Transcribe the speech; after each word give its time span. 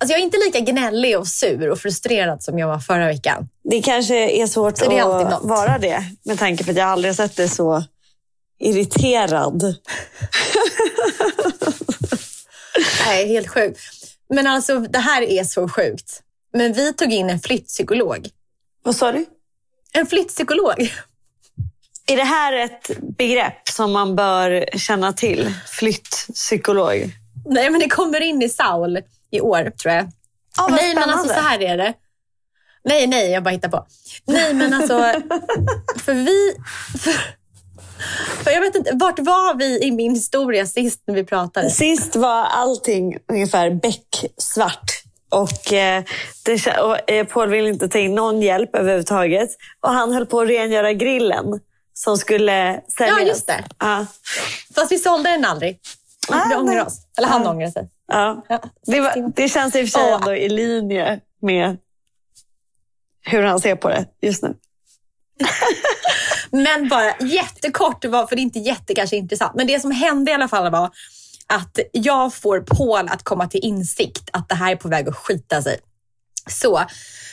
Alltså 0.00 0.12
jag 0.12 0.20
är 0.20 0.24
inte 0.24 0.38
lika 0.38 0.60
gnällig 0.60 1.18
och 1.18 1.28
sur 1.28 1.70
och 1.70 1.78
frustrerad 1.78 2.42
som 2.42 2.58
jag 2.58 2.68
var 2.68 2.78
förra 2.78 3.06
veckan. 3.06 3.48
Det 3.64 3.82
kanske 3.82 4.30
är 4.30 4.46
svårt 4.46 4.78
Så 4.78 4.90
det 4.90 4.98
är 4.98 5.26
att 5.26 5.42
vara 5.42 5.78
det. 5.78 6.04
Med 6.22 6.38
tanke 6.38 6.64
på 6.64 6.70
att 6.70 6.76
jag 6.76 6.88
aldrig 6.88 7.14
sett 7.14 7.36
dig 7.36 7.48
så 7.48 7.84
irriterad. 8.58 9.62
Nej, 13.06 13.28
helt 13.28 13.48
sjukt. 13.48 13.80
Men 14.28 14.46
alltså 14.46 14.80
det 14.80 14.98
här 14.98 15.22
är 15.22 15.44
så 15.44 15.68
sjukt. 15.68 16.22
Men 16.52 16.72
vi 16.72 16.92
tog 16.92 17.12
in 17.12 17.30
en 17.30 17.40
flyttpsykolog. 17.40 18.28
Vad 18.82 18.96
sa 18.96 19.12
du? 19.12 19.26
En 19.92 20.06
flyttpsykolog. 20.06 20.92
Är 22.06 22.16
det 22.16 22.24
här 22.24 22.52
ett 22.52 22.90
begrepp 23.18 23.68
som 23.68 23.92
man 23.92 24.16
bör 24.16 24.78
känna 24.78 25.12
till? 25.12 25.54
Flyttpsykolog? 25.66 27.10
Nej, 27.46 27.70
men 27.70 27.80
det 27.80 27.88
kommer 27.88 28.20
in 28.20 28.42
i 28.42 28.48
Saul 28.48 29.00
i 29.30 29.40
år, 29.40 29.70
tror 29.70 29.94
jag. 29.94 30.04
Ja, 30.56 30.62
vad 30.62 30.72
nej, 30.72 30.94
men 30.94 31.10
alltså 31.10 31.28
så 31.28 31.40
här 31.40 31.62
är 31.62 31.76
det. 31.76 31.94
Nej, 32.84 33.06
nej, 33.06 33.30
jag 33.30 33.42
bara 33.42 33.50
hittar 33.50 33.68
på. 33.68 33.86
Nej, 34.24 34.54
men 34.54 34.74
alltså, 34.74 34.98
för 36.04 36.14
vi... 36.14 36.54
För, 36.98 37.39
för 38.44 38.50
jag 38.50 38.60
vet 38.60 38.74
inte, 38.74 38.90
vart 38.94 39.18
var 39.18 39.54
vi 39.54 39.84
i 39.84 39.90
min 39.90 40.14
historia 40.14 40.66
sist 40.66 41.02
när 41.06 41.14
vi 41.14 41.24
pratade? 41.24 41.70
Sist 41.70 42.16
var 42.16 42.44
allting 42.44 43.16
ungefär 43.32 43.70
becksvart. 43.70 44.90
Och, 45.28 45.72
eh, 45.72 46.04
det, 46.44 46.78
och 46.80 47.10
eh, 47.10 47.26
Paul 47.26 47.50
ville 47.50 47.68
inte 47.68 47.88
ta 47.88 47.98
in 47.98 48.14
någon 48.14 48.42
hjälp 48.42 48.74
överhuvudtaget. 48.76 49.50
Och 49.80 49.90
han 49.90 50.12
höll 50.12 50.26
på 50.26 50.40
att 50.40 50.48
rengöra 50.48 50.92
grillen 50.92 51.60
som 51.94 52.16
skulle 52.18 52.80
säljas. 52.98 53.18
Ja, 53.20 53.26
just 53.26 53.46
det. 53.46 53.64
Ja. 53.78 54.06
Fast 54.74 54.92
vi 54.92 54.98
sålde 54.98 55.30
den 55.30 55.44
aldrig. 55.44 55.80
Ah, 56.28 56.48
vi 56.48 56.54
ångrar 56.54 56.74
nej. 56.74 56.82
oss. 56.82 56.98
Eller 57.18 57.28
han 57.28 57.42
Ja. 57.42 57.50
ångrar 57.50 57.70
sig. 57.70 57.88
Ja. 58.12 58.44
Ja, 58.48 58.60
Det, 58.86 59.00
var, 59.00 59.32
det 59.36 59.48
känns 59.48 59.74
i 59.76 59.84
och 59.84 59.88
för 59.88 59.98
sig 59.98 60.10
ändå 60.10 60.34
i 60.34 60.48
linje 60.48 61.20
med 61.42 61.76
hur 63.22 63.42
han 63.42 63.60
ser 63.60 63.74
på 63.76 63.88
det 63.88 64.04
just 64.22 64.42
nu. 64.42 64.54
Men 66.52 66.88
bara 66.88 67.18
jättekort, 67.18 68.02
för 68.02 68.36
det 68.36 68.40
är 68.40 68.42
inte 68.42 68.58
jätte 68.58 68.94
kanske 68.94 69.16
intressant. 69.16 69.54
Men 69.54 69.66
det 69.66 69.80
som 69.80 69.90
hände 69.90 70.30
i 70.30 70.34
alla 70.34 70.48
fall 70.48 70.72
var 70.72 70.90
att 71.46 71.78
jag 71.92 72.34
får 72.34 72.60
Paul 72.60 73.08
att 73.08 73.22
komma 73.22 73.46
till 73.46 73.64
insikt 73.64 74.30
att 74.32 74.48
det 74.48 74.54
här 74.54 74.72
är 74.72 74.76
på 74.76 74.88
väg 74.88 75.08
att 75.08 75.16
skita 75.16 75.62
sig. 75.62 75.78
Så 76.50 76.84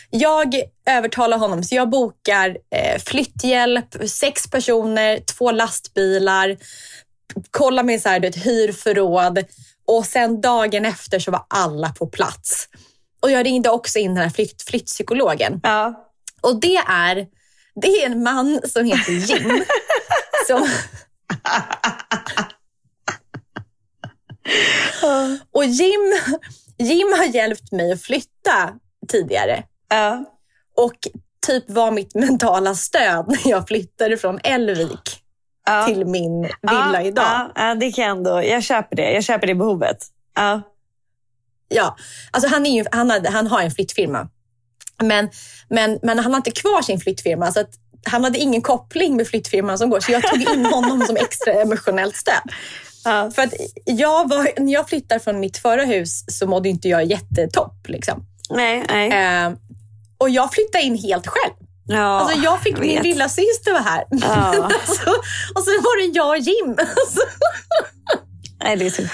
jag 0.10 0.56
övertalar 0.86 1.38
honom, 1.38 1.64
så 1.64 1.76
jag 1.76 1.90
bokar 1.90 2.58
eh, 2.76 3.02
flytthjälp, 3.02 4.10
sex 4.10 4.48
personer, 4.50 5.20
två 5.20 5.52
lastbilar, 5.52 6.58
kollar 7.52 7.84
med 7.84 8.02
så 8.02 8.10
här, 8.10 8.20
du 8.20 8.28
vet, 8.28 8.46
hyrförråd 8.46 9.44
och 9.86 10.06
sen 10.06 10.42
dagen 10.42 10.86
efter 10.86 11.20
så 11.20 11.32
var 11.32 11.46
alla 11.48 11.90
på 11.90 12.08
plats. 12.08 12.70
Och 13.20 13.32
jag 13.32 13.46
ringde 13.46 13.70
också 13.70 14.00
in 14.00 14.16
den 14.16 14.24
här 14.24 14.30
flytt, 14.30 14.62
flyttpsykologen. 14.62 15.60
Ja. 15.64 16.08
Och 16.42 16.60
det 16.60 16.78
är, 16.88 17.28
det 17.82 17.88
är 17.88 18.06
en 18.06 18.24
man 18.24 18.62
som 18.68 18.86
heter 18.86 19.12
Jim. 19.12 19.64
som, 20.48 20.70
och 25.52 25.66
Jim, 25.66 26.14
Jim 26.78 27.08
har 27.18 27.26
hjälpt 27.26 27.72
mig 27.72 27.92
att 27.92 28.02
flytta 28.02 28.74
tidigare. 29.08 29.64
Ja. 29.90 30.26
Och 30.76 30.96
typ 31.48 31.70
var 31.70 31.92
mitt 31.92 32.16
mentala 32.16 32.76
stöd 32.76 33.26
när 33.28 33.52
jag 33.52 33.68
flyttade 33.68 34.18
från 34.18 34.40
Älvvik 34.44 35.24
Ja. 35.66 35.86
till 35.88 36.06
min 36.06 36.42
villa 36.42 36.92
ja, 36.94 37.02
idag. 37.02 37.26
Ja, 37.26 37.52
ja, 37.56 37.76
det 37.76 37.92
kan 37.92 38.04
jag 38.04 38.18
ändå. 38.18 38.44
Jag 38.44 38.64
köper 38.64 38.96
det. 38.96 39.12
Jag 39.12 39.24
köper 39.24 39.48
det 39.48 39.56
behovet. 39.56 39.98
Ja. 40.36 40.62
Ja, 41.70 41.98
alltså 42.32 42.50
han, 42.50 42.66
är 42.66 42.72
ju, 42.72 42.86
han, 42.92 43.10
har, 43.10 43.32
han 43.32 43.48
har 43.48 43.62
en 43.62 43.72
flyttfirma. 43.72 44.30
Men, 45.04 45.30
men, 45.70 46.00
men 46.04 46.20
han 46.20 46.32
har 46.34 46.38
inte 46.38 46.52
kvar 46.52 46.82
sin 46.82 47.00
flyttfirma. 47.00 47.52
Så 47.52 47.60
att 47.60 47.70
han 48.06 48.24
hade 48.24 48.38
ingen 48.38 48.62
koppling 48.62 49.16
med 49.18 49.28
flyttfirman 49.28 49.78
som 49.78 49.90
går. 49.90 50.00
Så 50.00 50.12
jag 50.12 50.24
tog 50.24 50.42
in 50.42 50.66
honom 50.74 51.06
som 51.08 51.16
extra 51.16 51.54
emotionellt 51.54 52.16
stöd. 52.16 52.42
Ja. 53.04 53.32
För 53.36 53.42
att 53.42 53.54
jag 53.86 54.30
var, 54.30 54.60
när 54.60 54.74
jag 54.74 54.90
flyttade 54.90 55.20
från 55.20 55.40
mitt 55.40 55.58
förra 55.58 55.84
hus 55.86 56.24
så 56.28 56.48
mådde 56.48 56.70
inte 56.70 56.88
jag 56.90 57.06
jättetopp. 57.06 57.88
Liksom. 57.88 58.26
Nej, 58.50 58.84
nej. 58.90 59.10
Eh, 59.46 59.52
och 60.18 60.30
jag 60.30 60.54
flyttade 60.54 60.84
in 60.84 60.98
helt 60.98 61.28
själv. 61.28 61.54
Ja, 61.90 62.20
Alltså 62.20 62.40
jag 62.40 62.62
fick 62.62 62.78
min 62.80 62.96
vet. 62.96 63.04
lilla 63.04 63.30
syster 63.30 63.74
var 63.74 63.80
här. 63.80 64.04
Ja. 64.10 64.64
alltså, 64.64 65.10
och 65.56 65.64
så 65.64 65.72
var 65.72 66.02
det 66.02 66.18
jag 66.18 66.30
och 66.30 66.38
Jim. 66.38 66.76
Nej, 68.64 68.76
det 68.78 68.86
är 68.86 68.90
så 68.90 69.02
sjukt. 69.02 69.12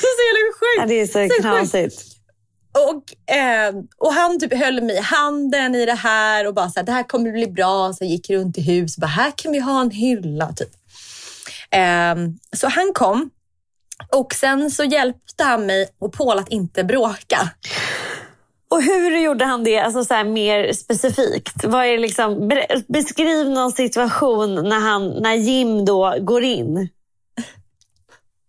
så 0.00 0.08
jävla 0.26 0.52
sjukt. 0.60 0.78
Ja, 0.78 0.86
det 0.86 1.00
är 1.00 1.06
så 1.06 1.18
sjukt. 1.18 1.40
knasigt. 1.40 2.02
Och, 2.72 3.34
eh, 3.34 3.74
och 3.98 4.12
han 4.12 4.40
typ 4.40 4.54
höll 4.54 4.82
mig 4.82 4.96
i 4.96 5.00
handen 5.00 5.74
i 5.74 5.86
det 5.86 5.94
här 5.94 6.46
och 6.46 6.54
bara 6.54 6.68
så 6.70 6.80
här, 6.80 6.86
det 6.86 6.92
här 6.92 7.02
kommer 7.02 7.32
bli 7.32 7.46
bra. 7.46 7.92
Så 7.92 8.04
jag 8.04 8.10
gick 8.10 8.30
runt 8.30 8.58
i 8.58 8.60
hus 8.60 8.96
och 8.96 9.00
bara, 9.00 9.06
här 9.06 9.32
kan 9.36 9.52
vi 9.52 9.58
ha 9.58 9.80
en 9.80 9.90
hylla. 9.90 10.52
Typ. 10.52 10.70
Eh, 11.70 12.14
så 12.56 12.68
han 12.68 12.92
kom 12.94 13.30
och 14.12 14.34
sen 14.34 14.70
så 14.70 14.84
hjälpte 14.84 15.44
han 15.44 15.66
mig 15.66 15.88
och 15.98 16.12
Paul 16.12 16.38
att 16.38 16.48
inte 16.48 16.84
bråka. 16.84 17.50
Och 18.68 18.82
hur 18.82 19.18
gjorde 19.18 19.44
han 19.44 19.64
det 19.64 19.78
alltså 19.78 20.04
så 20.04 20.14
här, 20.14 20.24
mer 20.24 20.72
specifikt? 20.72 21.64
Vad 21.64 21.86
är 21.86 21.98
liksom, 21.98 22.50
beskriv 22.88 23.50
någon 23.50 23.72
situation 23.72 24.54
när, 24.68 24.78
han, 24.80 25.08
när 25.08 25.34
Jim 25.34 25.84
då 25.84 26.16
går 26.20 26.42
in. 26.42 26.88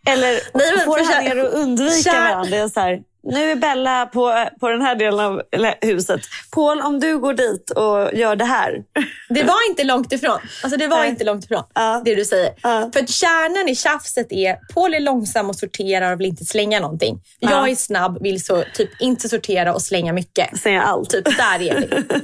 Eller 0.07 0.39
Nej, 0.53 0.85
får 0.85 1.13
han 1.13 1.23
er 1.27 1.45
att 1.45 1.53
undvika 1.53 2.11
kär- 2.11 2.29
varandra? 2.29 2.69
Så 2.69 2.79
här, 2.79 3.01
nu 3.23 3.51
är 3.51 3.55
Bella 3.55 4.05
på, 4.05 4.45
på 4.59 4.69
den 4.69 4.81
här 4.81 4.95
delen 4.95 5.19
av 5.19 5.41
huset. 5.81 6.21
Paul, 6.51 6.81
om 6.81 6.99
du 6.99 7.19
går 7.19 7.33
dit 7.33 7.69
och 7.69 8.13
gör 8.13 8.35
det 8.35 8.45
här. 8.45 8.83
Det 9.29 9.43
var 9.43 9.69
inte 9.69 9.83
långt 9.83 10.11
ifrån. 10.13 10.39
Alltså 10.63 10.77
det 10.77 10.87
var 10.87 10.97
Nej. 10.97 11.09
inte 11.09 11.23
långt 11.23 11.45
ifrån 11.45 11.63
Ja. 11.73 12.01
det 12.05 12.15
du 12.15 12.25
säger. 12.25 12.53
Ja. 12.63 12.89
För 12.93 13.05
kärnan 13.05 13.69
i 13.69 13.75
tjafset 13.75 14.31
är, 14.31 14.73
Paul 14.73 14.93
är 14.93 14.99
långsam 14.99 15.49
och 15.49 15.55
sorterar 15.55 16.13
och 16.13 16.19
vill 16.19 16.27
inte 16.27 16.45
slänga 16.45 16.79
någonting. 16.79 17.21
Ja. 17.39 17.51
Jag 17.51 17.69
är 17.69 17.75
snabb, 17.75 18.21
vill 18.21 18.45
så 18.45 18.63
typ 18.73 18.89
inte 19.01 19.29
sortera 19.29 19.73
och 19.73 19.81
slänga 19.81 20.13
mycket. 20.13 20.59
Säger 20.59 20.79
allt. 20.79 21.09
Typ 21.09 21.25
där 21.25 21.61
är 21.61 21.79
vi. 21.79 22.03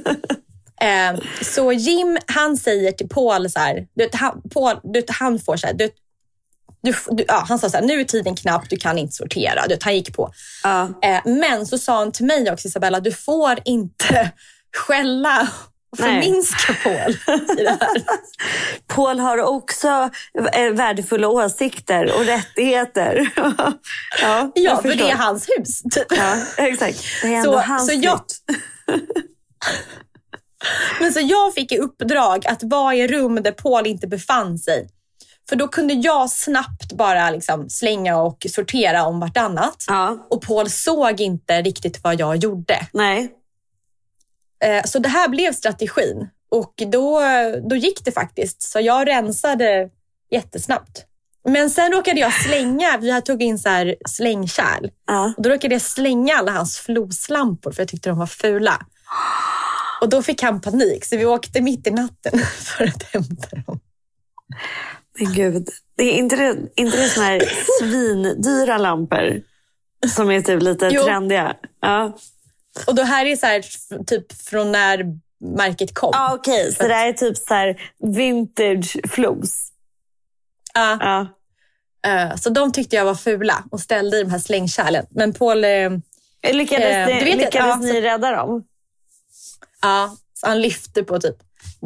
Eh, 0.82 1.20
så 1.42 1.72
Jim, 1.72 2.18
han 2.26 2.56
säger 2.56 2.92
till 2.92 3.08
Paul 3.08 3.50
så 3.50 3.58
här, 3.58 3.86
du 3.94 4.08
han, 4.12 4.42
Paul, 4.54 4.76
du 4.82 5.02
han 5.08 5.38
får 5.38 5.56
så 5.56 5.66
här, 5.66 5.74
du 5.74 5.90
du, 6.82 6.94
du, 7.10 7.24
ja, 7.28 7.44
han 7.48 7.58
sa 7.58 7.70
så 7.70 7.76
här, 7.76 7.84
nu 7.84 8.00
är 8.00 8.04
tiden 8.04 8.36
knapp, 8.36 8.70
du 8.70 8.76
kan 8.76 8.98
inte 8.98 9.12
sortera. 9.12 9.66
Du, 9.68 9.76
han 9.80 9.94
gick 9.94 10.16
på. 10.16 10.32
Ja. 10.64 10.82
Eh, 11.02 11.20
men 11.24 11.66
så 11.66 11.78
sa 11.78 11.98
han 11.98 12.12
till 12.12 12.26
mig 12.26 12.52
också, 12.52 12.68
Isabella, 12.68 13.00
du 13.00 13.12
får 13.12 13.58
inte 13.64 14.30
skälla 14.76 15.48
och 15.92 15.98
förminska 15.98 16.74
Paul 16.84 17.10
i 17.58 17.62
det 17.62 17.76
här. 17.80 18.02
Paul 18.86 19.18
har 19.20 19.38
också 19.38 20.10
eh, 20.52 20.70
värdefulla 20.72 21.28
åsikter 21.28 22.12
och 22.16 22.24
rättigheter. 22.24 23.32
ja, 24.22 24.52
Ja, 24.54 24.82
för 24.82 24.88
det 24.94 25.10
är 25.10 25.16
hans 25.16 25.46
hus. 25.58 25.82
Typ. 25.82 26.06
Ja, 26.10 26.36
exakt. 26.56 26.98
Det 27.22 27.28
är 27.28 27.36
ändå 27.36 27.52
Så- 27.52 27.58
hans 27.58 27.86
så 27.86 27.92
jag-. 28.02 28.20
Men 31.00 31.12
så 31.12 31.20
jag 31.22 31.54
fick 31.54 31.72
i 31.72 31.78
uppdrag 31.78 32.46
att 32.46 32.62
vara 32.62 32.94
i 32.94 33.06
rum 33.08 33.34
där 33.42 33.52
Paul 33.52 33.86
inte 33.86 34.06
befann 34.06 34.58
sig. 34.58 34.88
För 35.50 35.56
då 35.56 35.68
kunde 35.68 35.94
jag 35.94 36.30
snabbt 36.30 36.92
bara 36.92 37.30
liksom 37.30 37.70
slänga 37.70 38.16
och 38.16 38.46
sortera 38.50 39.04
om 39.04 39.20
vartannat. 39.20 39.84
Ja, 39.88 40.26
Och 40.30 40.42
Paul 40.42 40.70
såg 40.70 41.20
inte 41.20 41.62
riktigt 41.62 42.00
vad 42.04 42.20
jag 42.20 42.36
gjorde. 42.36 42.86
nej. 42.92 43.34
Eh, 44.64 44.84
Så 44.84 44.98
det 44.98 45.08
här 45.08 45.28
blev 45.28 45.52
strategin. 45.52 46.28
Och 46.50 46.74
då, 46.92 47.20
då 47.70 47.76
gick 47.76 48.04
det 48.04 48.12
faktiskt. 48.12 48.62
Så 48.62 48.80
jag 48.80 49.08
rensade 49.08 49.88
jättesnabbt. 50.30 51.04
Men 51.44 51.70
sen 51.70 51.92
råkade 51.92 52.20
jag 52.20 52.32
slänga, 52.32 52.98
vi 53.00 53.22
tog 53.22 53.42
in 53.42 53.58
så 53.58 53.68
här 53.68 53.96
slängkärl. 54.08 54.90
Ja. 55.06 55.32
Och 55.36 55.42
då 55.42 55.50
råkade 55.50 55.74
jag 55.74 55.82
slänga 55.82 56.34
alla 56.36 56.52
hans 56.52 56.78
floslampor 56.78 57.72
för 57.72 57.80
jag 57.82 57.88
tyckte 57.88 58.08
de 58.08 58.18
var 58.18 58.26
fula. 58.26 58.86
Och 60.00 60.08
då 60.08 60.22
fick 60.22 60.42
han 60.42 60.60
panik 60.60 61.04
så 61.04 61.16
vi 61.16 61.26
åkte 61.26 61.60
mitt 61.60 61.86
i 61.86 61.90
natten 61.90 62.38
för 62.58 62.84
att 62.84 63.02
hämta 63.02 63.56
dem. 63.66 63.80
Men 65.18 65.32
gud. 65.32 65.68
Det 65.96 66.04
är 66.04 66.12
inte 66.12 66.36
det, 66.36 66.56
inte 66.76 66.96
det 66.96 67.08
såna 67.08 67.26
här 67.26 67.42
svindyra 67.78 68.78
lampor 68.78 69.42
som 70.14 70.30
är 70.30 70.40
typ 70.40 70.62
lite 70.62 70.88
Jo. 70.92 71.02
trendiga? 71.04 71.56
Ja, 71.80 72.16
Och 72.86 72.94
då 72.94 73.02
här 73.02 73.26
är 73.26 73.36
så 73.36 73.46
här, 73.46 73.64
typ 74.04 74.32
från 74.32 74.72
när 74.72 75.04
märket 75.56 75.94
kom. 75.94 76.10
ah, 76.14 76.34
okej. 76.34 76.74
Så 76.74 76.88
det 76.88 76.94
här 76.94 77.08
är 77.08 77.12
typ 77.12 77.36
så 77.36 77.54
här 77.54 77.80
vintage 77.98 78.96
flos. 79.10 79.72
Ja, 80.74 80.98
Ja. 81.00 81.26
eh, 82.10 82.36
så 82.36 82.50
de 82.50 82.72
tyckte 82.72 82.96
jag 82.96 83.04
var 83.04 83.14
fula 83.14 83.64
och 83.70 83.80
ställde 83.80 84.16
i 84.18 84.22
de 84.22 84.30
här 84.30 84.38
slängkärlen. 84.38 85.06
Men 85.10 85.32
Paul, 85.32 85.64
eh, 85.64 85.90
Lyckades, 86.52 86.84
Eh, 86.86 87.06
ni, 87.06 87.12
du 87.18 87.24
vet 87.24 87.34
att- 87.34 87.38
lyckades 87.40 87.54
ja, 87.54 87.76
ni 87.76 87.88
så- 87.92 88.00
rädda 88.00 88.30
dem? 88.30 88.64
ja, 89.82 90.16
så 90.34 90.46
han 90.46 90.60
lyfte 90.62 91.02
på 91.04 91.20
typ 91.20 91.36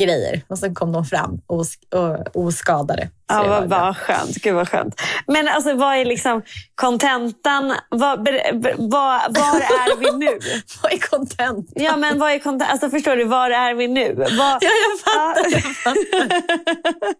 grejer 0.00 0.42
och 0.48 0.58
sen 0.58 0.74
kom 0.74 0.92
de 0.92 1.04
fram 1.04 1.40
os 1.46 1.72
och, 1.94 2.36
oskadade. 2.46 3.08
Ja, 3.26 3.42
var 3.42 3.48
vad, 3.48 3.68
vad 3.68 3.96
skönt. 3.96 4.34
Gud 4.36 4.54
vad 4.54 4.68
skönt. 4.68 5.00
Men 5.26 5.48
alltså 5.48 5.74
vad 5.74 5.96
är 5.96 6.04
liksom 6.04 6.42
kontentan? 6.74 7.74
Vad, 7.88 8.28
vad, 8.76 9.36
var 9.38 9.60
är 9.60 9.96
vi 9.96 10.26
nu? 10.26 10.38
Vad 10.82 10.92
är 10.92 10.98
content? 10.98 11.70
Ja, 11.74 11.96
men 11.96 12.18
vad 12.18 12.30
är 12.32 12.38
kontentan? 12.38 12.72
Alltså 12.72 12.90
förstår 12.90 13.16
du, 13.16 13.24
var 13.24 13.50
är 13.50 13.74
vi 13.74 13.88
nu? 13.88 14.14
Vad, 14.14 14.28
Ja, 14.38 14.58
jag 14.60 15.00
fattar. 15.04 15.50
Ja. 15.50 15.60
Jag 15.64 15.76
fattar. 15.76 17.14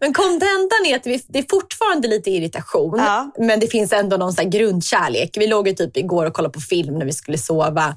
Men 0.00 0.12
kontentan 0.14 0.86
är 0.86 0.96
att 0.96 1.06
vi, 1.06 1.24
det 1.28 1.38
är 1.38 1.46
fortfarande 1.50 2.08
lite 2.08 2.30
irritation, 2.30 2.98
Ja. 2.98 3.30
men 3.38 3.60
det 3.60 3.66
finns 3.66 3.92
ändå 3.92 4.16
någon 4.16 4.32
så 4.32 4.48
grundkärlek. 4.48 5.30
Vi 5.36 5.46
låg 5.46 5.68
ju 5.68 5.74
typ 5.74 5.96
igår 5.96 6.26
och 6.26 6.32
kollade 6.32 6.52
på 6.52 6.60
film 6.60 6.98
när 6.98 7.06
vi 7.06 7.12
skulle 7.12 7.38
sova. 7.38 7.96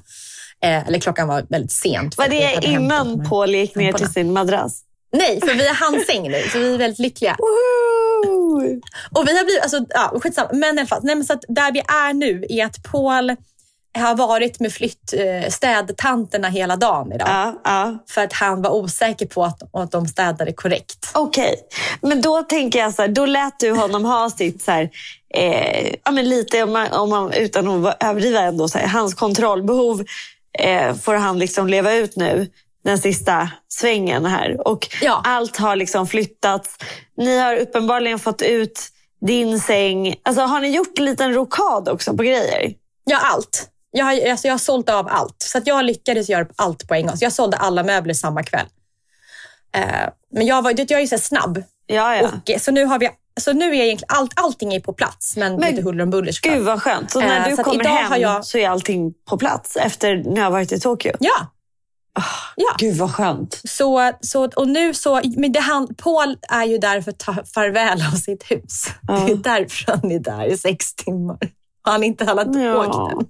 Eh, 0.64 0.86
eller 0.86 0.98
klockan 0.98 1.28
var 1.28 1.46
väldigt 1.48 1.72
sent. 1.72 2.18
var 2.18 2.28
det 2.28 2.60
innan 2.62 3.28
Paul 3.28 3.54
gick 3.54 3.74
ner 3.74 3.92
till 3.92 4.08
sin 4.08 4.32
madrass? 4.32 4.82
Nej, 5.12 5.40
för 5.40 5.54
vi 5.54 5.66
har 5.66 5.74
handsäng 5.74 6.30
nu, 6.30 6.42
så 6.52 6.58
vi 6.58 6.74
är 6.74 6.78
väldigt 6.78 6.98
lyckliga. 6.98 7.36
Woho! 7.38 8.80
Och 9.14 9.28
vi 9.28 9.36
har 9.36 9.44
blivit, 9.44 9.62
alltså, 9.62 9.84
ja, 9.88 10.12
skitsamma. 10.20 10.48
Men 10.52 10.76
i 10.76 10.80
alla 10.80 10.86
fall, 10.86 11.00
nej, 11.02 11.14
men 11.14 11.24
så 11.24 11.32
att 11.32 11.44
där 11.48 11.72
vi 11.72 11.78
är 11.80 12.12
nu 12.12 12.46
är 12.48 12.64
att 12.64 12.82
Paul 12.82 13.36
har 13.98 14.14
varit 14.14 14.60
med 14.60 14.72
flytt, 14.72 15.14
eh, 15.14 15.50
städtanterna 15.50 16.48
hela 16.48 16.76
dagen 16.76 17.12
idag. 17.12 17.28
Ja, 17.28 17.60
ja. 17.64 18.04
För 18.08 18.24
att 18.24 18.32
han 18.32 18.62
var 18.62 18.70
osäker 18.70 19.26
på 19.26 19.44
att, 19.44 19.74
att 19.74 19.90
de 19.90 20.06
städade 20.06 20.52
korrekt. 20.52 21.10
Okej, 21.14 21.54
men 22.02 22.20
då 22.20 22.42
tänker 22.42 22.78
jag 22.78 22.94
så 22.94 23.02
här, 23.02 23.08
då 23.08 23.26
lät 23.26 23.60
du 23.60 23.72
honom 23.72 24.04
ha 24.04 24.30
sitt 24.30 24.62
så 24.62 24.70
här, 24.70 24.90
eh, 25.34 25.94
ja, 26.04 26.10
men 26.10 26.28
lite 26.28 26.62
om 26.62 26.72
man, 26.72 26.92
om 26.92 27.10
man, 27.10 27.32
utan 27.32 27.86
att 27.86 28.04
överdriva 28.04 28.40
ändå, 28.40 28.68
så 28.68 28.78
här, 28.78 28.86
hans 28.86 29.14
kontrollbehov 29.14 30.04
eh, 30.58 30.94
får 30.94 31.14
han 31.14 31.38
liksom 31.38 31.66
leva 31.68 31.94
ut 31.94 32.16
nu 32.16 32.50
den 32.84 32.98
sista 32.98 33.50
svängen 33.68 34.26
här. 34.26 34.68
Och 34.68 34.88
Ja. 35.02 35.20
allt 35.24 35.56
har 35.56 35.76
liksom 35.76 36.06
flyttats. 36.06 36.76
Ni 37.16 37.38
har 37.38 37.56
uppenbarligen 37.56 38.18
fått 38.18 38.42
ut 38.42 38.80
din 39.20 39.60
säng. 39.60 40.14
Alltså, 40.22 40.42
har 40.42 40.60
ni 40.60 40.68
gjort 40.68 40.98
en 40.98 41.04
liten 41.04 41.32
rokad 41.34 41.88
också 41.88 42.16
på 42.16 42.22
grejer? 42.22 42.74
Ja, 43.04 43.18
allt. 43.22 43.68
Jag 43.90 44.04
har, 44.04 44.30
alltså, 44.30 44.46
jag 44.48 44.54
har 44.54 44.58
sålt 44.58 44.88
av 44.88 45.08
allt. 45.08 45.36
Så 45.42 45.58
att 45.58 45.66
jag 45.66 45.84
lyckades 45.84 46.28
göra 46.28 46.46
allt 46.56 46.88
på 46.88 46.94
en 46.94 47.06
gång. 47.06 47.16
Så 47.16 47.24
jag 47.24 47.32
sålde 47.32 47.56
alla 47.56 47.82
möbler 47.82 48.14
samma 48.14 48.42
kväll. 48.42 48.66
Eh, 49.74 50.08
men 50.32 50.46
jag, 50.46 50.62
var, 50.62 50.70
jag 50.78 50.90
är 50.90 51.00
ju 51.00 51.06
så 51.06 51.18
snabb. 51.18 51.62
Ja, 51.86 52.16
ja. 52.16 52.28
Och, 52.54 52.60
så 52.60 52.70
nu, 52.70 52.84
har 52.84 52.98
vi, 52.98 53.10
så 53.38 53.52
nu 53.52 53.64
är 53.76 53.82
egentligen 53.84 54.14
allt, 54.18 54.32
allting 54.36 54.74
är 54.74 54.80
på 54.80 54.92
plats. 54.92 55.36
Men, 55.36 55.56
Men 55.56 55.70
lite 55.70 55.82
huller 55.82 56.02
om 56.04 56.10
buller 56.10 56.32
såklart. 56.32 56.54
Gud 56.54 56.64
vad 56.64 56.82
skönt. 56.82 57.10
Så 57.10 57.20
när 57.20 57.40
Eh, 57.40 57.48
du 57.50 57.56
så 57.56 57.62
kommer 57.64 57.84
hem 57.84 58.20
jag- 58.20 58.44
så 58.44 58.58
är 58.58 58.68
allting 58.68 59.12
på 59.28 59.38
plats 59.38 59.76
efter 59.76 60.16
när 60.16 60.36
jag 60.36 60.44
har 60.44 60.50
varit 60.50 60.72
i 60.72 60.80
Tokyo? 60.80 61.12
Ja. 61.20 61.46
ja. 62.56 62.74
Gud 62.78 62.96
vad 62.96 63.14
skönt. 63.14 63.60
Så, 63.64 64.12
så, 64.20 64.44
och 64.56 64.68
nu 64.68 64.94
så, 64.94 65.20
men 65.36 65.52
det 65.52 65.60
han, 65.60 65.94
Paul 65.94 66.36
är 66.48 66.64
ju 66.64 66.78
där 66.78 67.00
för 67.00 67.10
att 67.10 67.18
ta 67.18 67.34
farväl 67.54 68.02
av 68.12 68.16
sitt 68.16 68.50
hus. 68.50 68.84
Ja. 69.08 69.14
Det 69.26 69.32
är 69.32 69.36
därför 69.36 69.92
han 69.92 70.12
är 70.12 70.18
där 70.18 70.44
i 70.44 70.56
sex 70.58 70.94
timmar. 70.94 71.38
Han 71.82 72.02
är 72.02 72.06
inte 72.06 72.24
inte 72.24 72.58
Ja. 72.60 72.86
åkt 72.86 73.12
än. 73.12 73.26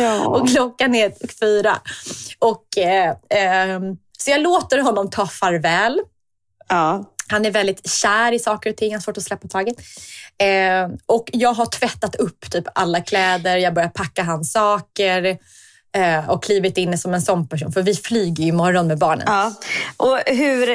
Ja. 0.00 0.26
Och 0.26 0.48
klockan 0.48 0.94
är 0.94 1.12
fyra. 1.40 1.76
Och, 2.38 2.78
eh, 2.78 3.14
ehm, 3.30 3.96
så 4.18 4.30
jag 4.30 4.40
låter 4.40 4.78
honom 4.82 5.10
ta 5.10 5.26
farväl. 5.26 6.00
ja. 6.68 7.04
Han 7.28 7.46
är 7.46 7.50
väldigt 7.50 7.90
kär 7.90 8.32
i 8.32 8.38
saker 8.38 8.70
och 8.70 8.76
ting, 8.76 8.92
han 8.92 8.96
har 8.96 9.02
svårt 9.02 9.16
att 9.16 9.22
släppa 9.22 9.48
taget. 9.48 9.76
Eh, 10.38 10.96
och 11.06 11.30
jag 11.32 11.52
har 11.52 11.66
tvättat 11.66 12.14
upp 12.14 12.50
typ 12.50 12.64
alla 12.74 13.00
kläder, 13.00 13.56
jag 13.56 13.74
börjar 13.74 13.88
packa 13.88 14.22
hans 14.22 14.52
saker 14.52 15.38
eh, 15.96 16.30
och 16.30 16.42
klivit 16.42 16.78
in 16.78 16.98
som 16.98 17.14
en 17.14 17.22
sån 17.22 17.48
person. 17.48 17.72
För 17.72 17.82
vi 17.82 17.94
flyger 17.94 18.42
ju 18.42 18.48
imorgon 18.48 18.86
med 18.86 18.98
barnen. 18.98 19.24
Ja, 19.26 19.54
och 19.96 20.18
hur, 20.26 20.70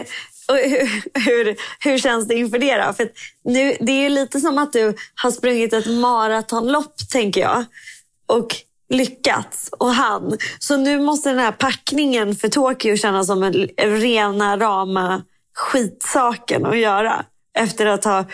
och 0.48 0.56
hur, 0.56 1.01
hur, 1.25 1.56
hur 1.80 1.98
känns 1.98 2.28
det 2.28 2.36
inför 2.36 2.60
det 2.60 2.78
då? 2.78 2.94
För 2.94 3.10
nu, 3.44 3.78
det 3.80 3.92
är 3.92 4.01
ju 4.01 4.10
lite 4.10 4.40
som 4.40 4.57
att 4.57 4.74
du 4.74 4.96
har 5.16 5.31
sprungit 5.31 5.74
ett 5.74 5.88
maratonlopp, 5.88 6.96
tänker 7.12 7.41
jag. 7.41 7.65
Och 8.25 8.56
lyckats. 8.89 9.70
Och 9.77 9.89
han. 9.89 10.38
Så 10.60 10.77
nu 10.77 11.00
måste 11.00 11.29
den 11.29 11.39
här 11.39 11.51
packningen 11.51 12.36
för 12.36 12.48
Tokyo 12.48 12.98
kännas 12.98 13.27
som 13.27 13.44
en 13.44 13.53
rena 13.77 14.58
rama 14.58 15.24
skitsaken 15.60 16.66
att 16.66 16.78
göra. 16.78 17.25
Efter 17.58 17.86
att 17.86 18.04
ha 18.04 18.25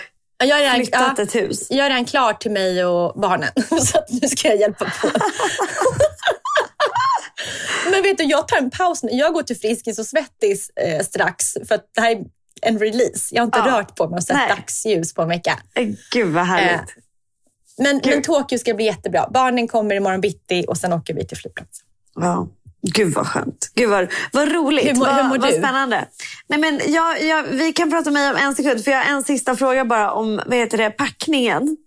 Jag 0.44 0.60
redan, 0.62 0.76
flyttat 0.76 1.14
ja, 1.18 1.24
ett 1.24 1.36
hus. 1.36 1.68
jag 1.70 1.86
är 1.86 1.90
redan 1.90 2.06
klar 2.06 2.34
till 2.34 2.52
mig 2.52 2.86
och 2.86 3.20
barnen. 3.22 3.50
Så 3.86 4.00
nu 4.10 4.28
ska 4.28 4.48
jag 4.48 4.58
hjälpa 4.60 4.86
på. 5.02 5.10
Men 7.92 8.02
vet 8.04 8.18
du, 8.18 8.24
jag 8.24 8.48
tar 8.48 8.58
en 8.58 8.70
paus 8.72 9.04
nu. 9.04 9.10
Jag 9.12 9.34
går 9.34 9.44
till 9.44 9.58
Friskis 9.58 10.00
och 10.00 10.06
Svettis 10.06 10.70
eh, 10.70 11.00
strax. 11.04 11.54
För 11.68 11.76
att 11.76 11.90
det 11.96 12.02
här 12.02 12.12
är 12.12 12.24
en 12.62 12.80
release. 12.80 13.36
Jag 13.36 13.42
har 13.42 13.46
inte 13.46 13.60
Ja. 13.60 13.80
rört 13.80 13.96
på 13.96 14.08
mig 14.10 14.18
och 14.18 14.24
sett 14.24 14.36
Nej. 14.36 14.50
dagsljus 14.50 15.14
på 15.14 15.22
en 15.22 15.30
vecka. 15.30 15.60
Eh, 15.76 15.88
Gud 16.12 16.34
vad 16.34 16.44
härligt. 16.46 16.82
Eh, 16.82 17.04
Men, 17.78 18.02
men 18.06 18.22
Tokyo 18.22 18.58
ska 18.60 18.74
bli 18.74 18.86
jättebra. 18.86 19.28
Barnen 19.34 19.68
kommer 19.68 19.96
imorgon 19.96 20.22
bitti 20.22 20.66
och 20.68 20.78
sen 20.78 20.94
åker 20.94 21.14
vi 21.14 21.28
till 21.28 21.38
flygplatsen. 21.38 21.86
Ja. 22.16 22.48
Gud 22.94 23.14
vad 23.14 23.28
skönt. 23.28 23.72
Gud 23.76 23.90
vad, 23.90 24.08
vad 24.34 24.52
roligt. 24.52 24.86
Hur 24.86 24.96
vad, 24.96 25.16
hur 25.16 25.24
mår 25.24 25.38
vad 25.38 25.50
du? 25.50 25.58
spännande. 25.58 26.08
Nej, 26.48 26.60
men 26.60 26.82
jag, 26.88 27.24
jag, 27.24 27.44
vi 27.44 27.74
kan 27.74 27.92
prata 27.92 28.12
med 28.12 28.22
mig 28.22 28.32
om 28.42 28.48
en 28.48 28.56
sekund. 28.56 28.84
För 28.84 28.92
jag 28.92 29.04
har 29.04 29.16
en 29.16 29.24
sista 29.24 29.56
fråga 29.56 29.86
bara 29.86 30.12
om 30.12 30.42
vad 30.46 30.58
heter 30.58 30.78
det, 30.78 30.90
packningen. 30.90 31.78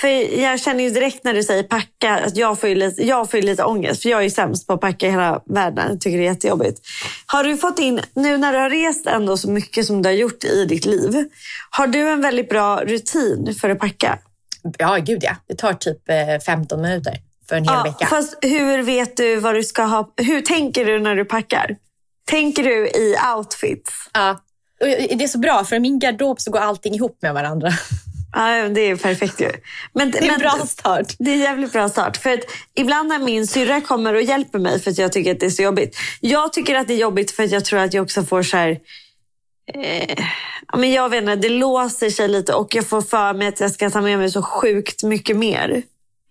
För 0.00 0.08
jag 0.40 0.60
känner 0.60 0.84
ju 0.84 0.90
direkt 0.90 1.24
när 1.24 1.34
du 1.34 1.42
säger 1.42 1.62
packa 1.62 2.18
att 2.26 2.36
jag 2.36 2.60
får 2.60 2.68
lite, 2.68 3.06
jag 3.06 3.30
får 3.30 3.38
lite 3.38 3.64
ångest. 3.64 4.02
För 4.02 4.08
jag 4.08 4.24
är 4.24 4.30
sämst 4.30 4.66
på 4.66 4.72
att 4.72 4.80
packa 4.80 5.06
i 5.06 5.10
hela 5.10 5.42
världen. 5.46 5.86
Jag 5.90 6.00
tycker 6.00 6.18
det 6.18 6.24
är 6.24 6.30
jättejobbigt. 6.32 6.80
Har 7.26 7.44
du 7.44 7.56
fått 7.56 7.78
in, 7.78 8.00
nu 8.14 8.36
när 8.36 8.52
du 8.52 8.58
har 8.58 8.70
rest 8.70 9.06
ändå 9.06 9.36
så 9.36 9.50
mycket 9.50 9.86
som 9.86 10.02
du 10.02 10.08
har 10.08 10.14
gjort 10.14 10.44
i 10.44 10.64
ditt 10.64 10.84
liv. 10.84 11.24
Har 11.70 11.86
du 11.86 12.08
en 12.08 12.20
väldigt 12.20 12.48
bra 12.48 12.80
rutin 12.84 13.54
för 13.60 13.70
att 13.70 13.78
packa? 13.78 14.18
Ja, 14.78 14.96
gud 14.96 15.18
ja. 15.22 15.36
Det 15.46 15.54
tar 15.54 15.72
typ 15.72 16.08
eh, 16.08 16.44
15 16.46 16.82
minuter 16.82 17.14
för 17.48 17.56
en 17.56 17.68
hel 17.68 17.82
vecka. 17.82 18.06
Fast 18.06 18.38
hur 18.42 18.82
vet 18.82 19.16
du 19.16 19.36
vad 19.36 19.54
du 19.54 19.62
ska 19.62 19.82
ha? 19.82 20.12
Hur 20.16 20.40
tänker 20.40 20.84
du 20.84 21.00
när 21.00 21.16
du 21.16 21.24
packar? 21.24 21.76
Tänker 22.26 22.64
du 22.64 22.88
i 22.88 23.16
outfits? 23.36 23.90
Ja. 24.12 24.40
Det 24.78 25.24
är 25.24 25.28
så 25.28 25.38
bra, 25.38 25.64
för 25.64 25.76
i 25.76 25.80
min 25.80 25.98
garderob 25.98 26.40
så 26.40 26.50
går 26.50 26.58
allting 26.58 26.94
ihop 26.94 27.18
med 27.22 27.34
varandra. 27.34 27.70
Ja, 28.32 28.68
det 28.68 28.80
är 28.80 28.96
perfekt 28.96 29.40
ju. 29.40 29.50
Men, 29.92 30.10
Det 30.10 30.18
är 30.18 30.32
en 30.32 30.38
bra 30.38 30.66
start. 30.66 31.14
Det 31.18 31.30
är 31.30 31.34
en 31.34 31.40
jävligt 31.40 31.72
bra 31.72 31.88
start. 31.88 32.16
För 32.16 32.32
att 32.32 32.40
ibland 32.74 33.08
när 33.08 33.18
min 33.18 33.46
syrra 33.46 33.80
kommer 33.80 34.14
och 34.14 34.22
hjälper 34.22 34.58
mig 34.58 34.80
för 34.80 34.90
att 34.90 34.98
jag 34.98 35.12
tycker 35.12 35.32
att 35.32 35.40
det 35.40 35.46
är 35.46 35.50
så 35.50 35.62
jobbigt. 35.62 35.96
Jag 36.20 36.52
tycker 36.52 36.74
att 36.74 36.88
det 36.88 36.94
är 36.94 36.98
jobbigt 36.98 37.30
för 37.30 37.42
att 37.42 37.50
jag 37.50 37.64
tror 37.64 37.78
att 37.80 37.94
jag 37.94 38.02
också 38.02 38.22
får 38.22 38.42
så 38.42 38.56
här, 38.56 38.78
Eh, 39.74 40.24
ja, 40.72 40.78
men 40.78 40.92
jag 40.92 41.08
vet 41.08 41.22
inte, 41.22 41.36
det 41.36 41.48
låser 41.48 42.10
sig 42.10 42.28
lite 42.28 42.54
och 42.54 42.74
jag 42.74 42.86
får 42.86 43.02
för 43.02 43.34
mig 43.34 43.48
att 43.48 43.60
jag 43.60 43.70
ska 43.70 43.90
ta 43.90 44.00
med 44.00 44.18
mig 44.18 44.30
så 44.30 44.42
sjukt 44.42 45.02
mycket 45.02 45.36
mer 45.36 45.82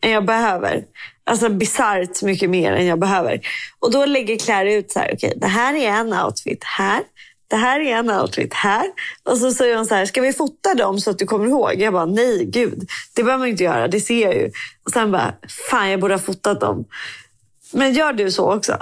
än 0.03 0.11
jag 0.11 0.25
behöver. 0.25 0.83
Alltså 1.23 1.49
bisarrt 1.49 2.21
mycket 2.21 2.49
mer 2.49 2.73
än 2.73 2.85
jag 2.85 2.99
behöver. 2.99 3.41
Och 3.79 3.91
då 3.91 4.05
lägger 4.05 4.37
Claire 4.37 4.73
ut 4.73 4.91
så 4.91 4.99
här, 4.99 5.05
okej, 5.13 5.27
okay, 5.27 5.39
det 5.39 5.47
här 5.47 5.75
är 5.75 5.89
en 5.89 6.13
outfit 6.13 6.63
här. 6.63 7.03
Det 7.47 7.55
här 7.55 7.79
är 7.79 7.95
en 7.95 8.11
outfit 8.11 8.53
här. 8.53 8.85
Och 9.23 9.37
så 9.37 9.51
säger 9.51 9.75
hon 9.75 9.85
så 9.85 9.95
här, 9.95 10.05
ska 10.05 10.21
vi 10.21 10.33
fota 10.33 10.73
dem 10.73 10.99
så 10.99 11.09
att 11.09 11.19
du 11.19 11.25
kommer 11.25 11.47
ihåg? 11.47 11.73
Jag 11.77 11.93
bara, 11.93 12.05
nej 12.05 12.45
gud, 12.45 12.89
det 13.15 13.23
behöver 13.23 13.39
man 13.39 13.47
inte 13.47 13.63
göra, 13.63 13.87
det 13.87 13.99
ser 13.99 14.21
jag 14.21 14.35
ju. 14.35 14.51
Och 14.85 14.91
sen 14.91 15.11
bara, 15.11 15.33
fan 15.69 15.89
jag 15.89 15.99
borde 15.99 16.13
ha 16.13 16.19
fotat 16.19 16.61
dem. 16.61 16.85
Men 17.71 17.93
gör 17.93 18.13
du 18.13 18.31
så 18.31 18.53
också? 18.55 18.77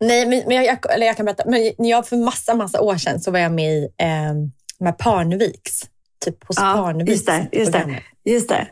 Nej, 0.00 0.26
men, 0.26 0.42
men 0.46 0.64
jag, 0.64 0.94
eller 0.94 1.06
jag 1.06 1.16
kan 1.16 1.26
berätta. 1.26 1.44
Men 1.46 1.88
jag, 1.88 2.08
för 2.08 2.16
massa, 2.16 2.54
massa 2.54 2.80
år 2.80 2.96
sedan 2.96 3.20
så 3.20 3.30
var 3.30 3.38
jag 3.38 3.52
med 3.52 3.72
i 3.72 3.88
eh, 3.98 4.34
med 4.78 4.98
Parneviks. 4.98 5.82
Typ 6.24 6.44
hos 6.48 6.56
ja. 6.56 6.92
Just 7.06 7.26
det, 7.26 7.48
just 7.52 7.72
det, 7.72 8.02
just 8.24 8.48
det. 8.48 8.68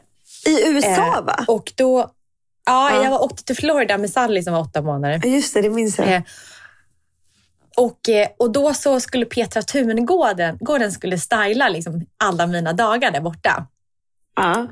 I 0.47 0.69
USA 0.69 1.19
eh, 1.19 1.25
va? 1.25 1.45
Och 1.49 1.73
då, 1.75 2.11
ja, 2.67 2.95
ja, 2.95 3.03
jag 3.05 3.11
var 3.11 3.23
åkte 3.23 3.45
till 3.45 3.57
Florida 3.57 3.99
med 3.99 4.11
Sally 4.11 4.43
som 4.43 4.53
var 4.53 4.61
åtta 4.61 4.83
månader. 4.83 5.27
Just 5.27 5.55
det, 5.55 5.63
det 5.63 5.71
minns 5.71 5.99
jag. 5.99 6.15
Eh, 6.15 6.23
och, 7.77 8.09
eh, 8.09 8.29
och 8.39 8.51
då 8.51 8.75
så 8.75 9.01
skulle 9.01 9.27
Petra 9.27 9.63
Tumengården 9.63 10.59
gården 10.61 10.93
skulle 10.93 11.19
styla 11.19 11.69
liksom 11.69 12.07
alla 12.17 12.47
mina 12.47 12.73
dagar 12.73 13.11
där 13.11 13.21
borta. 13.21 13.67
Ja. 14.37 14.67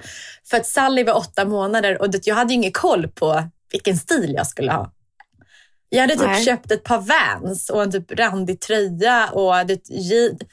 För 0.50 0.56
att 0.56 0.66
Sally 0.66 1.04
var 1.04 1.14
åtta 1.14 1.44
månader 1.44 2.02
och 2.02 2.08
jag 2.22 2.34
hade 2.34 2.54
ingen 2.54 2.72
koll 2.72 3.08
på 3.08 3.44
vilken 3.72 3.96
stil 3.96 4.34
jag 4.36 4.46
skulle 4.46 4.72
ha. 4.72 4.92
Jag 5.88 6.00
hade 6.00 6.14
typ 6.14 6.26
Nej. 6.26 6.44
köpt 6.44 6.72
ett 6.72 6.84
par 6.84 6.98
Vans 6.98 7.70
och 7.70 7.82
en 7.82 7.92
typ 7.92 8.12
randig 8.12 8.60
tröja. 8.60 9.28
Och 9.32 9.66
det, 9.66 9.80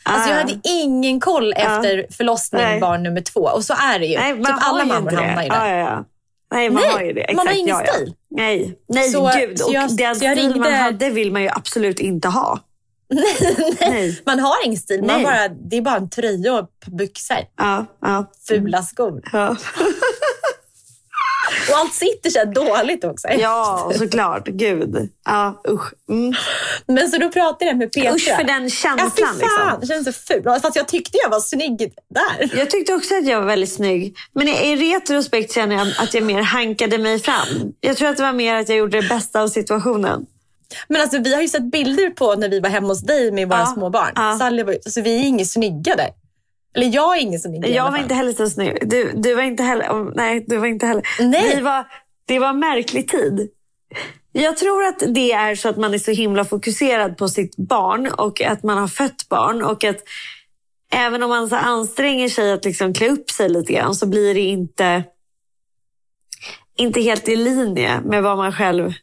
alltså 0.03 0.29
jag 0.29 0.37
hade 0.37 0.59
ingen 0.63 1.19
koll 1.19 1.53
efter 1.53 2.05
förlossning 2.11 2.61
Nej. 2.61 2.79
barn 2.79 3.03
nummer 3.03 3.21
två. 3.21 3.41
Och 3.41 3.63
så 3.63 3.73
är 3.73 3.99
det 3.99 4.05
ju. 4.05 4.17
Nej, 4.17 4.33
typ 4.33 4.47
alla 4.49 4.85
mammor 4.85 5.11
hamnar 5.11 5.43
i 5.43 5.49
det. 5.49 5.55
Ja, 5.55 5.77
ja. 5.77 6.05
Nej, 6.53 6.69
man 6.69 6.83
Nej, 6.83 6.91
har 6.91 7.01
ju 7.01 7.13
det. 7.13 7.21
Exakt. 7.21 7.35
man 7.35 7.47
har 7.47 7.53
ingen 7.53 7.67
ja, 7.67 7.83
ja. 7.85 7.93
stil. 7.93 8.13
Nej, 8.29 8.77
Nej 8.89 9.09
så, 9.09 9.31
gud. 9.35 9.61
Och 9.61 9.73
jag, 9.73 9.97
den 9.97 10.15
stil 10.15 10.29
ringde... 10.29 10.59
man 10.59 10.73
hade 10.73 11.09
vill 11.09 11.31
man 11.31 11.41
ju 11.41 11.49
absolut 11.49 11.99
inte 11.99 12.27
ha. 12.27 12.59
nej, 13.09 13.75
nej, 13.79 14.21
man 14.25 14.39
har 14.39 14.65
ingen 14.65 14.79
stil. 14.79 15.03
Man 15.03 15.23
bara, 15.23 15.47
det 15.47 15.77
är 15.77 15.81
bara 15.81 15.95
en 15.95 16.09
tröja 16.09 16.53
och 16.53 16.59
ett 16.59 16.87
byxor. 16.87 17.37
Ja, 17.57 17.85
ja. 18.01 18.31
Fula 18.47 18.83
skor. 18.83 19.21
Ja. 19.31 19.55
Och 21.69 21.77
allt 21.77 21.93
sitter 21.93 22.29
så 22.29 22.45
dåligt 22.45 23.03
också. 23.03 23.27
Ja, 23.27 23.91
såklart. 23.95 24.47
Gud. 24.47 25.09
Ja, 25.25 25.61
usch. 25.69 25.93
Mm. 26.09 26.33
Men 26.87 27.11
så 27.11 27.17
då 27.17 27.29
pratade 27.29 27.65
jag 27.65 27.77
med 27.77 27.91
Petra. 27.91 28.15
Usch 28.15 28.35
för 28.37 28.43
den 28.43 28.69
känslan. 28.69 29.11
Ja, 29.17 29.39
fy 29.39 29.45
fan. 29.45 29.79
Liksom. 29.79 29.79
Det 29.81 29.87
känns 29.87 30.05
så 30.05 30.33
ful. 30.33 30.43
Fast 30.61 30.75
jag 30.75 30.87
tyckte 30.87 31.17
jag 31.23 31.29
var 31.29 31.39
snygg 31.39 31.93
där. 32.09 32.57
Jag 32.57 32.69
tyckte 32.69 32.93
också 32.93 33.15
att 33.15 33.27
jag 33.27 33.39
var 33.39 33.47
väldigt 33.47 33.73
snygg. 33.73 34.17
Men 34.33 34.47
i 34.47 34.75
retrospekt 34.75 35.53
känner 35.53 35.75
jag 35.75 35.87
att 35.97 36.13
jag 36.13 36.23
mer 36.23 36.41
hankade 36.41 36.97
mig 36.97 37.19
fram. 37.19 37.73
Jag 37.79 37.97
tror 37.97 38.09
att 38.09 38.17
det 38.17 38.23
var 38.23 38.33
mer 38.33 38.55
att 38.55 38.69
jag 38.69 38.77
gjorde 38.77 39.01
det 39.01 39.07
bästa 39.07 39.41
av 39.41 39.47
situationen. 39.47 40.25
Men 40.87 41.01
alltså, 41.01 41.17
vi 41.19 41.33
har 41.33 41.41
ju 41.41 41.47
sett 41.47 41.71
bilder 41.71 42.09
på 42.09 42.35
när 42.35 42.49
vi 42.49 42.59
var 42.59 42.69
hemma 42.69 42.87
hos 42.87 43.01
dig 43.01 43.31
med 43.31 43.49
våra 43.49 43.59
ja, 43.59 43.65
små 43.65 43.89
barn. 43.89 44.11
Ja. 44.15 44.37
Sally 44.39 44.63
var, 44.63 44.73
alltså, 44.73 45.01
vi 45.01 45.15
är 45.15 45.19
inget 45.19 45.49
snygga 45.49 45.95
där. 45.95 46.09
Eller 46.73 46.87
jag 46.87 47.17
är 47.17 47.21
ingen 47.21 47.39
snygg 47.39 47.69
Jag 47.69 47.91
var 47.91 47.97
inte 47.97 48.13
heller 48.13 48.33
så 48.33 48.49
snygg. 48.49 48.89
Du, 48.89 49.11
du 49.15 49.33
var 49.35 49.43
inte 49.43 49.63
heller... 49.63 50.15
nej, 50.15 50.45
du 50.47 50.57
var 50.57 50.67
inte 50.67 50.85
heller. 50.85 51.03
Nej. 51.19 51.55
Vi 51.55 51.61
var, 51.61 51.87
det 52.25 52.39
var 52.39 52.49
en 52.49 52.59
märklig 52.59 53.07
tid. 53.07 53.49
Jag 54.31 54.57
tror 54.57 54.83
att 54.83 55.03
det 55.07 55.31
är 55.31 55.55
så 55.55 55.69
att 55.69 55.77
man 55.77 55.93
är 55.93 55.97
så 55.97 56.11
himla 56.11 56.45
fokuserad 56.45 57.17
på 57.17 57.29
sitt 57.29 57.55
barn 57.55 58.07
och 58.07 58.41
att 58.41 58.63
man 58.63 58.77
har 58.77 58.87
fött 58.87 59.29
barn. 59.29 59.63
Och 59.63 59.83
att 59.83 60.03
även 60.93 61.23
om 61.23 61.29
man 61.29 61.49
så 61.49 61.55
anstränger 61.55 62.29
sig 62.29 62.51
att 62.51 62.65
liksom 62.65 62.93
klä 62.93 63.09
upp 63.09 63.29
sig 63.29 63.49
lite 63.49 63.73
grann 63.73 63.95
så 63.95 64.05
blir 64.05 64.33
det 64.33 64.39
inte, 64.39 65.03
inte 66.77 67.01
helt 67.01 67.29
i 67.29 67.35
linje 67.35 68.01
med 68.01 68.23
vad 68.23 68.37
man 68.37 68.53
själv 68.53 68.93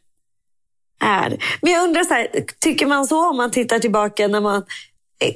är. 0.99 1.37
Men 1.61 1.73
jag 1.73 1.83
undrar, 1.83 2.03
så 2.03 2.13
här, 2.13 2.27
tycker 2.59 2.85
man 2.85 3.07
så 3.07 3.29
om 3.29 3.37
man 3.37 3.51
tittar 3.51 3.79
tillbaka? 3.79 4.27
när 4.27 4.41
man 4.41 4.63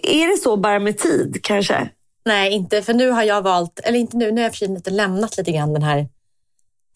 Är 0.04 0.27
det 0.27 0.38
så 0.38 0.58
bara 0.58 0.80
med 0.80 0.98
tid 0.98 1.39
kanske? 1.44 1.89
Nej, 2.25 2.51
inte 2.51 2.82
för 2.82 2.94
nu 2.94 3.10
har 3.10 3.24
jag 3.24 3.41
valt, 3.41 3.79
eller 3.79 4.00
inte 4.00 4.17
nu, 4.17 4.32
nu 4.32 4.41
har 4.41 4.46
jag 4.46 4.55
för 4.55 4.67
lite 4.67 4.89
lämnat 4.89 5.38
lite 5.38 5.51
grann 5.51 5.74
den 5.74 5.84
här 5.84 6.08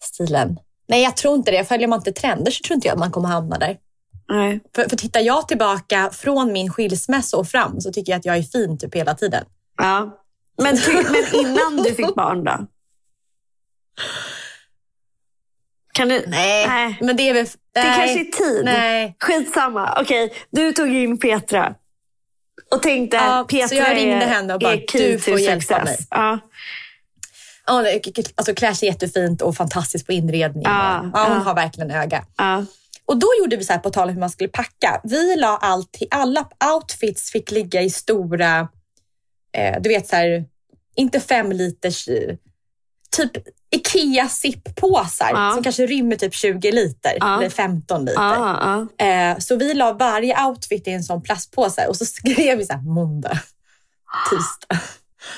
stilen. 0.02 0.58
Nej, 0.88 1.02
jag 1.02 1.16
tror 1.16 1.34
inte 1.34 1.50
det. 1.50 1.64
Följer 1.64 1.88
man 1.88 1.98
inte 1.98 2.12
trender 2.12 2.50
så 2.50 2.62
tror 2.62 2.74
inte 2.74 2.88
jag 2.88 2.92
att 2.92 2.98
man 2.98 3.10
kommer 3.10 3.28
hamna 3.28 3.58
där. 3.58 3.76
Nej. 4.28 4.60
För, 4.74 4.88
för 4.88 4.96
tittar 4.96 5.20
jag 5.20 5.48
tillbaka 5.48 6.10
från 6.12 6.52
min 6.52 6.70
skilsmässa 6.72 7.36
och 7.36 7.48
fram 7.48 7.80
så 7.80 7.92
tycker 7.92 8.12
jag 8.12 8.18
att 8.18 8.24
jag 8.24 8.36
är 8.36 8.42
fin 8.42 8.78
typ 8.78 8.94
hela 8.94 9.14
tiden. 9.14 9.44
Ja. 9.76 10.18
Men, 10.56 10.78
men 11.12 11.40
innan 11.40 11.76
du 11.76 11.94
fick 11.94 12.14
barn 12.14 12.44
då? 12.44 12.66
Kan 15.92 16.08
du? 16.08 16.24
Nej, 16.26 16.66
nej. 16.66 16.98
men 17.00 17.16
det 17.16 17.28
är 17.28 17.34
väl... 17.34 17.46
Det 17.72 17.82
kanske 17.82 18.20
är 18.20 18.24
tid. 18.24 18.64
Nej. 18.64 19.16
Skitsamma. 19.20 19.94
Okej, 20.00 20.24
okay. 20.24 20.38
du 20.50 20.72
tog 20.72 20.88
in 20.88 21.18
Petra. 21.18 21.74
Och 22.74 22.82
tänkte 22.82 23.16
ja, 23.16 23.46
Petra 23.48 23.68
så 23.68 23.74
jag 23.74 23.96
ringde 23.96 24.26
henne 24.26 24.54
och 24.54 24.60
bara, 24.60 24.76
du 24.92 25.18
får 25.18 25.40
hjälpa 25.40 25.60
success. 25.60 25.84
mig. 25.84 26.06
Ja. 26.10 26.38
Alltså 28.34 28.54
Clash 28.54 28.82
är 28.82 28.84
jättefint 28.84 29.42
och 29.42 29.56
fantastisk 29.56 30.06
på 30.06 30.12
inredning. 30.12 30.62
Ja, 30.64 31.10
ja, 31.14 31.28
hon 31.28 31.42
har 31.42 31.54
verkligen 31.54 31.90
öga. 31.90 32.24
Ja. 32.36 32.64
Och 33.04 33.16
då 33.16 33.26
gjorde 33.38 33.56
vi 33.56 33.64
så 33.64 33.72
här 33.72 33.80
på 33.80 33.90
tal 33.90 34.08
om 34.08 34.14
hur 34.14 34.20
man 34.20 34.30
skulle 34.30 34.48
packa. 34.48 35.00
Vi 35.04 35.36
la 35.36 35.56
allt, 35.56 35.98
alla 36.10 36.48
outfits 36.74 37.30
fick 37.30 37.50
ligga 37.50 37.82
i 37.82 37.90
stora, 37.90 38.68
eh, 39.52 39.80
du 39.80 39.88
vet 39.88 40.08
så 40.08 40.16
här, 40.16 40.44
inte 40.96 41.20
fem 41.20 41.52
liters, 41.52 42.08
typ 43.16 43.32
Ikea 43.70 44.28
zip-påsar 44.28 45.30
ja. 45.32 45.52
som 45.54 45.62
kanske 45.62 45.86
rymmer 45.86 46.16
typ 46.16 46.34
20 46.34 46.72
liter 46.72 47.12
ja. 47.20 47.38
eller 47.38 47.50
15 47.50 48.04
liter. 48.04 48.22
Ja, 48.22 48.86
eh, 48.98 49.38
så 49.38 49.56
vi 49.56 49.74
la 49.74 49.92
varje 49.92 50.44
outfit 50.44 50.88
i 50.88 50.90
en 50.90 51.02
sån 51.02 51.22
plastpåse 51.22 51.86
och 51.86 51.96
så 51.96 52.04
skrev 52.06 52.58
vi 52.58 52.66
så 52.66 52.72
här, 52.72 52.82
måndag, 52.82 53.38
tisdag. 54.30 54.86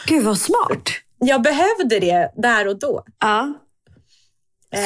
Gud 0.06 0.24
vad 0.24 0.38
smart. 0.38 0.90
Jag 1.18 1.42
behövde 1.42 2.00
det 2.00 2.32
där 2.36 2.68
och 2.68 2.78
då. 2.78 3.04
Ja. 3.20 3.52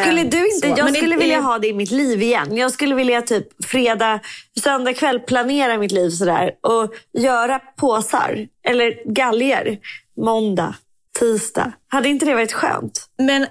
Skulle 0.00 0.24
du 0.24 0.46
inte, 0.46 0.68
så. 0.68 0.74
jag 0.78 0.96
skulle 0.96 1.14
det, 1.14 1.20
vilja 1.20 1.40
ha 1.40 1.58
det 1.58 1.66
i 1.66 1.72
mitt 1.72 1.90
liv 1.90 2.22
igen. 2.22 2.56
Jag 2.56 2.72
skulle 2.72 2.94
vilja 2.94 3.22
typ 3.22 3.64
fredag, 3.64 4.20
söndag 4.62 4.94
kväll 4.94 5.20
planera 5.20 5.78
mitt 5.78 5.92
liv 5.92 6.10
sådär 6.10 6.52
och 6.60 6.94
göra 7.22 7.58
påsar 7.58 8.46
eller 8.68 9.12
galger 9.12 9.78
måndag, 10.16 10.74
tisdag. 11.18 11.72
Hade 11.88 12.08
inte 12.08 12.26
det 12.26 12.34
varit 12.34 12.52
skönt? 12.52 13.06
Men 13.18 13.46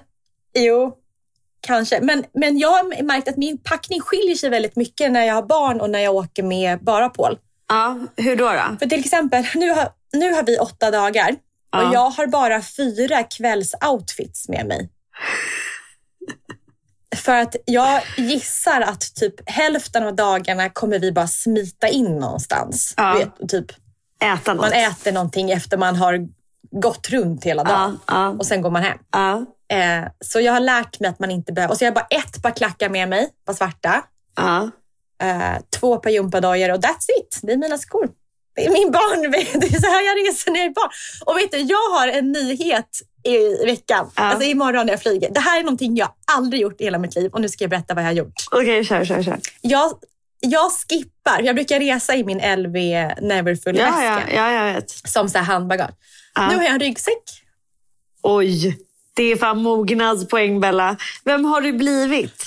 jo, 0.58 0.96
kanske. 1.60 2.00
Men, 2.00 2.24
men 2.32 2.58
jag 2.58 2.68
har 2.68 3.02
märkt 3.02 3.28
att 3.28 3.36
min 3.36 3.58
packning 3.58 4.00
skiljer 4.00 4.36
sig 4.36 4.50
väldigt 4.50 4.76
mycket 4.76 5.12
när 5.12 5.24
jag 5.24 5.34
har 5.34 5.42
barn 5.42 5.80
och 5.80 5.90
när 5.90 5.98
jag 5.98 6.14
åker 6.14 6.42
med 6.42 6.84
bara 6.84 7.08
Paul. 7.08 7.38
Ja, 7.68 7.98
hur 8.16 8.36
då? 8.36 8.44
då? 8.44 8.76
För 8.78 8.86
till 8.86 9.00
exempel, 9.00 9.46
nu 9.54 9.70
har, 9.70 9.88
nu 10.12 10.32
har 10.32 10.42
vi 10.42 10.58
åtta 10.58 10.90
dagar 10.90 11.36
ja. 11.70 11.88
och 11.88 11.94
jag 11.94 12.10
har 12.10 12.26
bara 12.26 12.62
fyra 12.62 13.22
kvällsoutfits 13.22 14.48
med 14.48 14.66
mig. 14.66 14.90
För 17.16 17.36
att 17.36 17.56
jag 17.64 18.02
gissar 18.16 18.80
att 18.80 19.14
typ 19.14 19.50
hälften 19.50 20.02
av 20.02 20.14
dagarna 20.16 20.70
kommer 20.70 20.98
vi 20.98 21.12
bara 21.12 21.28
smita 21.28 21.88
in 21.88 22.18
någonstans. 22.18 22.94
Ja. 22.96 23.14
Vet, 23.18 23.48
typ, 23.48 23.72
Äta 24.20 24.54
något. 24.54 24.62
Man 24.62 24.72
äter 24.72 25.12
någonting 25.12 25.50
efter 25.50 25.76
man 25.76 25.96
har 25.96 26.28
gått 26.70 27.10
runt 27.10 27.44
hela 27.44 27.64
dagen 27.64 27.98
ja, 28.06 28.14
ja. 28.14 28.28
och 28.28 28.46
sen 28.46 28.62
går 28.62 28.70
man 28.70 28.82
hem. 28.82 28.98
Ja. 29.12 29.46
Eh, 29.68 30.08
så 30.20 30.40
jag 30.40 30.52
har 30.52 30.60
lärt 30.60 31.00
mig 31.00 31.10
att 31.10 31.18
man 31.18 31.30
inte 31.30 31.52
behöver... 31.52 31.72
Och 31.72 31.78
så 31.78 31.84
jag 31.84 31.90
har 31.90 31.94
bara 31.94 32.06
ett 32.10 32.42
par 32.42 32.50
klackar 32.50 32.88
med 32.88 33.08
mig, 33.08 33.28
par 33.46 33.54
svarta. 33.54 34.02
Eh, 35.22 35.62
två 35.80 35.96
par 35.96 36.10
gympadojor 36.10 36.72
och 36.72 36.80
that's 36.80 37.06
it. 37.20 37.40
Det 37.42 37.52
är 37.52 37.56
mina 37.56 37.78
skor. 37.78 38.08
Det 38.56 38.66
är 38.66 38.70
min 38.70 38.90
barn. 38.90 39.30
Det 39.60 39.66
är 39.66 39.80
så 39.80 39.86
här 39.86 40.06
jag 40.06 40.28
reser 40.28 40.50
när 40.50 40.58
jag 40.58 40.66
är 40.66 40.74
barn. 40.74 40.90
Och 41.26 41.36
vet 41.36 41.50
du, 41.50 41.58
jag 41.58 41.90
har 41.90 42.08
en 42.08 42.32
nyhet 42.32 43.00
i 43.22 43.64
veckan. 43.64 44.10
Ja. 44.14 44.22
Alltså 44.22 44.48
imorgon 44.48 44.86
när 44.86 44.92
jag 44.92 45.02
flyger. 45.02 45.30
Det 45.30 45.40
här 45.40 45.58
är 45.58 45.62
någonting 45.62 45.96
jag 45.96 46.08
aldrig 46.32 46.62
gjort 46.62 46.80
i 46.80 46.84
hela 46.84 46.98
mitt 46.98 47.14
liv 47.14 47.30
och 47.32 47.40
nu 47.40 47.48
ska 47.48 47.64
jag 47.64 47.70
berätta 47.70 47.94
vad 47.94 48.04
jag 48.04 48.08
har 48.08 48.14
gjort. 48.14 48.34
Okej, 48.50 48.60
okay, 48.60 48.84
kör, 48.84 49.04
kör, 49.04 49.22
kör. 49.22 49.38
Jag, 49.60 49.92
jag 50.40 50.70
skippar. 50.72 51.42
Jag 51.42 51.54
brukar 51.54 51.80
resa 51.80 52.14
i 52.14 52.24
min 52.24 52.38
LV 52.38 52.76
Neverfull-väska. 53.20 54.04
Ja, 54.04 54.20
ja, 54.34 54.52
ja, 54.52 54.66
jag 54.66 54.74
vet. 54.74 54.90
Som 54.90 55.28
så 55.28 55.38
här 55.38 55.44
handbagage. 55.44 55.94
Ja. 56.36 56.48
Nu 56.48 56.56
har 56.56 56.62
jag 56.62 56.72
en 56.72 56.80
ryggsäck. 56.80 57.22
Oj, 58.22 58.78
det 59.14 59.22
är 59.22 59.36
fan 59.36 59.62
mognadspoäng 59.62 60.60
Bella. 60.60 60.96
Vem 61.24 61.44
har 61.44 61.60
du 61.60 61.72
blivit? 61.72 62.46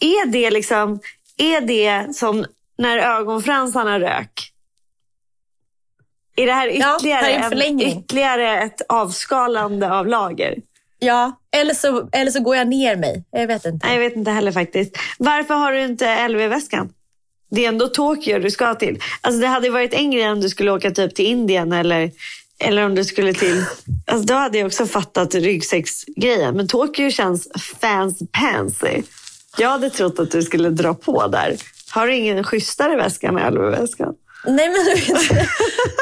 Är 0.00 0.26
det 0.26 0.50
liksom, 0.50 1.00
är 1.36 1.60
det 1.60 2.16
som 2.16 2.46
när 2.78 2.98
ögonfransarna 2.98 4.00
rök? 4.00 4.52
Är 6.36 6.46
det 6.46 6.52
här 6.52 6.68
ytterligare, 6.68 7.30
ja, 7.30 7.38
här 7.38 7.62
en, 7.62 7.80
ytterligare 7.80 8.62
ett 8.62 8.80
avskalande 8.88 9.92
av 9.92 10.06
lager? 10.06 10.54
Ja, 10.98 11.32
eller 11.50 11.74
så, 11.74 12.08
eller 12.12 12.30
så 12.30 12.40
går 12.40 12.56
jag 12.56 12.68
ner 12.68 12.96
mig. 12.96 13.24
Jag 13.30 13.46
vet 13.46 13.64
inte. 13.64 13.86
Nej, 13.86 13.96
jag 13.96 14.00
vet 14.00 14.16
inte 14.16 14.30
heller 14.30 14.52
faktiskt. 14.52 14.96
Varför 15.18 15.54
har 15.54 15.72
du 15.72 15.84
inte 15.84 16.28
LV-väskan? 16.28 16.92
det 17.50 17.64
är 17.64 17.68
ändå 17.68 17.88
Tokyo 17.88 18.38
du 18.38 18.50
ska 18.50 18.74
till. 18.74 18.98
Alltså 19.20 19.40
det 19.40 19.46
hade 19.46 19.70
varit 19.70 19.94
en 19.94 20.10
grej 20.10 20.30
om 20.30 20.40
du 20.40 20.48
skulle 20.48 20.70
åka 20.72 20.90
typ 20.90 21.14
till 21.14 21.26
Indien 21.26 21.72
eller, 21.72 22.10
eller 22.60 22.84
om 22.84 22.94
du 22.94 23.04
skulle 23.04 23.34
till... 23.34 23.64
Alltså 24.06 24.26
då 24.26 24.34
hade 24.34 24.58
jag 24.58 24.66
också 24.66 24.86
fattat 24.86 25.34
ryggsäcksgrejen. 25.34 26.56
Men 26.56 26.68
Tokyo 26.68 27.10
känns 27.10 27.48
fancy. 27.80 29.02
Jag 29.58 29.68
hade 29.68 29.90
trott 29.90 30.18
att 30.18 30.30
du 30.30 30.42
skulle 30.42 30.70
dra 30.70 30.94
på 30.94 31.26
där. 31.26 31.56
Har 31.90 32.06
du 32.06 32.16
ingen 32.16 32.44
schysstare 32.44 32.96
väska 32.96 33.28
än 33.28 33.54
LV-väskan? 33.54 34.14
Nej 34.46 34.68
men 34.68 34.84
du 34.84 34.94
vet, 34.94 35.48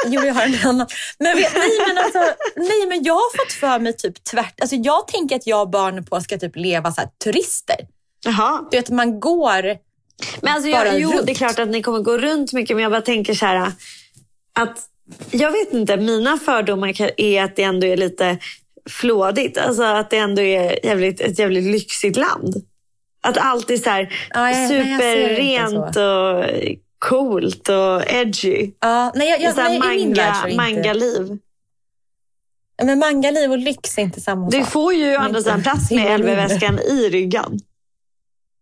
jo 0.05 0.21
jag 0.21 0.33
har 0.33 0.43
en 0.43 0.67
annan. 0.67 0.87
Men, 1.19 1.37
vet, 1.37 1.53
nej, 1.53 1.69
men 1.87 1.97
alltså, 1.97 2.19
nej 2.55 2.87
men 2.87 3.03
jag 3.03 3.13
har 3.13 3.37
fått 3.37 3.51
för 3.51 3.79
mig 3.79 3.97
typ 3.97 4.23
tvärt. 4.23 4.61
Alltså, 4.61 4.75
jag 4.75 5.07
tänker 5.07 5.35
att 5.35 5.47
jag 5.47 5.61
och 5.61 5.69
barnen 5.69 6.05
på 6.05 6.21
ska 6.21 6.37
typ 6.37 6.55
leva 6.55 6.91
så 6.91 7.01
här, 7.01 7.09
turister. 7.23 7.75
Jaha. 8.25 8.67
Du 8.71 8.77
vet 8.77 8.89
man 8.89 9.19
går 9.19 9.63
Men 10.41 10.53
alltså, 10.53 10.71
bara 10.71 10.85
jag, 10.85 10.99
jo, 10.99 11.11
runt. 11.11 11.25
det 11.25 11.31
är 11.31 11.35
klart 11.35 11.59
att 11.59 11.69
ni 11.69 11.83
kommer 11.83 11.99
gå 11.99 12.17
runt 12.17 12.53
mycket, 12.53 12.75
men 12.75 12.83
jag 12.83 12.91
bara 12.91 13.01
tänker 13.01 13.33
så 13.33 13.45
här 13.45 13.71
att 14.59 14.79
jag 15.31 15.51
vet 15.51 15.73
inte, 15.73 15.97
mina 15.97 16.37
fördomar 16.37 16.95
är 17.21 17.43
att 17.43 17.55
det 17.55 17.63
ändå 17.63 17.87
är 17.87 17.97
lite 17.97 18.37
flådigt. 18.89 19.57
Alltså 19.57 19.83
att 19.83 20.09
det 20.09 20.17
ändå 20.17 20.41
är 20.41 20.85
jävligt, 20.85 21.21
ett 21.21 21.39
jävligt 21.39 21.63
lyxigt 21.63 22.17
land. 22.17 22.55
Att 23.21 23.37
allt 23.37 23.69
är 23.69 23.77
så 23.77 23.89
här 23.89 24.13
Ja, 24.29 24.51
jag- 24.51 24.69
superrent 24.69 25.95
och 25.95 26.45
coolt 26.99 27.69
och 27.69 28.11
edgy. 28.11 28.71
Ja, 28.79 29.11
nej, 29.15 29.29
jag, 29.29 29.39
Det 29.39 29.43
är 29.43 29.45
jag, 29.45 29.55
så 29.55 29.61
här 29.61 29.79
nej, 29.79 30.05
manga, 30.07 30.35
manga-liv. 30.57 31.37
Men 32.83 32.99
mangaliv 32.99 33.51
och 33.51 33.57
lyx 33.57 33.97
är 33.97 34.01
inte 34.01 34.21
samma 34.21 34.49
Du 34.49 34.59
sak. 34.59 34.69
får 34.69 34.93
ju 34.93 35.15
å 35.17 35.19
andra 35.19 35.41
sidan 35.41 35.63
plats 35.63 35.91
med. 35.91 36.19
LV-väskan 36.19 36.79
i 36.79 37.09
ryggan. 37.09 37.59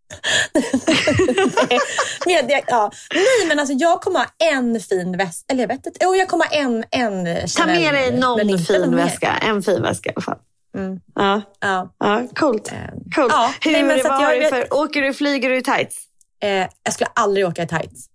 Jag, 2.25 2.51
jag, 2.51 2.61
ja. 2.67 2.91
Nej, 3.13 3.47
men 3.47 3.59
alltså 3.59 3.73
jag 3.73 4.01
kommer 4.01 4.19
ha 4.19 4.25
en 4.53 4.79
fin 4.79 5.17
väska. 5.17 5.45
Eller 5.53 5.63
jag 5.63 5.67
vet 5.67 5.85
inte. 5.85 5.99
Jo, 6.03 6.15
jag 6.15 6.27
kommer 6.27 6.45
ha 6.45 6.51
en, 6.51 6.83
en 6.91 7.47
Ta 7.47 7.65
med 7.65 7.93
dig 7.93 8.19
någon 8.19 8.59
fin 8.59 8.95
väska. 8.95 9.31
En 9.41 9.63
fin 9.63 9.81
väska 9.81 10.09
i 10.09 10.13
alla 10.15 10.21
fall. 10.21 10.37
Mm. 10.77 10.99
Ja, 11.15 11.41
Ja. 11.59 11.93
ja, 11.99 12.27
coolt. 12.35 12.71
Eh, 12.71 12.77
coolt. 13.15 13.31
ja, 13.33 13.53
Hur, 13.61 13.71
nej, 13.71 13.83
men 13.83 13.99
så 13.99 14.07
vad 14.09 14.21
jag 14.21 14.27
har 14.27 14.35
du 14.35 14.49
för, 14.49 14.73
åker 14.73 15.01
du, 15.01 15.13
flyger 15.13 15.49
du 15.49 15.57
i 15.57 15.63
tights? 15.63 15.97
Eh, 16.43 16.67
jag 16.83 16.93
skulle 16.93 17.09
aldrig 17.13 17.47
åka 17.47 17.63
i 17.63 17.67
tights. 17.67 18.05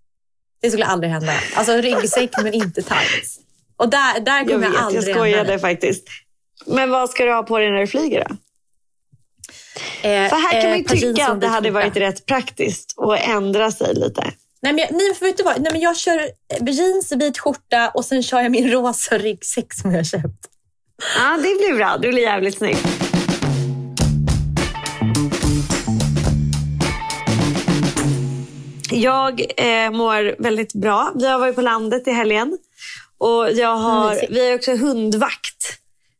Det 0.61 0.69
skulle 0.69 0.85
aldrig 0.85 1.11
hända. 1.11 1.33
Alltså 1.55 1.73
ryggsäck 1.73 2.31
men 2.43 2.53
inte 2.53 2.81
tights. 2.81 3.39
Och 3.77 3.89
där, 3.89 4.19
där 4.19 4.37
Jag 4.37 4.47
kommer 4.47 4.53
jag, 4.53 4.59
vet, 4.59 4.73
jag 4.73 4.83
aldrig 4.85 5.15
skojade 5.15 5.37
hamna. 5.51 5.59
faktiskt. 5.59 6.07
Men 6.65 6.89
vad 6.89 7.09
ska 7.09 7.23
du 7.25 7.33
ha 7.33 7.43
på 7.43 7.59
dig 7.59 7.71
när 7.71 7.79
du 7.79 7.87
flyger 7.87 8.25
då? 8.29 8.35
Eh, 10.01 10.29
För 10.29 10.35
här 10.35 10.51
kan 10.51 10.61
eh, 10.61 10.69
man 10.69 10.77
ju 10.77 10.83
tycka 10.83 11.27
att 11.27 11.41
det 11.41 11.47
hade 11.47 11.71
varit 11.71 11.97
rätt 11.97 12.25
praktiskt 12.25 12.95
att 12.97 13.19
ändra 13.27 13.71
sig 13.71 13.93
lite. 13.95 14.21
Nej 14.61 14.73
men, 14.73 14.77
jag, 14.77 14.91
nej, 14.91 15.13
för 15.15 15.25
vet 15.25 15.37
du 15.37 15.43
vad? 15.43 15.61
Nej, 15.61 15.71
men 15.71 15.81
jag 15.81 15.97
kör 15.97 16.19
eh, 16.19 16.69
jeans, 16.73 17.11
vit 17.11 17.37
skjorta 17.39 17.89
och 17.93 18.05
sen 18.05 18.23
kör 18.23 18.41
jag 18.41 18.51
min 18.51 18.71
rosa 18.71 19.17
ryggsäck 19.17 19.73
som 19.73 19.91
jag 19.91 19.99
har 19.99 20.03
köpt. 20.03 20.47
Ja, 21.17 21.31
det 21.35 21.41
blir 21.41 21.75
bra. 21.77 21.97
Det 22.01 22.09
blir 22.09 22.21
jävligt 22.23 22.57
snyggt. 22.57 22.87
Jag 28.91 29.41
eh, 29.57 29.91
mår 29.91 30.41
väldigt 30.43 30.73
bra. 30.73 31.11
Vi 31.15 31.27
har 31.27 31.39
varit 31.39 31.55
på 31.55 31.61
landet 31.61 32.07
i 32.07 32.11
helgen. 32.11 32.57
Och 33.17 33.51
jag 33.51 33.75
har, 33.75 34.21
vi 34.29 34.47
har 34.49 34.55
också 34.55 34.75
hundvakt. 34.75 35.79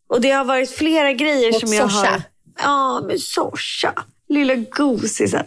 Och 0.09 0.21
det 0.21 0.31
har 0.31 0.45
varit 0.45 0.71
flera 0.71 1.13
grejer 1.13 1.51
Mot 1.51 1.59
som 1.59 1.73
jag 1.73 1.91
Sorsa. 1.91 2.09
har... 2.09 2.21
Ja, 2.59 3.01
med 3.07 3.21
Sorsa. 3.21 3.93
Lilla 4.29 4.55
gosisen. 4.55 5.45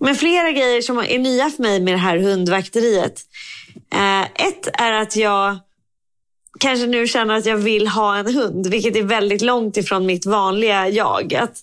Men 0.00 0.16
flera 0.16 0.50
grejer 0.50 0.82
som 0.82 0.98
är 0.98 1.18
nya 1.18 1.50
för 1.50 1.62
mig 1.62 1.80
med 1.80 1.94
det 1.94 1.98
här 1.98 2.18
hundvakteriet. 2.18 3.20
Eh, 3.94 4.22
ett 4.22 4.68
är 4.72 4.92
att 4.92 5.16
jag 5.16 5.58
kanske 6.60 6.86
nu 6.86 7.06
känner 7.06 7.34
att 7.34 7.46
jag 7.46 7.56
vill 7.56 7.88
ha 7.88 8.16
en 8.16 8.34
hund, 8.34 8.66
vilket 8.66 8.96
är 8.96 9.02
väldigt 9.02 9.42
långt 9.42 9.76
ifrån 9.76 10.06
mitt 10.06 10.26
vanliga 10.26 10.88
jag. 10.88 11.34
Att 11.34 11.56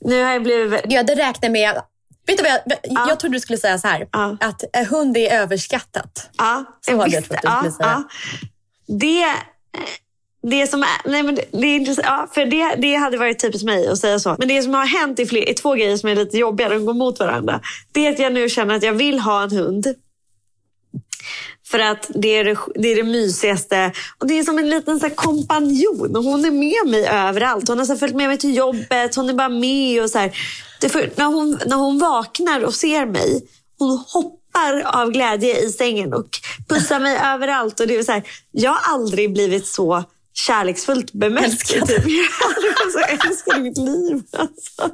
nu 0.00 0.22
har 0.22 0.32
jag 0.32 0.42
blivit... 0.42 0.80
Ja, 0.88 1.02
det 1.02 1.14
räknar 1.14 1.50
med... 1.50 1.82
Vet 2.26 2.36
du 2.38 2.42
vad 2.42 2.52
jag, 2.52 3.08
jag 3.08 3.20
trodde 3.20 3.36
du 3.36 3.40
skulle 3.40 3.58
säga 3.58 3.78
så 3.78 3.88
här. 3.88 4.08
Ja. 4.12 4.36
Att 4.40 4.64
hund 4.88 5.16
är 5.16 5.32
överskattat. 5.40 6.30
Ja, 6.38 6.64
Så 6.80 6.96
hade 6.96 7.10
jag 7.10 7.24
trott 7.24 7.38
du 7.42 7.48
ja, 7.48 7.56
skulle 7.58 7.72
säga. 7.72 8.04
ja. 8.88 8.96
Det, 8.98 9.24
det 10.42 10.66
som 10.66 10.82
är, 10.82 11.10
nej 11.10 11.22
men 11.22 11.34
det, 11.34 11.44
det 11.50 11.66
är 11.66 11.76
intressant, 11.76 12.06
ja, 12.06 12.28
för 12.32 12.44
det, 12.46 12.74
det 12.74 12.94
hade 12.94 13.18
varit 13.18 13.38
typiskt 13.38 13.66
mig 13.66 13.88
att 13.88 13.98
säga 13.98 14.18
så. 14.18 14.36
Men 14.38 14.48
det 14.48 14.62
som 14.62 14.74
har 14.74 14.86
hänt 14.86 15.18
är, 15.18 15.26
fler, 15.26 15.48
är 15.48 15.54
två 15.54 15.74
grejer 15.74 15.96
som 15.96 16.08
är 16.08 16.14
lite 16.14 16.38
jobbiga, 16.38 16.68
de 16.68 16.86
går 16.86 16.94
mot 16.94 17.18
varandra. 17.18 17.60
Det 17.92 18.06
är 18.06 18.12
att 18.12 18.18
jag 18.18 18.32
nu 18.32 18.48
känner 18.48 18.74
att 18.74 18.82
jag 18.82 18.92
vill 18.92 19.18
ha 19.18 19.42
en 19.42 19.50
hund. 19.50 19.94
För 21.66 21.78
att 21.78 22.10
det 22.14 22.28
är 22.28 22.44
det, 22.44 22.56
det 22.74 22.88
är 22.88 22.96
det 22.96 23.02
mysigaste. 23.02 23.92
Och 24.18 24.26
det 24.26 24.38
är 24.38 24.42
som 24.42 24.58
en 24.58 24.70
liten 24.70 25.00
så 25.00 25.06
här 25.06 25.14
kompanjon. 25.14 26.16
Och 26.16 26.24
hon 26.24 26.44
är 26.44 26.50
med 26.50 26.90
mig 26.92 27.06
överallt. 27.06 27.68
Hon 27.68 27.78
har 27.78 27.86
så 27.86 27.96
följt 27.96 28.14
med 28.14 28.28
mig 28.28 28.38
till 28.38 28.56
jobbet. 28.56 29.14
Hon 29.16 29.28
är 29.28 29.34
bara 29.34 29.48
med. 29.48 30.02
och 30.02 30.10
så 30.10 30.18
här. 30.18 30.36
Det 30.80 30.88
för, 30.88 31.10
när, 31.16 31.24
hon, 31.24 31.58
när 31.66 31.76
hon 31.76 31.98
vaknar 31.98 32.64
och 32.64 32.74
ser 32.74 33.06
mig, 33.06 33.42
hon 33.78 34.04
hoppar 34.08 35.02
av 35.02 35.10
glädje 35.10 35.60
i 35.60 35.72
sängen 35.72 36.14
och 36.14 36.28
pussar 36.68 37.00
mig 37.00 37.18
överallt. 37.24 37.80
Och 37.80 37.86
det 37.86 37.96
är 37.96 38.02
så 38.02 38.12
här, 38.12 38.22
jag 38.50 38.70
har 38.70 38.94
aldrig 38.94 39.32
blivit 39.32 39.66
så 39.66 40.04
kärleksfullt 40.34 41.12
bemött. 41.12 41.44
Älskad. 41.44 41.88
Typ. 41.88 42.04
Jag 43.48 43.58
i 43.58 43.60
mitt 43.60 43.78
liv. 43.78 44.22
Alltså. 44.32 44.90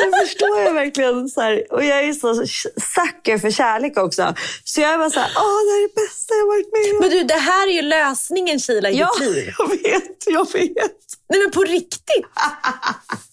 Det 0.00 0.26
förstår 0.26 0.60
jag 0.60 0.74
verkligen. 0.74 1.28
Så 1.28 1.40
här. 1.40 1.72
Och 1.72 1.84
jag 1.84 2.04
är 2.04 2.12
så 2.12 2.34
sucker 2.80 3.38
för 3.38 3.50
kärlek 3.50 3.98
också. 3.98 4.34
Så 4.64 4.80
jag 4.80 4.92
är 4.92 4.98
bara 4.98 5.10
så 5.10 5.20
här, 5.20 5.30
åh 5.36 5.42
det 5.64 5.70
här 5.72 5.78
är 5.78 5.88
det 5.88 5.94
bästa 5.94 6.34
jag 6.34 6.46
varit 6.46 6.72
med 6.72 6.94
om. 6.94 7.00
Men 7.00 7.10
du, 7.10 7.24
det 7.24 7.40
här 7.40 7.68
är 7.68 7.72
ju 7.72 7.82
lösningen 7.82 8.60
Kila 8.60 8.90
i 8.90 8.98
Ja, 8.98 9.10
ditt 9.20 9.28
liv. 9.30 9.52
jag 9.58 9.68
vet, 9.68 10.26
jag 10.26 10.52
vet. 10.52 10.74
Nej 11.28 11.40
men 11.42 11.50
på 11.50 11.64
riktigt. 11.64 12.26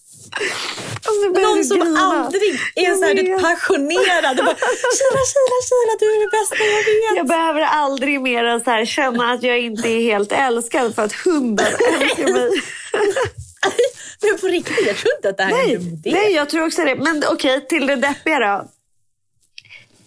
Och 1.07 1.15
så 1.23 1.31
börjar 1.33 1.47
Någon 1.55 1.65
som 1.65 1.79
grina. 1.79 1.99
aldrig 1.99 2.53
är 2.75 2.95
så 2.95 3.05
här, 3.05 3.39
passionerad. 3.41 4.37
Du 4.37 4.43
bara, 4.43 4.55
Kila, 4.55 5.23
Kila, 5.31 5.57
Kila, 5.69 5.93
du 5.99 6.05
är 6.05 6.19
det 6.25 6.31
bästa 6.37 6.55
jag 6.65 6.83
vet. 6.85 7.17
Jag 7.17 7.27
behöver 7.27 7.61
aldrig 7.61 8.21
mer 8.21 8.59
så 8.63 8.69
här, 8.71 8.85
känna 8.85 9.31
att 9.31 9.43
jag 9.43 9.59
inte 9.59 9.89
är 9.89 10.01
helt 10.01 10.31
älskad 10.31 10.95
för 10.95 11.03
att 11.03 11.13
hunden 11.13 11.65
älskar 12.01 12.31
mig. 12.33 12.49
Men 14.21 14.37
på 14.41 14.47
riktigt, 14.47 14.87
jag 14.87 14.97
tror 14.97 15.13
inte 15.15 15.29
att 15.29 15.37
det 15.37 15.43
här 15.43 15.51
är 15.51 15.55
Nej, 15.65 15.75
en 15.75 15.81
dum 15.83 15.93
idé. 15.93 16.11
nej, 16.11 16.33
jag 16.33 16.49
tror 16.49 16.65
också 16.65 16.81
det. 16.83 16.95
Men 16.95 17.23
okej, 17.31 17.67
till 17.67 17.87
det 17.87 17.95
deppiga 17.95 18.39
då. 18.39 18.67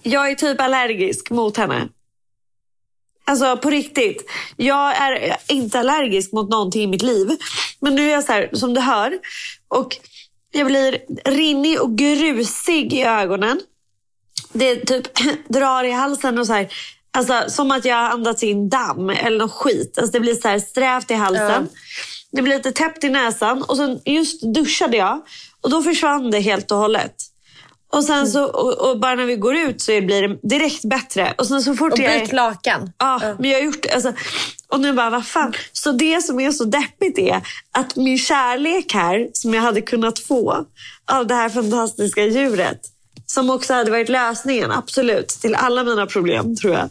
Jag 0.02 0.30
är 0.30 0.34
typ 0.34 0.60
allergisk 0.60 1.30
mot 1.30 1.56
henne. 1.56 1.88
Alltså 3.24 3.56
på 3.56 3.70
riktigt. 3.70 4.30
Jag 4.56 4.96
är 4.96 5.36
inte 5.48 5.78
allergisk 5.80 6.32
mot 6.32 6.48
någonting 6.50 6.82
i 6.82 6.86
mitt 6.86 7.02
liv. 7.02 7.28
Men 7.80 7.94
nu 7.94 8.08
är 8.08 8.12
jag 8.12 8.24
så 8.24 8.32
här, 8.32 8.50
som 8.52 8.74
du 8.74 8.80
hör. 8.80 9.18
Och 9.68 9.96
jag 10.52 10.66
blir 10.66 10.98
rinnig 11.24 11.80
och 11.80 11.98
grusig 11.98 12.92
i 12.92 13.02
ögonen. 13.02 13.60
Det 14.52 14.76
typ 14.76 15.06
drar 15.48 15.84
i 15.84 15.90
halsen 15.90 16.38
och 16.38 16.46
så 16.46 16.52
här. 16.52 16.72
Alltså 17.10 17.44
som 17.48 17.70
att 17.70 17.84
jag 17.84 17.96
har 17.96 18.10
andats 18.10 18.42
in 18.42 18.68
damm 18.68 19.10
eller 19.10 19.38
något 19.38 19.52
skit. 19.52 19.98
Alltså 19.98 20.12
det 20.12 20.20
blir 20.20 20.34
så 20.34 20.48
här 20.48 20.58
strävt 20.58 21.10
i 21.10 21.14
halsen. 21.14 21.68
Det 22.32 22.42
blir 22.42 22.56
lite 22.56 22.72
täppt 22.72 23.04
i 23.04 23.08
näsan. 23.08 23.62
Och 23.62 23.76
sen 23.76 24.00
just 24.04 24.54
duschade 24.54 24.96
jag. 24.96 25.20
Och 25.60 25.70
då 25.70 25.82
försvann 25.82 26.30
det 26.30 26.40
helt 26.40 26.70
och 26.70 26.78
hållet. 26.78 27.14
Och 27.90 28.04
sen 28.04 28.26
så, 28.26 28.44
och, 28.44 28.90
och 28.90 29.00
bara 29.00 29.14
när 29.14 29.24
vi 29.24 29.36
går 29.36 29.56
ut 29.56 29.82
så 29.82 30.00
blir 30.00 30.28
det 30.28 30.48
direkt 30.48 30.84
bättre. 30.84 31.34
Och 31.38 31.46
sen 31.46 31.62
så 31.62 31.74
fort 31.74 31.92
Och 31.92 31.98
jag... 31.98 32.20
byt 32.20 32.32
lakan. 32.32 32.92
Ja, 32.98 33.20
men 33.38 33.50
jag 33.50 33.58
har 33.58 33.64
gjort 33.64 33.82
det. 33.82 33.90
Alltså, 33.90 34.12
och 34.68 34.80
nu 34.80 34.92
bara, 34.92 35.10
vad 35.10 35.26
fan. 35.26 35.52
Så 35.72 35.92
det 35.92 36.22
som 36.22 36.40
är 36.40 36.50
så 36.50 36.64
deppigt 36.64 37.18
är 37.18 37.42
att 37.72 37.96
min 37.96 38.18
kärlek 38.18 38.94
här, 38.94 39.28
som 39.32 39.54
jag 39.54 39.62
hade 39.62 39.80
kunnat 39.82 40.18
få 40.18 40.66
av 41.12 41.26
det 41.26 41.34
här 41.34 41.48
fantastiska 41.48 42.26
djuret, 42.26 42.80
som 43.26 43.50
också 43.50 43.74
hade 43.74 43.90
varit 43.90 44.08
lösningen, 44.08 44.70
absolut, 44.72 45.28
till 45.28 45.54
alla 45.54 45.84
mina 45.84 46.06
problem 46.06 46.56
tror 46.56 46.74
jag, 46.74 46.90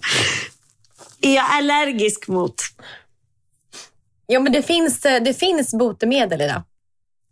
är 1.22 1.36
jag 1.36 1.46
allergisk 1.50 2.28
mot. 2.28 2.56
Ja, 4.28 4.40
men 4.40 4.52
det 4.52 4.64
finns, 4.64 5.02
det 5.02 5.40
finns 5.40 5.74
botemedel 5.74 6.42
i 6.42 6.46
det. 6.46 6.64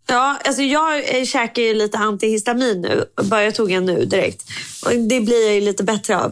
Ja, 0.07 0.37
alltså 0.45 0.61
jag 0.61 1.17
eh, 1.17 1.25
käkar 1.25 1.61
ju 1.61 1.73
lite 1.73 1.97
antihistamin 1.97 2.81
nu. 2.81 3.05
Bara 3.23 3.43
jag 3.43 3.55
tog 3.55 3.71
en 3.71 3.85
nu 3.85 4.05
direkt. 4.05 4.41
Och 4.85 4.91
det 4.91 5.19
blir 5.21 5.45
jag 5.45 5.55
ju 5.55 5.61
lite 5.61 5.83
bättre 5.83 6.17
av. 6.17 6.31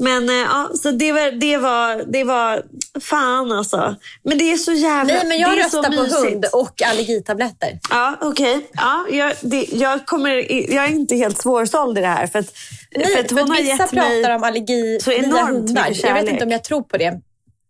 Men 0.00 0.28
eh, 0.28 0.34
ja, 0.34 0.70
så 0.74 0.90
det 0.90 1.12
var, 1.12 1.30
det 1.30 1.56
var, 1.56 2.12
det 2.12 2.24
var 2.24 2.62
fan 3.00 3.52
alltså. 3.52 3.94
Men 4.22 4.38
det 4.38 4.52
är 4.52 4.56
så 4.56 4.72
jävla 4.72 5.14
Nej, 5.14 5.26
men 5.26 5.38
jag 5.38 5.50
det 5.56 5.64
röstar 5.64 5.82
på 5.82 6.02
mysigt. 6.02 6.14
hund 6.32 6.44
och 6.52 6.82
allergitabletter. 6.82 7.78
Ja, 7.90 8.16
okej. 8.20 8.66
Ja, 8.72 9.06
jag, 9.10 9.32
det, 9.40 9.66
jag, 9.72 10.06
kommer, 10.06 10.52
jag 10.74 10.84
är 10.84 10.88
inte 10.90 11.14
helt 11.16 11.38
svårsåld 11.38 11.98
i 11.98 12.00
det 12.00 12.06
här. 12.06 12.26
För 12.26 12.38
att, 12.38 12.52
Nej, 12.96 13.06
för 13.16 13.24
att 13.24 13.30
hon 13.30 13.50
har 13.50 13.56
vissa 13.56 13.68
gett 13.82 13.90
pratar 13.90 14.22
mig... 14.22 14.34
om 14.34 14.42
allergi 14.44 14.98
så 15.02 15.12
enormt 15.12 15.62
mycket 15.70 15.76
Jag 15.76 15.84
vet 15.88 15.96
kärlek. 16.00 16.32
inte 16.32 16.44
om 16.44 16.50
jag 16.50 16.64
tror 16.64 16.82
på 16.82 16.96
det. 16.96 17.20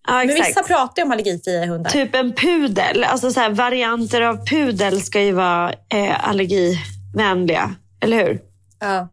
Ja, 0.08 0.24
Men 0.24 0.34
vissa 0.34 0.62
pratar 0.62 1.02
ju 1.02 1.06
om 1.06 1.12
allergifria 1.12 1.66
hundar. 1.66 1.90
Typ 1.90 2.14
en 2.14 2.32
pudel. 2.32 3.04
Alltså 3.04 3.30
så 3.30 3.40
här, 3.40 3.50
varianter 3.50 4.20
av 4.20 4.46
pudel 4.46 5.02
ska 5.02 5.20
ju 5.20 5.32
vara 5.32 5.72
eh, 5.94 6.28
allergivänliga. 6.28 7.74
Eller 8.00 8.16
hur? 8.24 8.40
Ja. 8.80 9.08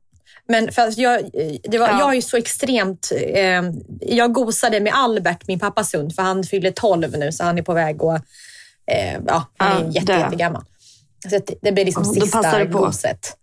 Men 0.47 0.71
för 0.71 0.99
jag, 0.99 1.21
det 1.63 1.77
var, 1.77 1.87
Ja. 1.87 1.99
jag 1.99 2.15
är 2.15 2.21
så 2.21 2.37
extremt... 2.37 3.11
Eh, 3.33 3.61
jag 4.01 4.33
gosade 4.33 4.79
med 4.79 4.93
Albert, 4.95 5.47
min 5.47 5.59
pappas 5.59 5.93
hund, 5.95 6.15
för 6.15 6.23
han 6.23 6.43
fyller 6.43 6.71
12 6.71 7.17
nu 7.17 7.31
så 7.31 7.43
han 7.43 7.57
är 7.57 7.61
på 7.61 7.73
väg 7.73 8.03
att... 8.03 8.21
Eh, 8.91 9.19
ja, 9.27 9.45
han 9.57 9.71
är 9.77 9.85
Ja, 9.85 9.91
jätte, 9.91 10.13
dö. 10.13 10.19
jättegammal. 10.19 10.63
Så 11.29 11.35
att 11.35 11.49
det 11.61 11.71
blir 11.71 11.85
liksom 11.85 12.03
Ja, 12.15 12.21
sista 12.21 12.65
goset. 12.65 13.37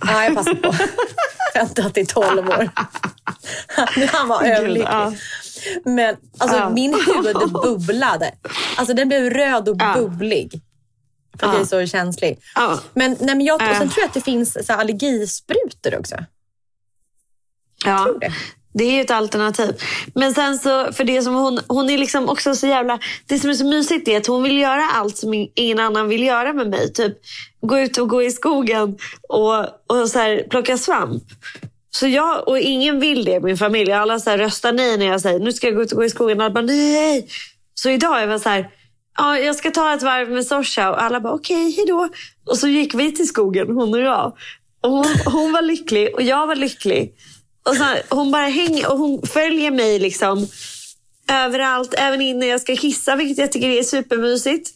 Ja, 0.00 0.24
jag 0.24 0.34
passar 0.34 0.54
på. 0.54 0.74
Vänta 1.54 1.90
till 1.90 2.06
12 2.06 2.48
år. 2.48 2.70
han 4.12 4.28
var 4.28 4.42
överlycklig. 4.42 4.86
ja. 4.90 5.12
Men 5.84 6.16
alltså, 6.38 6.56
Ja. 6.56 6.70
min 6.70 6.94
hud 6.94 7.52
bubblade. 7.62 8.34
Alltså 8.76 8.94
den 8.94 9.08
blev 9.08 9.30
röd 9.30 9.68
och 9.68 9.76
Ja. 9.78 9.94
bubblig. 9.94 10.60
För 11.40 11.46
att 11.46 11.52
Ja. 11.52 11.58
jag 11.58 11.60
är 11.80 11.86
så 11.86 11.90
känslig. 11.90 12.38
Men, 12.94 13.16
nej, 13.20 13.36
men 13.36 13.40
jag, 13.40 13.54
och 13.54 13.60
sen 13.62 13.70
Äh. 13.72 13.78
tror 13.78 13.98
jag 14.00 14.04
att 14.08 14.14
det 14.14 14.20
finns 14.20 14.66
så 14.66 14.72
allergisprutor 14.72 15.98
också. 15.98 16.16
Ja 17.84 18.08
det. 18.72 18.84
Är 18.84 18.92
ju 18.92 19.00
ett 19.00 19.10
alternativ. 19.10 19.82
Men 20.14 20.34
sen 20.34 20.58
så, 20.58 20.92
för 20.92 21.04
det 21.04 21.22
som 21.22 21.34
hon, 21.34 21.60
hon 21.68 21.90
är 21.90 21.98
liksom 21.98 22.28
också 22.28 22.54
så 22.54 22.66
jävla... 22.66 22.98
Det 23.26 23.38
som 23.38 23.50
är 23.50 23.54
så 23.54 23.66
mysigt 23.66 24.08
är 24.08 24.16
att 24.16 24.26
hon 24.26 24.42
vill 24.42 24.58
göra 24.58 24.90
allt 24.94 25.16
som 25.16 25.48
ingen 25.54 25.78
annan 25.78 26.08
vill 26.08 26.22
göra 26.22 26.52
med 26.52 26.70
mig. 26.70 26.92
Typ 26.92 27.12
gå 27.60 27.78
ut 27.78 27.98
och 27.98 28.08
gå 28.08 28.22
i 28.22 28.30
skogen 28.30 28.98
och, 29.28 29.58
och 29.60 30.08
så 30.08 30.18
här, 30.18 30.46
plocka 30.50 30.78
svamp. 30.78 31.22
Så 31.90 32.06
jag, 32.06 32.48
och 32.48 32.58
ingen 32.58 33.00
vill 33.00 33.24
det 33.24 33.34
i 33.34 33.40
min 33.40 33.56
familj. 33.56 33.92
Alla 33.92 34.18
så 34.18 34.30
här, 34.30 34.38
röstar 34.38 34.72
nej 34.72 34.98
när 34.98 35.06
jag 35.06 35.20
säger 35.20 35.38
nu 35.38 35.52
ska 35.52 35.66
jag 35.66 35.76
gå 35.76 35.82
ut 35.82 35.92
och 35.92 35.98
gå 35.98 36.04
i 36.04 36.10
skogen. 36.10 36.40
Alla 36.40 36.50
bara 36.50 36.64
nej. 36.64 37.28
Så 37.74 37.90
idag 37.90 38.22
är 38.22 38.28
jag 38.28 38.40
så 38.40 38.48
här, 38.48 38.70
ja, 39.18 39.38
jag 39.38 39.56
ska 39.56 39.70
ta 39.70 39.94
ett 39.94 40.02
varv 40.02 40.30
med 40.30 40.46
Sosha. 40.46 40.90
Och 40.90 41.02
alla 41.02 41.20
bara 41.20 41.32
okej, 41.32 41.70
hejdå. 41.70 42.08
Och 42.46 42.58
så 42.58 42.68
gick 42.68 42.94
vi 42.94 43.12
till 43.12 43.28
skogen, 43.28 43.68
hon 43.68 43.94
och 43.94 44.00
jag. 44.00 44.32
Och 44.82 44.90
hon, 44.90 45.06
hon 45.26 45.52
var 45.52 45.62
lycklig 45.62 46.14
och 46.14 46.22
jag 46.22 46.46
var 46.46 46.56
lycklig. 46.56 47.14
Och 47.68 47.76
så, 47.76 47.84
hon 48.08 48.30
bara 48.30 48.46
hänger 48.46 48.92
och 48.92 48.98
hon 48.98 49.22
följer 49.26 49.70
mig 49.70 49.98
liksom 49.98 50.48
överallt, 51.30 51.94
även 51.98 52.20
in 52.20 52.38
när 52.38 52.46
jag 52.46 52.60
ska 52.60 52.76
kissa, 52.76 53.16
vilket 53.16 53.38
jag 53.38 53.52
tycker 53.52 53.68
är 53.68 53.82
supermysigt. 53.82 54.70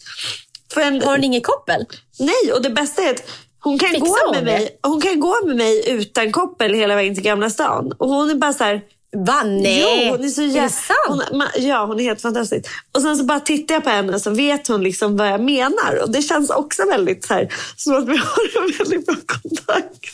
En, 0.77 1.03
Har 1.03 1.11
hon 1.11 1.25
inget 1.25 1.47
koppel? 1.47 1.87
Nej, 2.18 2.53
och 2.53 2.62
det 2.62 2.70
bästa 2.70 3.03
är 3.03 3.11
att 3.11 3.23
hon 3.61 3.79
kan, 3.79 3.88
Fixar 3.88 4.07
gå 4.07 4.16
hon 4.25 4.44
med 4.44 4.44
det? 4.47 4.59
mig, 4.59 4.79
hon 4.83 5.01
kan 5.01 5.20
gå 5.20 5.37
med 5.47 5.57
mig 5.57 5.90
utan 5.90 6.33
koppel 6.33 6.75
hela 6.75 6.97
vägen 6.97 7.14
till 7.14 7.25
Gamla 7.25 7.51
stan. 7.51 7.92
Och 7.99 8.09
hon 8.09 8.31
är 8.31 8.35
bara 8.35 8.53
så 8.53 8.64
här... 8.64 8.81
Va? 9.14 9.42
Nej! 9.42 10.07
Jo, 10.07 10.11
hon 10.16 10.24
är 10.24 10.29
så 10.29 10.42
är 10.42 10.46
jä... 10.46 10.62
det 10.62 10.68
sant? 10.68 10.98
hon, 11.31 11.40
ma- 11.42 11.59
Ja, 11.59 11.85
hon 11.87 12.00
är 12.00 12.05
helt 12.05 12.20
fantastisk. 12.20 12.66
Och 12.92 13.03
sen 13.03 13.16
så 13.16 13.24
bara 13.24 13.40
tittar 13.40 13.74
jag 13.74 13.85
på 13.85 13.90
henne 13.90 14.20
så 14.20 14.31
vet 14.31 14.68
hon 14.68 14.83
liksom 14.83 15.16
vad 15.16 15.29
jag 15.29 15.40
menar. 15.40 15.98
Och 16.03 16.11
det 16.11 16.22
känns 16.22 16.50
också 16.50 16.87
väldigt 16.87 17.24
så 17.24 17.35
här, 17.35 17.53
som 17.77 17.94
att 17.96 18.09
vi 18.09 18.16
har 18.16 18.62
en 18.64 18.72
väldigt 18.79 19.07
bra 19.07 19.16
kontakt. 19.27 20.11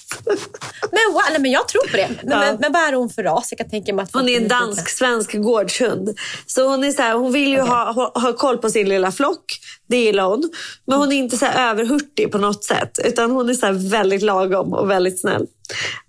Men, 0.92 1.12
wow, 1.12 1.22
nej, 1.30 1.40
men 1.40 1.50
jag 1.50 1.68
tror 1.68 1.90
på 1.90 1.96
det. 1.96 2.08
Men, 2.22 2.30
Ja. 2.32 2.38
men, 2.38 2.56
men 2.60 2.72
vad 2.72 2.82
är 2.82 2.92
hon 2.92 3.10
för 3.10 3.22
ras? 3.22 3.48
Jag 3.52 3.58
kan 3.58 3.70
tänka 3.70 3.94
mig 3.94 4.02
att 4.02 4.12
Hon 4.12 4.28
är 4.28 4.36
en 4.36 4.48
dansk-svensk 4.48 5.32
gårdshund. 5.34 6.18
Så 6.46 6.68
hon, 6.68 6.84
är 6.84 6.90
så 6.92 7.02
här, 7.02 7.14
hon 7.14 7.32
vill 7.32 7.48
ju 7.52 7.60
ha, 7.60 7.92
ha, 7.92 8.12
ha 8.14 8.32
koll 8.32 8.58
på 8.58 8.70
sin 8.70 8.88
lilla 8.88 9.12
flock. 9.12 9.44
Det 9.90 9.96
gillar 9.96 10.24
hon. 10.24 10.50
Men 10.86 10.98
hon 10.98 11.12
är 11.12 11.16
inte 11.16 11.36
så 11.36 11.46
överhurtig 11.46 12.32
på 12.32 12.38
något 12.38 12.64
sätt. 12.64 12.98
Utan 13.04 13.30
hon 13.30 13.50
är 13.50 13.54
så 13.54 13.72
väldigt 13.72 14.22
lagom 14.22 14.72
och 14.72 14.90
väldigt 14.90 15.20
snäll. 15.20 15.46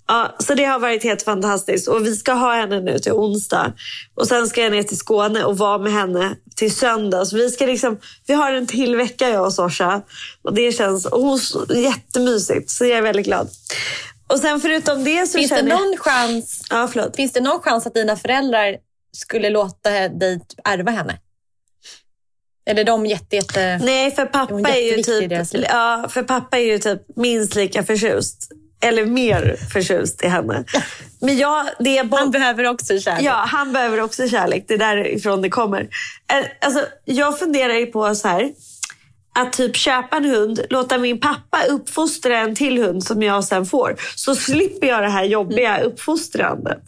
Ja, 0.07 0.35
så 0.39 0.53
det 0.53 0.65
har 0.65 0.79
varit 0.79 1.03
helt 1.03 1.21
fantastiskt. 1.21 1.87
Och 1.87 2.05
vi 2.05 2.15
ska 2.15 2.33
ha 2.33 2.55
henne 2.55 2.79
nu 2.79 2.99
till 2.99 3.11
onsdag. 3.11 3.73
Och 4.15 4.27
sen 4.27 4.47
ska 4.47 4.61
jag 4.61 4.71
ner 4.71 4.83
till 4.83 4.97
Skåne 4.97 5.43
och 5.43 5.57
vara 5.57 5.77
med 5.77 5.93
henne 5.93 6.35
till 6.55 6.75
söndag. 6.75 7.25
Så 7.25 7.35
vi, 7.35 7.49
ska 7.49 7.65
liksom, 7.65 7.97
vi 8.27 8.33
har 8.33 8.53
en 8.53 8.67
till 8.67 8.95
vecka 8.95 9.29
jag 9.29 9.45
och 9.45 9.53
Sosha. 9.53 10.01
Och 10.41 10.53
det 10.53 10.71
känns 10.71 11.05
och 11.05 11.21
hon, 11.21 11.39
jättemysigt. 11.75 12.69
Så 12.69 12.85
jag 12.85 12.97
är 12.97 13.01
väldigt 13.01 13.25
glad. 13.25 13.49
Och 14.27 14.39
sen 14.39 14.59
förutom 14.59 15.03
det 15.03 15.27
så 15.27 15.37
Finns 15.37 15.49
det 15.49 15.57
känner 15.57 15.69
jag... 15.71 15.79
någon 15.79 15.97
chans 15.97 16.65
Ja, 16.69 16.87
förlåt. 16.91 17.15
Finns 17.15 17.31
det 17.33 17.41
någon 17.41 17.59
chans 17.59 17.87
att 17.87 17.93
dina 17.93 18.15
föräldrar 18.15 18.75
skulle 19.17 19.49
låta 19.49 19.89
dig 20.09 20.39
ärva 20.63 20.91
henne? 20.91 21.19
Eller 22.65 22.83
de 22.83 23.05
jätte, 23.05 23.35
jätte... 23.35 23.77
Nej, 23.77 24.11
för 24.11 24.25
pappa 24.25 24.69
är 24.69 24.75
är 24.75 24.97
ju 24.97 25.03
typ, 25.03 25.31
ja, 25.69 26.05
för 26.09 26.23
pappa 26.23 26.57
är 26.57 26.65
ju 26.65 26.79
typ 26.79 27.01
minst 27.15 27.55
lika 27.55 27.83
förtjust. 27.83 28.51
Eller 28.83 29.05
mer 29.05 29.55
förtjust 29.73 30.23
i 30.23 30.27
henne. 30.27 30.63
Men 31.21 31.37
jag, 31.37 31.65
det 31.79 31.97
är 31.97 32.17
Han 32.17 32.31
behöver 32.31 32.67
också 32.67 32.99
kärlek. 32.99 33.23
Ja, 33.25 33.33
han 33.47 33.73
behöver 33.73 34.01
också 34.01 34.27
kärlek. 34.27 34.65
Det 34.67 34.73
är 34.73 34.77
därifrån 34.77 35.41
det 35.41 35.49
kommer. 35.49 35.81
Eh, 35.81 36.45
Alltså, 36.61 36.85
jag 37.05 37.39
funderar 37.39 37.73
ju 37.73 37.85
på 37.85 38.15
så 38.15 38.27
här. 38.27 38.51
Att 39.39 39.53
typ 39.53 39.75
köpa 39.75 40.17
en 40.17 40.25
hund, 40.25 40.59
låta 40.69 40.97
min 40.97 41.19
pappa 41.19 41.63
uppfostra 41.69 42.37
en 42.37 42.55
till 42.55 42.83
hund 42.83 43.03
som 43.03 43.23
jag 43.23 43.43
sen 43.43 43.65
får. 43.65 43.95
Så 44.15 44.35
slipper 44.35 44.87
jag 44.87 45.03
det 45.03 45.09
här 45.09 45.23
jobbiga 45.23 45.79
uppfostrandet. 45.81 46.81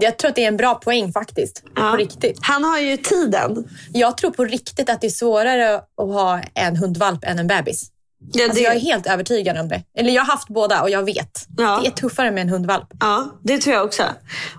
Jag 0.00 0.18
tror 0.18 0.28
att 0.28 0.34
det 0.34 0.44
är 0.44 0.48
en 0.48 0.56
bra 0.56 0.74
poäng 0.74 1.12
faktiskt. 1.12 1.62
Ja. 1.76 1.90
På 1.90 1.96
riktigt. 1.96 2.38
Han 2.40 2.64
har 2.64 2.78
ju 2.78 2.96
tiden. 2.96 3.64
Jag 3.92 4.16
tror 4.16 4.30
på 4.30 4.44
riktigt 4.44 4.90
att 4.90 5.00
det 5.00 5.06
är 5.06 5.10
svårare 5.10 5.74
att 5.76 5.82
ha 5.96 6.40
en 6.54 6.76
hundvalp 6.76 7.24
än 7.24 7.38
en 7.38 7.46
bebis. 7.46 7.90
Ja, 8.32 8.44
Alltså, 8.44 8.60
jag 8.60 8.76
är 8.76 8.80
helt 8.80 9.06
övertygad 9.06 9.58
om 9.58 9.68
det. 9.68 9.82
Eller 9.98 10.10
jag 10.10 10.22
har 10.22 10.32
haft 10.32 10.48
båda 10.48 10.82
och 10.82 10.90
jag 10.90 11.02
vet. 11.02 11.46
Ja. 11.56 11.80
Det 11.82 11.88
är 11.88 11.90
tuffare 11.92 12.30
med 12.30 12.40
en 12.42 12.48
hundvalp. 12.48 12.84
Ja, 13.00 13.26
det 13.42 13.58
tror 13.58 13.76
jag 13.76 13.84
också. 13.84 14.02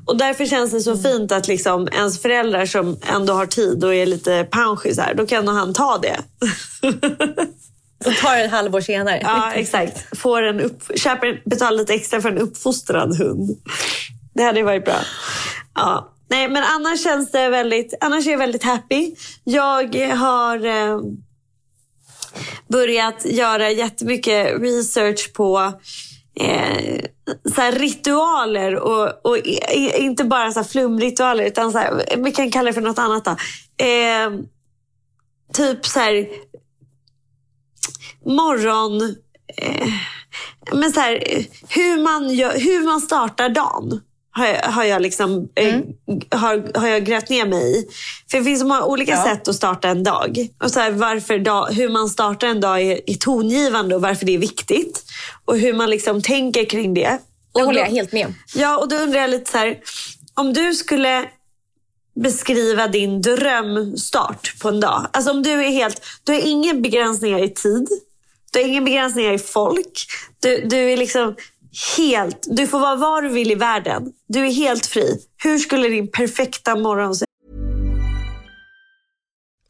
Och 0.05 0.17
därför 0.17 0.45
känns 0.45 0.71
det 0.71 0.81
så 0.81 0.91
Mm. 0.91 1.03
fint 1.03 1.31
att 1.31 1.47
liksom 1.47 1.87
ens 1.93 2.21
föräldrar 2.21 2.65
som 2.65 2.97
ändå 3.15 3.33
har 3.33 3.45
tid 3.45 3.83
och 3.83 3.95
är 3.95 4.05
lite 4.05 4.47
panschisar, 4.51 5.13
då 5.17 5.25
kan 5.25 5.47
han 5.47 5.73
ta 5.73 5.97
det. 5.97 6.17
Så 8.03 8.11
tar 8.11 8.35
det 8.37 8.43
ett 8.43 8.51
halvår 8.51 8.81
senare. 8.81 9.19
ja, 9.23 9.51
exakt. 9.53 10.17
Får 10.19 10.41
en 10.43 10.59
upp, 10.59 10.83
köper, 10.95 11.49
betalar 11.49 11.77
lite 11.77 11.93
extra 11.93 12.21
för 12.21 12.29
en 12.31 12.37
uppfostrad 12.37 13.17
hund. 13.17 13.49
Det 14.33 14.43
hade 14.43 14.59
ju 14.59 14.65
varit 14.65 14.85
bra. 14.85 14.99
Ja. 15.75 16.15
Nej, 16.29 16.49
men 16.49 16.63
annars 16.63 17.03
känns 17.03 17.31
det 17.31 17.49
väldigt, 17.49 17.93
annars 18.01 18.27
är 18.27 18.31
jag 18.31 18.37
väldigt 18.37 18.63
happy. 18.63 19.15
Jag 19.43 19.95
har 20.15 20.65
eh, 20.65 20.99
börjat 22.67 23.25
göra 23.25 23.71
jättemycket 23.71 24.61
research 24.61 25.33
på 25.33 25.73
eh, 26.39 27.01
så 27.55 27.61
här 27.61 27.71
ritualer 27.71 28.75
och, 28.75 29.25
och 29.25 29.37
e, 29.37 29.97
inte 29.97 30.23
bara 30.23 30.51
så 30.51 30.59
här 30.59 30.67
flumritualer 30.67 31.43
utan 31.43 31.71
så 31.71 31.77
här, 31.77 32.03
vi 32.17 32.31
kan 32.31 32.51
kalla 32.51 32.67
det 32.67 32.73
för 32.73 32.81
något 32.81 32.99
annat. 32.99 33.25
Då. 33.25 33.35
Eh, 33.85 34.29
typ 35.53 35.85
så 35.85 35.99
här 35.99 36.27
morgon... 38.25 39.15
Eh, 39.57 39.93
men 40.73 40.91
så 40.91 40.99
här, 40.99 41.23
hur, 41.69 42.03
man 42.03 42.29
gör, 42.29 42.59
hur 42.59 42.85
man 42.85 43.01
startar 43.01 43.49
dagen 43.49 44.01
har 44.39 44.47
jag, 44.47 44.61
har 44.61 44.83
jag, 44.83 45.01
liksom, 45.01 45.49
eh, 45.55 45.75
har, 46.39 46.79
har 46.79 46.87
jag 46.87 47.05
grävt 47.05 47.29
ner 47.29 47.45
mig 47.45 47.79
i. 47.79 47.87
För 48.31 48.37
det 48.37 48.43
finns 48.43 48.59
så 48.61 48.67
många 48.67 48.83
olika 48.85 49.11
Ja. 49.11 49.23
sätt 49.23 49.47
att 49.47 49.55
starta 49.55 49.87
en 49.89 50.03
dag. 50.03 50.47
Och 50.63 50.71
så 50.71 50.79
här, 50.79 50.91
varför 50.91 51.39
dag, 51.39 51.67
hur 51.71 51.89
man 51.89 52.09
startar 52.09 52.47
en 52.47 52.61
dag 52.61 52.81
är, 52.81 53.01
är 53.09 53.13
tongivande 53.15 53.95
och 53.95 54.01
varför 54.01 54.25
det 54.25 54.33
är 54.35 54.37
viktigt. 54.37 55.03
Och 55.45 55.57
hur 55.57 55.73
man 55.73 55.89
liksom 55.89 56.21
tänker 56.21 56.65
kring 56.65 56.93
det. 56.93 57.17
Det 57.53 57.61
håller 57.63 57.79
då- 57.81 57.85
jag 57.87 57.91
helt 57.91 58.11
med 58.11 58.25
om. 58.25 58.35
Ja, 58.55 58.77
och 58.77 58.89
då 58.89 58.95
undrar 58.95 59.19
jag 59.21 59.29
lite 59.29 59.51
så 59.51 59.57
här. 59.57 59.77
Om 60.33 60.53
du 60.53 60.73
skulle 60.73 61.25
beskriva 62.23 62.87
din 62.87 63.21
drömstart 63.21 64.59
på 64.61 64.69
en 64.69 64.79
dag. 64.79 65.07
Alltså 65.13 65.31
om 65.31 65.43
du 65.43 65.51
är 65.51 65.69
helt, 65.69 66.01
du 66.23 66.31
har 66.33 66.39
ingen 66.39 66.81
begränsningar 66.81 67.43
i 67.43 67.49
tid. 67.49 67.87
Du 68.51 68.59
har 68.59 68.67
ingen 68.67 68.85
begränsningar 68.85 69.33
i 69.33 69.39
folk. 69.39 70.05
Du, 70.39 70.61
du 70.65 70.77
är 70.77 70.97
liksom 70.97 71.35
helt, 71.97 72.47
du 72.57 72.67
får 72.67 72.79
vara 72.79 72.95
var 72.95 73.21
du 73.21 73.29
vill 73.29 73.51
i 73.51 73.55
världen. 73.55 74.13
Du 74.27 74.47
är 74.47 74.51
helt 74.51 74.85
fri. 74.85 75.17
Hur 75.43 75.57
skulle 75.57 75.89
din 75.89 76.11
perfekta 76.11 76.75
morgon 76.75 77.15
se 77.15 77.25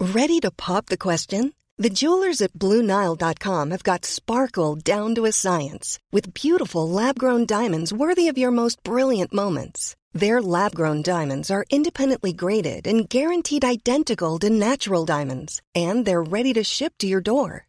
Ready 0.02 0.40
to 0.40 0.52
pop 0.52 0.86
the 0.86 0.98
question? 0.98 1.52
The 1.84 1.90
jewelers 1.90 2.42
at 2.42 2.54
BlueNile.com 2.54 3.72
have 3.72 3.84
got 3.84 4.06
sparkle 4.06 4.76
down 4.76 5.16
to 5.16 5.26
a 5.26 5.32
science 5.32 6.00
with 6.12 6.34
beautiful 6.34 6.90
lab 6.90 7.18
grown 7.18 7.46
diamonds 7.46 7.94
worthy 7.94 8.28
of 8.28 8.38
your 8.38 8.52
most 8.52 8.84
brilliant 8.84 9.34
moments. 9.34 9.96
Their 10.14 10.42
lab 10.42 10.74
grown 10.76 11.02
diamonds 11.02 11.52
are 11.52 11.66
independently 11.70 12.34
graded 12.34 12.88
and 12.88 13.08
guaranteed 13.08 13.64
identical 13.64 14.40
to 14.40 14.50
natural 14.50 15.06
diamonds, 15.06 15.62
and 15.76 16.06
they're 16.06 16.24
ready 16.24 16.54
to 16.54 16.64
ship 16.64 16.94
to 17.00 17.08
your 17.08 17.22
door. 17.22 17.69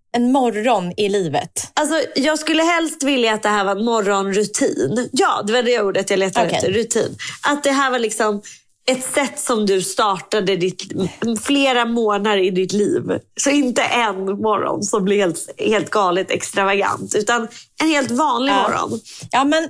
en 0.17 0.31
morgon 0.31 0.93
i 0.97 1.09
livet? 1.09 1.71
Alltså, 1.73 1.95
jag 2.15 2.39
skulle 2.39 2.63
helst 2.63 3.03
vilja 3.03 3.33
att 3.33 3.43
det 3.43 3.49
här 3.49 3.63
var 3.63 3.71
en 3.75 3.85
morgonrutin. 3.85 5.09
Ja, 5.11 5.41
det 5.47 5.53
var 5.53 5.63
det 5.63 5.81
ordet 5.81 6.09
jag 6.09 6.19
letade 6.19 6.45
Okej. 6.47 6.57
efter. 6.57 6.71
Rutin. 6.71 7.15
Att 7.47 7.63
det 7.63 7.71
här 7.71 7.91
var 7.91 7.99
liksom 7.99 8.41
ett 8.87 9.03
sätt 9.13 9.39
som 9.39 9.65
du 9.65 9.81
startade 9.81 10.55
ditt, 10.55 10.83
flera 11.43 11.85
månader 11.85 12.37
i 12.37 12.49
ditt 12.49 12.73
liv. 12.73 13.01
Så 13.41 13.49
inte 13.49 13.81
en 13.81 14.25
morgon 14.25 14.83
som 14.83 15.03
blir 15.05 15.17
helt, 15.17 15.49
helt 15.57 15.89
galet 15.89 16.31
extravagant. 16.31 17.15
Utan 17.15 17.47
en 17.83 17.87
helt 17.89 18.11
vanlig 18.11 18.51
Ja. 18.53 18.61
morgon. 18.69 18.99
Ja, 19.31 19.43
men, 19.43 19.67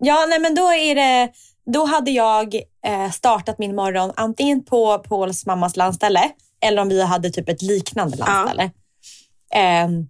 ja, 0.00 0.26
nej, 0.28 0.38
men 0.38 0.54
då, 0.54 0.72
är 0.72 0.94
det, 0.94 1.32
då 1.72 1.84
hade 1.84 2.10
jag 2.10 2.54
eh, 2.86 3.10
startat 3.12 3.58
min 3.58 3.74
morgon 3.74 4.12
antingen 4.16 4.64
på 4.64 4.98
Pauls 4.98 5.46
mammas 5.46 5.76
landställe 5.76 6.30
eller 6.66 6.82
om 6.82 6.88
vi 6.88 7.02
hade 7.02 7.30
typ 7.30 7.48
ett 7.48 7.62
liknande 7.62 8.16
landställe. 8.16 8.70
Ehm, 9.54 10.08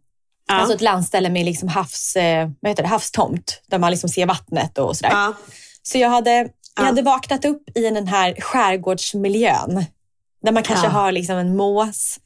Ja. 0.48 0.54
Alltså 0.54 0.74
ett 0.74 0.80
landställe 0.80 1.30
med 1.30 1.44
liksom 1.44 1.68
havs, 1.68 2.16
eh, 2.16 2.50
vad 2.61 2.70
heter 2.70 2.83
det, 2.83 2.88
havstomt 2.88 3.62
där 3.66 3.78
man 3.78 3.90
liksom 3.90 4.09
ser 4.11 4.26
vattnet 4.26 4.78
och 4.78 4.96
sådär. 4.96 5.11
Ja. 5.12 5.35
Så 5.83 5.98
jag 5.98 6.09
hade, 6.11 6.30
jag 6.30 6.48
Ja. 6.76 6.83
hade 6.83 7.02
vaknat 7.02 7.44
upp 7.44 7.62
i 7.74 7.80
den 7.90 8.09
här 8.09 8.35
skärgårdsmiljön. 8.40 9.85
Där 10.42 10.52
man 10.52 10.62
kanske 10.62 10.87
har 10.87 11.12
liksom 11.12 11.37
en 11.37 11.57
mås. 11.57 12.18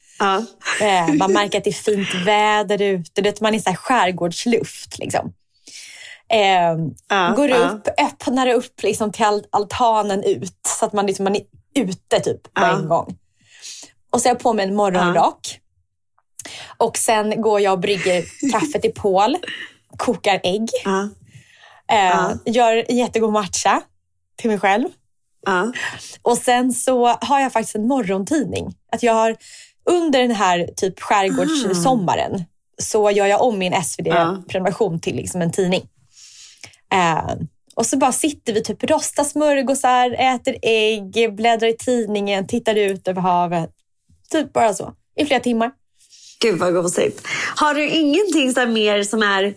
Eh, 0.81 1.13
man 1.13 1.33
märker 1.33 1.57
att 1.57 1.63
det 1.63 1.69
är 1.69 1.73
fint 1.73 2.13
väder 2.25 2.81
ute. 2.81 3.11
Du 3.13 3.21
vet, 3.21 3.41
man 3.41 3.55
är 3.55 3.59
så 3.59 3.69
här 3.69 3.77
skärgårdsluft. 3.77 4.97
Liksom. 4.99 5.33
Eh, 6.31 6.77
Ja, 7.09 7.33
går 7.35 7.49
ja. 7.49 7.57
upp, 7.57 7.87
öppnar 8.01 8.47
upp 8.47 8.83
liksom 8.83 9.11
till 9.11 9.25
al- 9.25 9.45
altanen 9.49 10.23
ut. 10.23 10.59
Så 10.79 10.85
att 10.85 10.93
man, 10.93 11.05
liksom, 11.05 11.23
man 11.23 11.35
är 11.35 11.41
ute 11.75 12.19
typ 12.19 12.43
på 12.43 12.61
Ja. 12.61 12.77
en 12.79 12.87
gång. 12.87 13.17
Och 14.11 14.21
så 14.21 14.29
har 14.29 14.33
jag 14.35 14.39
på 14.39 14.53
mig 14.53 14.65
en 14.65 14.75
morgonrock. 14.75 15.59
Och 16.77 16.97
sen 16.97 17.41
går 17.41 17.59
jag 17.61 17.73
och 17.73 17.79
brygger 17.79 18.25
kaffe 18.51 18.79
till 18.79 18.93
Paul. 18.93 19.37
Kokar 19.97 20.39
ägg. 20.43 20.69
Eh, 21.91 21.97
Ja. 22.09 22.33
Gör 22.45 22.91
jättegod 22.91 23.31
matcha 23.33 23.81
till 24.37 24.49
mig 24.49 24.59
själv. 24.59 24.87
Ja. 25.45 25.73
Och 26.21 26.37
sen 26.37 26.73
så 26.73 27.07
har 27.07 27.39
jag 27.39 27.53
faktiskt 27.53 27.75
en 27.75 27.87
morgontidning. 27.87 28.75
Att 28.91 29.03
jag 29.03 29.13
har, 29.13 29.35
under 29.85 30.19
den 30.21 30.31
här 30.31 30.69
typ 30.75 30.99
skärgårdssommaren 30.99 32.43
så 32.77 33.11
gör 33.11 33.25
jag 33.25 33.41
om 33.41 33.59
min. 33.59 33.73
SvD-prenumeration 33.83 34.99
till 34.99 35.15
liksom 35.15 35.41
en 35.41 35.51
tidning. 35.51 35.81
Eh, 36.93 37.35
och 37.75 37.85
så 37.85 37.97
bara 37.97 38.11
sitter 38.11 38.53
vi 38.53 38.63
typ 38.63 38.83
rostar 38.83 39.23
smörgåsar, 39.23 40.11
äter 40.11 40.55
ägg, 40.61 41.35
bläddrar 41.35 41.67
i 41.67 41.77
tidningen, 41.77 42.47
tittar 42.47 42.75
ut 42.75 43.07
över 43.07 43.21
havet. 43.21 43.69
Typ 44.31 44.53
bara 44.53 44.73
så. 44.73 44.93
I 45.15 45.25
flera 45.25 45.39
timmar. 45.39 45.71
Gud 46.39 46.59
vad 46.59 46.73
gosigt. 46.73 47.27
Har 47.55 47.73
du 47.73 47.89
ingenting 47.89 48.53
så 48.53 48.65
mer 48.65 49.03
som 49.03 49.23
är 49.23 49.55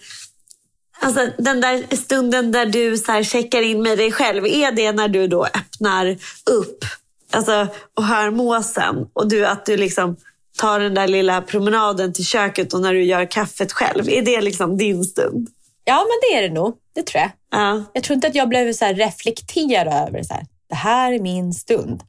Alltså 1.01 1.29
den 1.39 1.61
där 1.61 1.97
stunden 1.97 2.53
där 2.53 2.67
du 2.67 2.97
så 2.97 3.13
här 3.13 3.23
checkar 3.23 3.63
in 3.63 3.83
med 3.83 3.99
dig 3.99 4.13
själv, 4.13 4.47
är 4.47 4.73
det 4.73 4.93
när 4.93 5.09
du 5.09 5.27
då 5.27 5.45
öppnar 5.45 6.17
upp 6.51 6.85
alltså, 7.31 7.67
och 7.97 8.05
hör 8.05 8.31
måsen 8.31 9.07
och 9.13 9.29
du, 9.29 9.47
att 9.47 9.67
du 9.67 9.77
liksom 9.77 10.17
tar 10.59 10.81
den 10.81 10.95
där 10.95 11.09
lilla 11.09 11.43
promenaden 11.43 12.13
till 12.13 12.25
köket 12.25 12.73
och 12.75 12.81
när 12.81 12.93
du 12.95 13.05
gör 13.05 13.31
kaffet 13.31 13.73
själv? 13.73 14.09
Är 14.09 14.23
det 14.23 14.41
liksom 14.41 14.77
din 14.77 15.05
stund? 15.05 15.49
Ja, 15.85 15.97
men 15.97 16.19
det 16.23 16.39
är 16.39 16.49
det 16.49 16.55
nog. 16.55 16.77
Det 16.95 17.03
tror 17.03 17.21
jag. 17.21 17.31
Ja. 17.51 17.85
Jag 17.93 18.05
tror 18.05 18.15
inte 18.15 18.27
att 18.27 18.35
jag 18.35 18.49
behöver 18.49 18.73
så 18.73 18.87
reflektera 18.87 20.07
över 20.09 20.23
så 20.23 20.35
här, 20.35 20.47
det 20.69 20.75
här 20.75 21.13
är 21.13 21.21
min 21.21 21.53
stund. 21.53 22.03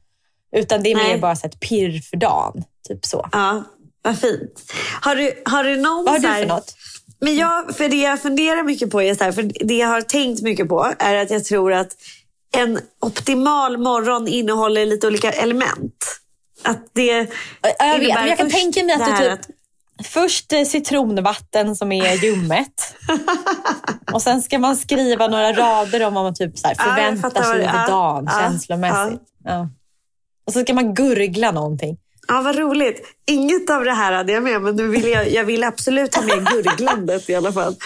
Utan 0.56 0.84
det 0.84 0.92
är 0.92 0.96
Nej. 0.96 1.08
mer 1.14 1.18
bara 1.18 1.36
så 1.36 1.48
ett 1.48 1.60
pirr 1.60 2.02
för 2.10 2.18
dagen. 2.18 2.64
Typ 2.88 3.06
så. 3.06 3.30
Ja, 3.32 3.64
vad 4.04 4.20
fint. 4.20 4.72
Har 5.02 5.16
du, 5.16 5.42
har 5.46 5.64
du 5.64 5.76
någon 5.76 6.06
Vad 6.06 6.14
har 6.14 6.20
du 6.20 6.40
för 6.42 6.46
något? 6.46 6.76
Men 7.20 7.36
jag, 7.36 7.76
för 7.76 7.90
det 7.90 8.02
jag 8.02 8.22
funderar 8.22 8.64
mycket 8.64 8.92
på 8.92 9.02
är 9.02 9.16
så 9.16 9.24
här, 9.24 9.32
för 9.32 9.52
det 9.68 9.74
jag 9.74 9.88
har 9.88 10.02
tänkt 10.02 10.42
mycket 10.42 10.70
på 10.70 10.94
är 11.00 11.16
att 11.16 11.32
jag 11.32 11.46
tror 11.46 11.74
att 11.74 11.96
en 12.56 12.80
optimal 13.02 13.78
morgon 13.78 14.28
innehåller 14.28 14.86
lite 14.86 15.08
olika 15.08 15.32
element. 15.32 16.20
Att 16.64 16.88
det 16.94 17.28
Jag 17.80 18.00
vet, 18.00 18.16
men 18.16 18.28
jag 18.28 18.38
kan 18.38 18.50
först 18.50 18.62
tänka 18.62 18.84
mig 18.84 18.96
att 18.96 19.02
här 19.02 19.36
typ, 19.36 19.56
först 20.04 20.54
eh, 20.54 20.64
citronvatten 20.64 21.76
som 21.76 21.92
är 21.92 22.14
ljummet. 22.14 22.96
och 24.14 24.22
sen 24.22 24.42
ska 24.42 24.60
man 24.60 24.78
skriva 24.78 25.28
några 25.28 25.54
rader 25.54 26.06
om 26.06 26.14
vad 26.14 26.24
man 26.24 26.36
typ 26.36 26.58
så 26.58 26.68
här 26.68 26.76
Ja, 26.78 26.84
förväntar 26.84 27.32
vad 27.36 27.46
sig 27.46 27.54
under 27.54 27.74
ja, 27.74 27.88
dagen 27.88 28.26
ja, 28.28 28.40
känslomässigt. 28.40 29.22
Ja. 29.44 29.70
Och 30.46 30.54
så 30.54 30.62
ska 30.62 30.74
man 30.74 30.94
gurgla 30.94 31.52
någonting. 31.52 31.98
Ja, 32.28 32.42
vad 32.42 32.56
roligt. 32.56 33.02
Inget 33.26 33.70
av 33.70 33.84
det 33.86 33.92
här 33.92 34.12
hade 34.12 34.32
jag 34.32 34.44
med, 34.44 34.62
men 34.62 34.76
nu 34.76 34.88
vill 34.88 35.08
jag, 35.08 35.32
jag 35.32 35.44
vill 35.44 35.64
absolut 35.64 36.16
ha 36.16 36.22
med 36.22 36.48
gurglandet 36.48 37.30
i 37.30 37.36
alla 37.36 37.52
fall. 37.52 37.76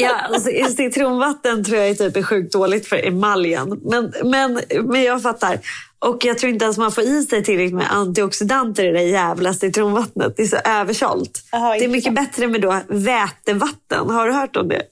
Ja, 0.00 0.10
alltså, 0.10 0.50
citronvatten 0.76 1.64
tror 1.64 1.78
jag 1.78 1.88
är 1.88 1.94
typ 1.94 2.16
är 2.16 2.22
sjukt 2.22 2.52
dåligt 2.52 2.86
för 2.86 3.06
emaljen. 3.06 3.80
Men, 3.84 4.12
men, 4.24 4.60
men 4.84 5.02
jag 5.02 5.22
fattar. 5.22 5.58
Och 5.98 6.24
jag 6.24 6.38
tror 6.38 6.52
inte 6.52 6.64
ens 6.64 6.78
man 6.78 6.92
får 6.92 7.04
i 7.04 7.22
sig 7.22 7.44
tillräckligt 7.44 7.74
med 7.74 7.92
antioxidanter 7.92 8.84
i 8.84 8.92
det 8.92 9.02
jävla 9.02 9.54
citronvattnet. 9.54 10.36
Det 10.36 10.42
är 10.42 10.46
så 10.46 10.56
översålt. 10.64 11.42
Det 11.50 11.84
är 11.84 11.88
mycket 11.88 12.14
bättre 12.14 12.46
med 12.46 12.60
då 12.60 12.80
vätevatten. 12.88 14.10
Har 14.10 14.26
du 14.26 14.32
hört 14.32 14.56
om 14.56 14.68
det? 14.68 14.82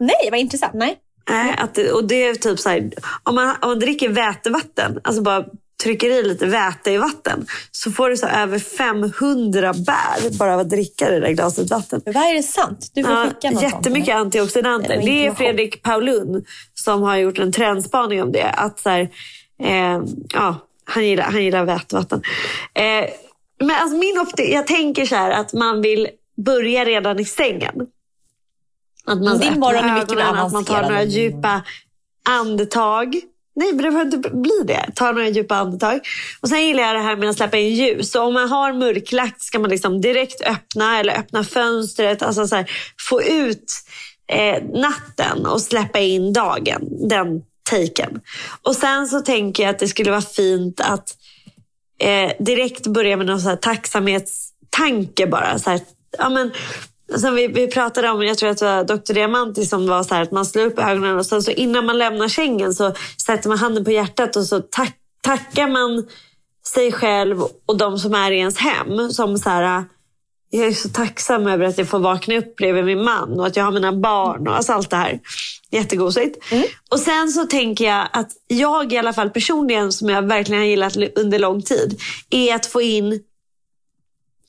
Nej, 0.00 0.28
vad 0.30 0.40
intressant. 0.40 0.74
Nej. 0.74 0.98
Nej, 1.30 1.54
att 1.58 1.78
och 1.78 2.04
det 2.04 2.26
är 2.26 2.34
typ 2.34 2.58
så 2.58 2.68
här, 2.68 2.90
om 3.22 3.34
man, 3.34 3.48
om 3.60 3.68
man 3.68 3.78
dricker 3.78 4.08
vätevatten, 4.08 5.00
alltså 5.04 5.22
bara 5.22 5.44
trycker 5.82 6.10
i 6.10 6.22
lite 6.22 6.46
väte 6.46 6.90
i 6.90 6.96
vatten, 6.96 7.46
så 7.70 7.90
får 7.90 8.10
du 8.10 8.16
så 8.16 8.26
över 8.26 8.58
500 8.58 9.72
bär 9.72 10.38
bara 10.38 10.54
av 10.54 10.60
att 10.60 10.70
dricka 10.70 11.10
det 11.10 11.20
där 11.20 11.30
glaset 11.30 11.70
vatten. 11.70 12.02
Vad 12.04 12.16
är 12.16 12.34
det 12.34 12.42
sant? 12.42 12.90
Du 12.94 13.04
får 13.04 13.12
Ja, 13.12 13.24
skicka 13.24 13.50
något 13.50 13.60
sånt. 13.60 13.72
jättemycket 13.74 14.14
antioxidanter. 14.16 14.90
Eller 14.90 15.02
Det 15.06 15.26
är. 15.26 15.34
Fredrik 15.34 15.82
Paulun 15.82 16.44
som 16.74 17.02
har 17.02 17.16
gjort 17.16 17.38
en 17.38 17.52
trendspaning 17.52 18.22
om 18.22 18.32
det. 18.32 18.50
Att 18.50 18.80
så 18.80 18.88
här, 18.90 19.00
eh, 19.62 20.02
ja, 20.34 20.56
han, 20.84 21.04
gillar, 21.06 21.24
han 21.24 21.44
gillar 21.44 21.64
vätvatten. 21.64 22.22
Eh, 22.74 23.10
men 23.60 23.70
alltså 23.70 23.96
min 23.96 24.18
opti- 24.18 24.52
jag 24.54 24.66
tänker 24.66 25.06
så 25.06 25.14
här 25.16 25.30
att 25.30 25.52
man 25.52 25.82
vill 25.82 26.08
börja 26.36 26.84
redan 26.84 27.18
i 27.20 27.24
sängen. 27.24 27.74
Att 29.04 29.22
man 29.22 29.38
Din 29.38 29.60
morgon 29.60 29.84
är 29.84 29.94
mycket 29.94 30.10
ögonen, 30.12 30.36
Att 30.38 30.52
man 30.52 30.64
tar 30.64 30.82
några 30.82 31.02
djupa 31.02 31.62
andetag. 32.28 33.20
Nej, 33.54 33.72
men 33.72 33.76
det 33.76 33.90
behöver 33.90 34.16
inte 34.16 34.30
bli 34.30 34.62
det. 34.64 34.86
Ta 34.94 35.12
några 35.12 35.28
djupa 35.28 35.56
andetag. 35.56 36.00
Och 36.40 36.48
Sen 36.48 36.66
gillar 36.66 36.82
jag 36.82 36.94
det 36.94 37.02
här 37.02 37.16
med 37.16 37.30
att 37.30 37.36
släppa 37.36 37.56
in 37.56 37.74
ljus. 37.74 38.10
Så 38.10 38.22
om 38.22 38.34
man 38.34 38.48
har 38.48 38.72
mörklagt 38.72 39.42
ska 39.42 39.58
man 39.58 39.70
liksom 39.70 40.00
direkt 40.00 40.40
öppna 40.40 41.00
eller 41.00 41.18
öppna 41.18 41.44
fönstret. 41.44 42.22
Alltså 42.22 42.46
så 42.46 42.56
här, 42.56 42.70
få 43.08 43.22
ut 43.22 43.72
eh, 44.28 44.62
natten 44.62 45.46
och 45.46 45.60
släppa 45.60 45.98
in 45.98 46.32
dagen. 46.32 47.08
Den 47.08 47.42
taken. 47.62 48.20
Och 48.62 48.76
sen 48.76 49.08
så 49.08 49.20
tänker 49.20 49.62
jag 49.62 49.70
att 49.70 49.78
det 49.78 49.88
skulle 49.88 50.10
vara 50.10 50.22
fint 50.22 50.80
att 50.80 51.16
eh, 51.98 52.32
direkt 52.38 52.86
börja 52.86 53.16
med 53.16 53.26
någon 53.26 53.40
så 53.40 53.48
här 53.48 53.56
tacksamhetstanke 53.56 55.26
bara. 55.26 55.58
Så 55.58 55.70
här, 55.70 55.80
ja, 56.18 56.28
men, 56.28 56.52
som 57.20 57.34
vi, 57.34 57.46
vi 57.46 57.66
pratade 57.66 58.10
om, 58.10 58.22
jag 58.22 58.38
tror 58.38 58.50
att 58.50 58.58
det 58.58 58.64
var 58.64 58.84
Dr. 58.84 59.12
Diamanti 59.12 59.66
som 59.66 59.86
var 59.86 60.02
så 60.02 60.14
här 60.14 60.22
att 60.22 60.32
man 60.32 60.46
slår 60.46 60.64
upp 60.64 60.78
ögonen 60.78 61.18
och 61.18 61.26
sen 61.26 61.42
så 61.42 61.50
innan 61.50 61.86
man 61.86 61.98
lämnar 61.98 62.28
sängen 62.28 62.74
så 62.74 62.94
sätter 63.26 63.48
man 63.48 63.58
handen 63.58 63.84
på 63.84 63.90
hjärtat 63.90 64.36
och 64.36 64.46
så 64.46 64.60
tack, 64.60 64.96
tackar 65.20 65.68
man 65.68 66.06
sig 66.66 66.92
själv 66.92 67.42
och 67.66 67.76
de 67.76 67.98
som 67.98 68.14
är 68.14 68.30
i 68.30 68.38
ens 68.38 68.58
hem. 68.58 69.10
Som 69.10 69.38
så 69.38 69.50
här, 69.50 69.84
jag 70.50 70.66
är 70.66 70.72
så 70.72 70.88
tacksam 70.88 71.46
över 71.46 71.64
att 71.64 71.78
jag 71.78 71.88
får 71.88 71.98
vakna 71.98 72.36
upp 72.36 72.56
bredvid 72.56 72.84
min 72.84 73.04
man 73.04 73.40
och 73.40 73.46
att 73.46 73.56
jag 73.56 73.64
har 73.64 73.72
mina 73.72 73.92
barn 73.92 74.48
och 74.48 74.56
alltså 74.56 74.72
allt 74.72 74.90
det 74.90 74.96
här. 74.96 75.20
Jättegosigt. 75.70 76.44
Och 76.90 76.98
sen 76.98 77.28
så 77.28 77.46
tänker 77.46 77.84
jag 77.84 78.08
att 78.12 78.30
jag 78.46 78.92
i 78.92 78.98
alla 78.98 79.12
fall 79.12 79.30
personligen, 79.30 79.92
som 79.92 80.08
jag 80.08 80.22
verkligen 80.22 80.60
har 80.60 80.68
gillat 80.68 80.96
under 81.16 81.38
lång 81.38 81.62
tid, 81.62 82.00
är 82.30 82.54
att 82.54 82.66
få 82.66 82.82
in 82.82 83.22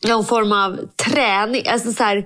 någon 0.07 0.25
form 0.25 0.51
av 0.51 0.79
träning. 0.95 1.67
Alltså 1.67 1.93
så 1.93 2.03
här, 2.03 2.25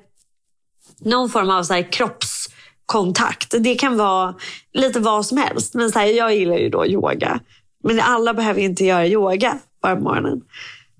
någon 0.99 1.29
form 1.29 1.49
av 1.49 1.63
så 1.63 1.73
här 1.73 1.91
kroppskontakt. 1.91 3.53
Det 3.59 3.75
kan 3.75 3.97
vara 3.97 4.35
lite 4.73 4.99
vad 4.99 5.25
som 5.25 5.37
helst. 5.37 5.73
Men 5.73 5.91
så 5.91 5.99
här, 5.99 6.05
jag 6.07 6.35
gillar 6.35 6.57
ju 6.57 6.69
då 6.69 6.85
yoga. 6.85 7.39
Men 7.83 7.99
alla 7.99 8.33
behöver 8.33 8.61
inte 8.61 8.85
göra 8.85 9.07
yoga 9.07 9.59
bara 9.81 9.95
på 9.95 10.01
morgonen. 10.01 10.41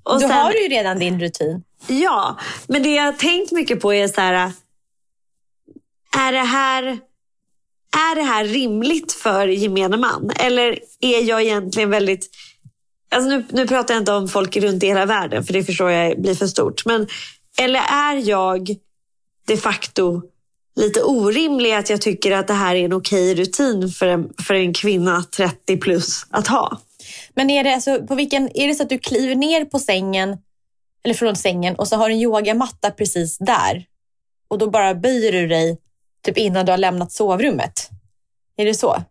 Och 0.04 0.14
Då 0.14 0.20
sen- 0.20 0.32
har 0.32 0.52
du 0.52 0.64
ju 0.64 0.70
redan 0.70 1.00
din 1.00 1.20
rutin. 1.20 1.64
Ja, 1.88 2.38
men 2.68 2.84
det 2.84 2.90
jag 2.96 3.04
har 3.04 3.14
tänkt 3.14 3.52
mycket 3.52 3.82
på 3.82 3.94
är 3.94 4.08
så 4.08 4.22
här. 4.22 4.52
Är 6.18 6.32
det 6.32 6.40
här, 6.40 6.84
är 7.98 8.16
det 8.16 8.22
här 8.22 8.46
rimligt 8.46 9.14
för 9.14 9.48
gemene 9.48 9.98
man? 9.98 10.32
Eller 10.36 10.80
är 11.00 11.22
jag 11.24 11.42
egentligen 11.44 11.90
väldigt... 11.90 12.30
Alltså 13.12 13.30
nu, 13.30 13.46
nu 13.50 13.68
pratar 13.68 13.94
jag 13.94 14.02
inte 14.02 14.12
om 14.14 14.28
folk 14.28 14.58
runt 14.58 14.84
i 14.84 14.88
hela 14.88 15.06
världen, 15.06 15.44
för 15.44 15.54
det 15.54 15.64
förstår 15.64 15.92
jag 15.92 16.22
blir 16.22 16.36
för 16.36 16.48
stort. 16.48 16.86
Men, 16.86 17.08
eller 17.60 17.80
är 17.80 18.30
jag 18.30 18.76
de 19.48 19.58
facto 19.58 20.22
lite 20.76 21.04
orimlig 21.04 21.72
att 21.74 21.90
jag 21.90 22.02
tycker 22.02 22.32
att 22.32 22.48
det 22.48 22.54
här 22.54 22.76
är 22.76 22.86
en 22.86 22.94
okej 22.94 23.36
rutin 23.36 23.90
för 23.90 24.08
en, 24.08 24.34
för 24.48 24.54
en 24.54 24.74
kvinna 24.74 25.24
30 25.24 25.78
plus 25.78 26.26
att 26.30 26.48
ha? 26.48 26.78
Men 27.34 27.50
är 27.50 27.64
det, 27.64 27.74
alltså, 27.74 28.08
på 28.08 28.16
vilken, 28.16 28.58
är 28.58 28.68
det 28.68 28.76
så 28.76 28.84
att 28.84 28.90
du 28.90 29.00
kliver 29.00 29.36
ner 29.36 29.66
på 29.66 29.80
sängen, 29.80 30.38
eller 31.04 31.14
från 31.14 31.36
sängen 31.36 31.76
och 31.76 31.88
så 31.88 31.96
har 31.96 32.10
du 32.10 32.16
en 32.16 32.22
yogamatta 32.22 32.92
precis 32.92 33.38
där 33.38 33.86
och 34.48 34.58
då 34.58 34.70
bara 34.70 34.96
böjer 34.96 35.32
du 35.32 35.48
dig 35.48 35.78
typ 36.26 36.38
innan 36.38 36.66
du 36.66 36.72
har 36.72 36.78
lämnat 36.78 37.12
sovrummet? 37.12 37.90
Är 38.58 38.66
det 38.66 38.74
så? 38.74 39.04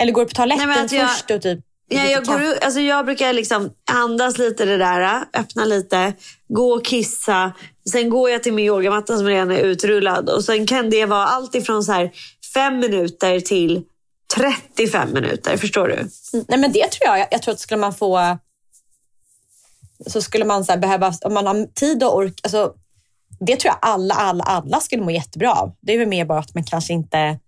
Eller 0.00 0.12
går 0.12 0.22
du 0.22 0.28
på 0.28 0.34
toaletten 0.34 0.68
Nej, 0.68 0.88
jag- 0.90 1.10
först 1.10 1.30
och 1.30 1.42
typ 1.42 1.60
Ja, 1.92 2.04
jag, 2.04 2.24
går, 2.24 2.40
alltså 2.60 2.80
jag 2.80 3.04
brukar 3.04 3.32
liksom 3.32 3.70
andas 3.90 4.38
lite 4.38 4.64
det 4.64 4.76
där, 4.76 5.24
öppna 5.34 5.64
lite, 5.64 6.12
gå 6.48 6.72
och 6.72 6.84
kissa. 6.84 7.52
Sen 7.90 8.10
går 8.10 8.30
jag 8.30 8.42
till 8.42 8.52
min 8.52 8.64
yogamatta 8.64 9.16
som 9.16 9.26
redan 9.26 9.50
är 9.50 9.58
utrullad. 9.58 10.28
Och 10.28 10.44
Sen 10.44 10.66
kan 10.66 10.90
det 10.90 11.06
vara 11.06 11.26
allt 11.26 11.54
ifrån 11.54 11.84
så 11.84 11.92
här 11.92 12.10
fem 12.54 12.78
minuter 12.78 13.40
till 13.40 13.82
35 14.36 15.12
minuter. 15.12 15.56
Förstår 15.56 15.88
du? 15.88 15.94
Mm, 15.94 16.44
Nej, 16.48 16.58
men 16.58 16.72
det 16.72 16.90
tror 16.90 17.18
jag. 17.18 17.26
Jag, 17.30 17.42
tror 17.42 17.54
att 17.54 17.60
skulle 17.60 17.80
man 17.80 17.94
få... 17.94 18.38
Så 20.06 20.22
skulle 20.22 20.44
man 20.44 20.64
så 20.64 20.72
här 20.72 20.78
behöva... 20.78 21.14
Om 21.22 21.34
man 21.34 21.46
har 21.46 21.66
tid 21.74 22.02
och 22.02 22.16
ork... 22.16 22.40
Alltså, 22.42 22.72
det 23.40 23.56
tror 23.56 23.68
jag 23.68 23.78
alla, 23.90 24.14
alla, 24.14 24.44
alla 24.44 24.80
skulle 24.80 25.02
må 25.02 25.10
jättebra 25.10 25.52
av. 25.52 25.72
Det 25.80 25.94
är 25.94 25.98
väl 25.98 26.08
mer 26.08 26.24
bara 26.24 26.38
att 26.38 26.54
man 26.54 26.64
kanske 26.64 26.92
inte, 26.92 27.38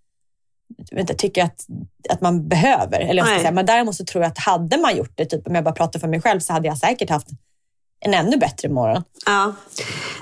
inte 0.92 1.14
tycker 1.14 1.44
att, 1.44 1.66
att 2.08 2.20
man 2.20 2.48
behöver. 2.48 3.00
Eller 3.00 3.22
jag 3.22 3.40
säga. 3.40 3.52
Men 3.52 3.66
däremot 3.66 3.94
så 3.94 4.04
tror 4.04 4.24
jag 4.24 4.30
att 4.30 4.38
hade 4.38 4.76
man 4.76 4.96
gjort 4.96 5.12
det, 5.14 5.24
typ, 5.24 5.46
om 5.46 5.54
jag 5.54 5.64
bara 5.64 5.74
pratar 5.74 6.00
för 6.00 6.08
mig 6.08 6.22
själv, 6.22 6.40
så 6.40 6.52
hade 6.52 6.68
jag 6.68 6.78
säkert 6.78 7.10
haft 7.10 7.28
en 8.00 8.14
ännu 8.14 8.36
bättre 8.36 8.68
morgon. 8.68 9.02
Ja. 9.26 9.54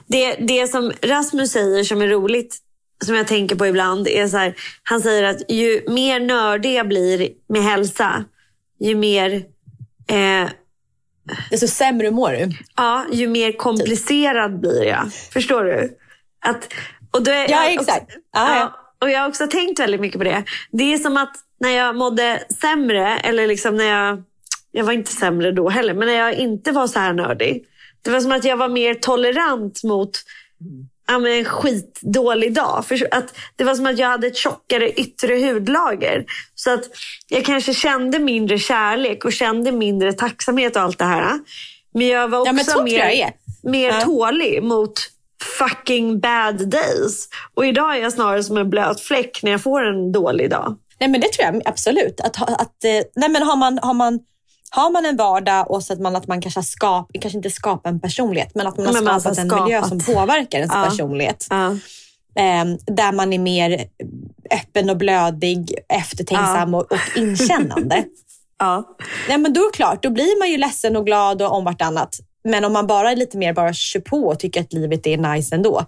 Det, 0.06 0.34
det 0.34 0.66
som 0.66 0.92
Rasmus 1.02 1.52
säger 1.52 1.84
som 1.84 2.02
är 2.02 2.08
roligt, 2.08 2.58
som 3.04 3.14
jag 3.14 3.26
tänker 3.26 3.56
på 3.56 3.66
ibland, 3.66 4.08
är 4.08 4.28
så 4.28 4.36
här. 4.36 4.54
Han 4.82 5.00
säger 5.00 5.22
att 5.22 5.50
ju 5.50 5.84
mer 5.88 6.20
nördig 6.20 6.74
jag 6.74 6.88
blir 6.88 7.28
med 7.48 7.62
hälsa, 7.62 8.24
ju 8.80 8.94
mer 8.94 9.32
eh, 10.08 10.50
Desto 11.50 11.68
sämre 11.68 12.10
mår 12.10 12.30
du. 12.32 12.50
Ja, 12.76 13.06
ju 13.12 13.28
mer 13.28 13.52
komplicerad 13.52 14.60
blir 14.60 14.84
jag. 14.84 15.12
Förstår 15.32 15.64
du? 15.64 15.96
Att, 16.40 16.68
och 17.10 17.22
då 17.22 17.30
är 17.30 17.50
Ja, 17.50 17.70
exakt. 17.70 18.02
Också, 18.02 18.18
ja, 18.32 18.56
ja. 18.56 18.79
Och 19.00 19.10
jag 19.10 19.20
har 19.20 19.28
också 19.28 19.46
tänkt 19.46 19.80
väldigt 19.80 20.00
mycket 20.00 20.18
på 20.18 20.24
det. 20.24 20.44
Det 20.72 20.92
är 20.92 20.98
som 20.98 21.16
att 21.16 21.32
när 21.60 21.70
jag 21.70 21.96
mådde 21.96 22.42
sämre, 22.60 23.16
eller 23.18 23.46
liksom 23.46 23.76
när 23.76 23.84
jag... 23.84 24.22
Jag 24.72 24.84
var 24.84 24.92
inte 24.92 25.12
sämre 25.12 25.52
då 25.52 25.68
heller, 25.68 25.94
men 25.94 26.08
när 26.08 26.14
jag 26.14 26.34
inte 26.34 26.72
var 26.72 26.86
så 26.86 26.98
här 26.98 27.12
nördig. 27.12 27.64
Det 28.02 28.10
var 28.10 28.20
som 28.20 28.32
att 28.32 28.44
jag 28.44 28.56
var 28.56 28.68
mer 28.68 28.94
tolerant 28.94 29.84
mot 29.84 30.10
ja, 31.06 31.18
men 31.18 31.32
en 31.32 31.44
skitdålig 31.44 32.54
dag. 32.54 32.84
För 32.86 33.08
att 33.10 33.34
det 33.56 33.64
var 33.64 33.74
som 33.74 33.86
att 33.86 33.98
jag 33.98 34.08
hade 34.08 34.26
ett 34.26 34.36
tjockare 34.36 34.90
yttre 34.90 35.34
hudlager. 35.34 36.24
Så 36.54 36.74
att 36.74 36.84
jag 37.28 37.44
kanske 37.44 37.74
kände 37.74 38.18
mindre 38.18 38.58
kärlek 38.58 39.24
och 39.24 39.32
kände 39.32 39.72
mindre 39.72 40.12
tacksamhet 40.12 40.76
och 40.76 40.82
allt 40.82 40.98
det 40.98 41.04
här. 41.04 41.38
Men 41.94 42.06
jag 42.06 42.28
var 42.28 42.40
också 42.40 42.54
Ja, 42.76 42.82
mer, 42.82 43.32
mer 43.62 43.88
Ja. 43.88 44.00
tålig 44.00 44.62
mot 44.62 44.92
fucking 45.58 46.20
bad 46.20 46.68
days. 46.68 47.28
Och 47.54 47.66
idag 47.66 47.96
är 47.96 48.02
jag 48.02 48.12
snarare 48.12 48.42
som 48.44 48.56
en 48.56 48.70
blöt 48.70 49.00
fläck 49.00 49.40
när 49.42 49.50
jag 49.50 49.62
får 49.62 49.84
en 49.84 50.12
dålig 50.12 50.50
dag. 50.50 50.76
Nej, 51.00 51.08
men 51.08 51.20
det 51.20 51.32
tror 51.32 51.46
jag 51.46 51.62
absolut. 51.64 52.20
Att, 52.20 52.42
att, 52.60 52.84
eh, 52.84 52.90
nej, 53.16 53.28
men 53.28 53.42
har, 53.42 53.56
man, 53.56 53.78
har, 53.82 53.94
man, 53.94 54.18
har 54.70 54.90
man 54.90 55.06
en 55.06 55.16
vardag 55.16 55.70
och 55.70 55.82
så 55.82 55.92
att 55.92 56.00
man, 56.00 56.16
att 56.16 56.26
man 56.26 56.40
kanske 56.40 56.58
har 56.58 56.64
skap, 56.64 57.10
kanske 57.20 57.36
inte 57.36 57.50
skapar 57.50 57.90
en 57.90 58.00
personlighet, 58.00 58.54
men 58.54 58.66
att 58.66 58.76
man 58.76 58.86
har 58.86 58.92
Men 58.92 59.04
man 59.04 59.12
har 59.14 59.20
skapat 59.20 59.38
en 59.38 59.48
skapat. 59.48 59.64
miljö 59.64 59.82
som 59.82 59.98
påverkar 59.98 60.58
ens 60.58 60.72
Ja. 60.74 60.84
personlighet. 60.90 61.46
Ja. 61.50 61.70
Eh, 62.34 62.64
där 62.86 63.12
man 63.12 63.32
är 63.32 63.38
mer 63.38 63.84
öppen 64.50 64.90
och 64.90 64.96
blödig, 64.96 65.74
eftertänksam 65.88 66.74
och, 66.74 66.92
och 66.92 66.98
inkännande. 67.16 68.04
Ja. 68.62 68.84
Nej, 69.28 69.38
men 69.38 69.52
då 69.52 69.60
är 69.60 69.64
det 69.72 69.76
klart, 69.76 70.02
då 70.02 70.10
blir 70.10 70.38
man 70.38 70.50
ju 70.50 70.56
ledsen 70.56 70.96
och 70.96 71.06
glad 71.06 71.42
och 71.42 71.52
om 71.52 71.64
vartannat. 71.64 72.16
Men 72.44 72.64
om 72.64 72.72
man 72.72 72.86
bara 72.86 73.10
är 73.10 73.16
lite 73.16 73.38
mer 73.38 73.52
bara 73.52 73.72
kör 73.72 74.00
på 74.00 74.26
och 74.26 74.38
tycker 74.38 74.60
att 74.60 74.72
livet 74.72 75.06
är 75.06 75.16
nice 75.16 75.54
ändå. 75.54 75.86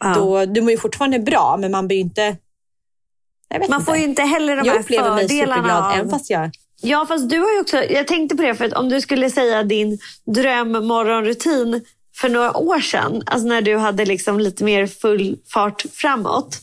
Ja. 0.00 0.14
Då, 0.14 0.44
du 0.44 0.60
mår 0.60 0.70
ju 0.70 0.78
fortfarande 0.78 1.18
bra, 1.18 1.56
men 1.60 1.70
man 1.70 1.86
blir 1.86 1.96
ju 1.96 2.02
inte... 2.02 2.36
Jag 3.48 3.60
Man 3.60 3.80
inte. 3.80 3.84
får 3.84 3.96
ju 3.96 4.04
inte 4.04 4.22
heller 4.22 4.56
de 4.56 4.66
jag 4.66 4.72
här 4.72 4.80
upplever 4.80 5.14
mig 5.14 5.28
fördelarna 5.28 5.54
superglad, 5.54 5.84
av... 5.84 5.92
även 5.92 6.10
fast 6.10 6.30
jag... 6.30 6.50
Ja, 6.82 7.06
fast 7.08 7.30
du 7.30 7.38
har 7.38 7.52
ju 7.52 7.60
också... 7.60 7.84
Jag 7.84 8.06
tänkte 8.06 8.36
på 8.36 8.42
det, 8.42 8.54
för 8.54 8.64
att 8.64 8.72
om 8.72 8.88
du 8.88 9.00
skulle 9.00 9.30
säga 9.30 9.62
din 9.62 9.98
drömmorgonrutin 10.24 11.84
för 12.16 12.28
några 12.28 12.56
år 12.56 12.80
sedan, 12.80 13.22
alltså 13.26 13.48
när 13.48 13.62
du 13.62 13.76
hade 13.76 14.04
liksom 14.04 14.40
lite 14.40 14.64
mer 14.64 14.86
full 14.86 15.38
fart 15.46 15.84
framåt. 15.92 16.60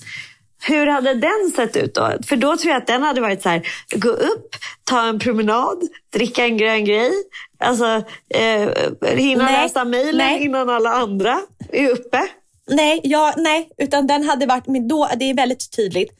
Hur 0.61 0.87
hade 0.87 1.13
den 1.13 1.51
sett 1.55 1.75
ut 1.75 1.95
då? 1.95 2.11
För 2.27 2.35
då 2.35 2.57
tror 2.57 2.71
jag 2.71 2.81
att 2.81 2.87
den 2.87 3.03
hade 3.03 3.21
varit 3.21 3.41
så 3.41 3.49
här, 3.49 3.67
gå 3.95 4.09
upp, 4.09 4.55
ta 4.83 5.07
en 5.07 5.19
promenad, 5.19 5.77
dricka 6.13 6.45
en 6.45 6.57
grön 6.57 6.85
grej, 6.85 7.11
alltså 7.59 8.03
eh, 8.29 8.69
hinna 9.15 9.45
Nej, 9.45 9.63
läsa 9.63 9.85
mejlen 9.85 10.39
innan 10.39 10.69
alla 10.69 10.89
andra 10.89 11.41
är 11.71 11.89
uppe. 11.89 12.27
Nej, 12.69 13.01
ja, 13.03 13.33
nej, 13.37 13.69
utan 13.77 14.07
den 14.07 14.23
hade 14.23 14.45
varit, 14.45 14.67
men 14.67 14.87
då, 14.87 15.09
det 15.19 15.29
är 15.29 15.33
väldigt 15.33 15.75
tydligt. 15.75 16.11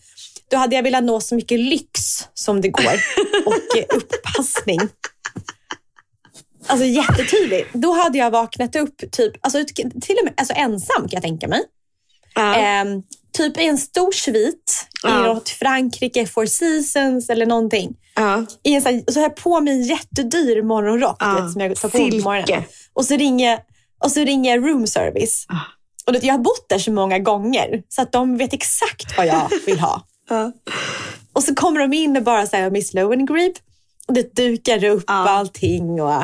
Då 0.52 0.58
hade 0.58 0.76
jag 0.76 0.84
velat 0.84 1.04
nå 1.04 1.21
så 1.21 1.36
mycket 1.36 1.60
lyx 1.60 2.28
som 2.34 2.62
det 2.62 2.69
går 2.69 2.84
och 3.45 3.78
eh, 3.78 3.86
uppassning. 3.97 4.80
Alltså 6.67 6.86
jättetydligt. 6.86 7.73
Då 7.73 7.91
hade 7.91 8.17
jag 8.17 8.32
vaknat 8.32 8.76
upp 8.76 9.12
typ, 9.12 9.34
alltså, 9.41 9.65
till 10.02 10.17
och 10.19 10.23
med 10.23 10.34
alltså, 10.38 10.54
ensam 10.54 11.02
kan 11.02 11.10
jag 11.12 11.23
tänka 11.23 11.47
mig. 11.47 11.62
Ja. 12.36 12.56
Ehm, 12.56 13.04
typ 13.38 13.58
i 13.58 13.65
en 13.67 13.78
stor 13.78 14.12
svit 14.12 14.88
Ja. 15.04 15.19
i 15.19 15.28
något 15.28 15.50
Frankrike, 15.50 16.28
Four 16.28 16.45
Seasons 16.45 17.30
eller 17.30 17.45
någonting. 17.45 17.95
Ja. 18.15 18.45
I 18.63 18.73
en 18.73 18.82
sån, 18.82 19.04
så 19.08 19.19
har 19.19 19.21
jag 19.23 19.36
på 19.36 19.62
mig 19.62 19.73
en 19.73 19.84
jättedyr 19.84 20.62
morgonrock 20.62 21.17
Ja. 21.19 21.34
vet, 21.41 21.52
som 21.52 21.62
jag 21.62 21.76
tar 21.76 21.89
på 21.89 21.97
mig 21.97 22.06
på 22.08 22.12
Silke. 22.12 22.23
morgonen. 22.23 22.63
Och 22.93 23.06
så 23.06 23.17
ringer, 23.17 23.60
och 24.04 24.12
så 24.12 24.19
ringer 24.19 24.56
jag 24.56 24.67
room 24.69 24.88
service. 24.88 25.45
Ah. 25.50 25.56
Och 26.08 26.15
vet, 26.15 26.23
jag 26.23 26.34
har 26.34 26.39
bott 26.39 26.65
där 26.69 26.80
så 26.80 26.91
många 26.91 27.19
gånger 27.19 27.84
så 27.89 28.02
att 28.02 28.12
de 28.12 28.38
vet 28.38 28.54
exakt 28.54 29.17
vad 29.17 29.28
jag 29.28 29.50
vill 29.65 29.80
ha. 29.80 30.02
Ja. 30.30 30.52
Och 31.34 31.43
så 31.43 31.56
kommer 31.56 31.80
de 31.80 31.93
in 31.93 32.17
och 32.17 32.23
bara 32.23 32.47
säger 32.47 32.69
Miss 32.71 32.93
Lowengrip. 32.93 33.54
Och 34.08 34.13
det 34.13 34.36
dukar 34.36 34.84
upp 34.84 35.04
Ja. 35.08 35.13
allting. 35.30 36.02
Och, 36.02 36.23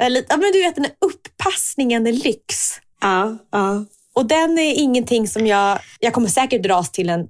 eller, 0.00 0.24
ja, 0.28 0.36
men 0.36 0.52
du 0.52 0.60
vet 0.62 0.74
den 0.74 0.84
här 0.84 0.94
upppassningen 1.00 2.06
är 2.06 2.12
lyx. 2.12 2.70
Ja. 3.00 3.36
Ja. 3.52 3.84
Och 4.16 4.26
den 4.26 4.58
är 4.58 4.74
ingenting 4.74 5.28
som 5.28 5.46
jag... 5.46 5.78
Jag 6.00 6.12
kommer 6.12 6.28
säkert 6.28 6.62
dras 6.62 6.92
till 6.92 7.08
en 7.08 7.28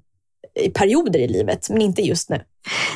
i 0.61 0.71
perioder 0.71 1.19
i 1.19 1.29
livet, 1.29 1.71
men 1.71 1.83
inte 1.83 2.03
just 2.03 2.31
nu. 2.31 2.41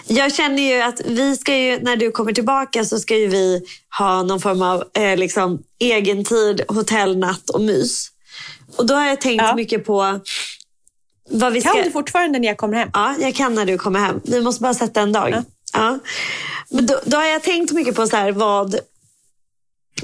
Jag 0.07 0.35
känner 0.35 0.63
ju 0.63 0.83
att 0.83 1.01
vi 1.07 1.37
ska 1.37 1.57
ju, 1.57 1.81
när 1.81 1.97
du 1.97 2.11
kommer 2.11 2.33
tillbaka 2.33 2.85
så 2.85 2.99
ska 2.99 3.17
ju 3.17 3.27
vi 3.29 3.63
ha 3.99 4.23
någon 4.23 4.41
form 4.41 4.63
av 4.63 4.85
eh, 4.95 5.17
liksom, 5.17 5.63
egen 5.79 6.25
tid, 6.25 6.63
hotellnatt 6.69 7.51
och 7.51 7.61
mys. 7.61 8.09
Och 8.77 8.87
då 8.87 8.95
har 8.95 9.07
jag 9.07 9.21
tänkt 9.21 9.43
Ja. 9.43 9.55
mycket 9.55 9.85
på 9.85 10.21
vad 11.31 11.53
vi 11.53 11.61
ska... 11.61 11.73
Kan 11.73 11.85
du 11.85 11.91
fortfarande 11.91 12.39
när 12.39 12.49
jag 12.49 12.57
kommer 12.57 12.77
hem? 12.77 12.91
Ja, 12.93 13.17
jag 13.21 13.35
kan 13.35 13.55
när 13.55 13.67
du 13.67 13.79
kommer 13.79 14.01
hem. 14.01 14.21
Vi 14.25 14.41
måste 14.41 14.63
bara 14.63 14.75
sätta 14.75 15.01
en 15.01 15.13
dag. 15.13 15.43
Ja. 15.73 15.99
Men 16.71 16.87
då, 16.87 17.01
då 17.05 17.17
har 17.17 17.27
jag 17.27 17.43
tänkt 17.43 17.73
mycket 17.73 17.95
på 17.95 18.07
så 18.07 18.17
här, 18.17 18.33
vad, 18.33 18.79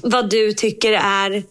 vad 0.03 0.30
du 0.30 0.53
tycker 0.53 0.93
är 0.93 1.43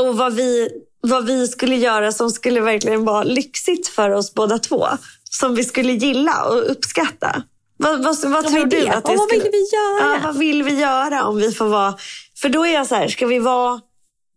och 0.00 0.16
vad 0.16 0.34
vi, 0.34 0.68
vad 1.00 1.26
vi 1.26 1.48
skulle 1.48 1.76
göra 1.76 2.12
som 2.12 2.30
skulle 2.30 2.60
verkligen 2.60 3.04
vara 3.04 3.22
lyxigt 3.24 3.88
för 3.88 4.10
oss 4.10 4.34
båda 4.34 4.58
två. 4.58 4.86
Som 5.30 5.54
vi 5.54 5.64
skulle 5.64 5.92
gilla 5.92 6.44
och 6.44 6.70
uppskatta. 6.70 7.42
Vad, 7.76 8.02
vad, 8.04 8.24
vad 8.24 8.46
tror 8.46 8.60
är 8.60 8.66
du 8.66 8.80
det? 8.80 8.88
att 8.88 9.04
det 9.04 9.10
Och 9.12 9.18
vad 9.18 9.28
skulle... 9.28 9.42
vill 9.42 9.52
vi 9.52 9.68
göra? 9.76 10.14
Ja, 10.14 10.20
vad 10.24 10.38
vill 10.38 10.62
vi 10.62 10.80
göra 10.80 11.24
om 11.24 11.36
vi 11.36 11.52
får 11.52 11.64
vara... 11.68 11.94
För 12.40 12.48
då 12.48 12.66
är 12.66 12.74
jag 12.74 12.86
så 12.86 12.94
här, 12.94 13.08
ska 13.08 13.26
vi 13.26 13.38
vara 13.38 13.80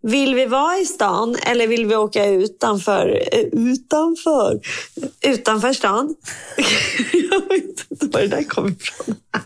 Vill 0.04 0.36
vi 0.36 0.46
vara 0.46 0.78
i 0.78 0.86
stan 0.86 1.36
eller 1.46 1.68
vill 1.68 1.86
vi 1.86 1.96
åka 1.96 2.26
utanför? 2.26 3.28
eh, 3.32 3.40
Utanför? 3.52 4.60
Utanför 5.22 5.74
stan? 5.74 6.16
Jag 7.14 7.40
vet 7.50 7.92
inte 7.92 8.06
var 8.08 8.22
det 8.22 8.28
där 8.28 8.44
kommer 8.44 8.72
ifrån. 8.72 9.16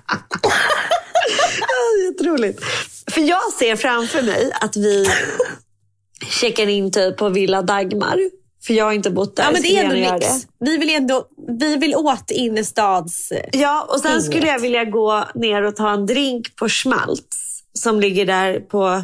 Ja, 1.60 2.04
Jätteroligt. 2.12 2.64
För 3.12 3.22
jag 3.22 3.54
ser 3.54 3.76
framför 3.76 4.22
mig 4.22 4.52
att 4.62 4.76
vi 4.78 5.08
checkar 6.22 6.68
in 6.68 6.92
typ 6.92 7.18
på 7.18 7.30
Villa 7.30 7.62
Dagmar. 7.62 8.30
För 8.66 8.74
jag 8.74 8.86
har 8.86 8.94
inte 8.94 9.12
bott 9.12 9.36
där. 9.36 9.44
Ja, 9.44 9.52
men 9.52 9.62
det 9.62 9.78
är 9.78 9.84
ändå 9.84 10.14
mix. 10.14 10.48
Vi 10.60 10.78
vill, 10.78 10.90
ändå, 10.90 11.28
vi 11.60 11.76
vill 11.76 11.96
åt 11.96 12.32
innerstads... 12.32 13.34
Ja, 13.52 13.88
och 13.90 14.00
sen 14.00 14.12
Inget. 14.12 14.26
skulle 14.26 14.48
jag 14.48 14.60
vilja 14.60 14.86
gå 14.86 15.26
ner 15.36 15.62
och 15.64 15.76
ta 15.76 15.92
en 15.92 16.06
drink 16.06 16.56
på 16.56 16.70
Schmaltz 16.70 17.64
som 17.74 18.00
ligger 18.00 18.26
där 18.26 18.60
på 18.60 19.04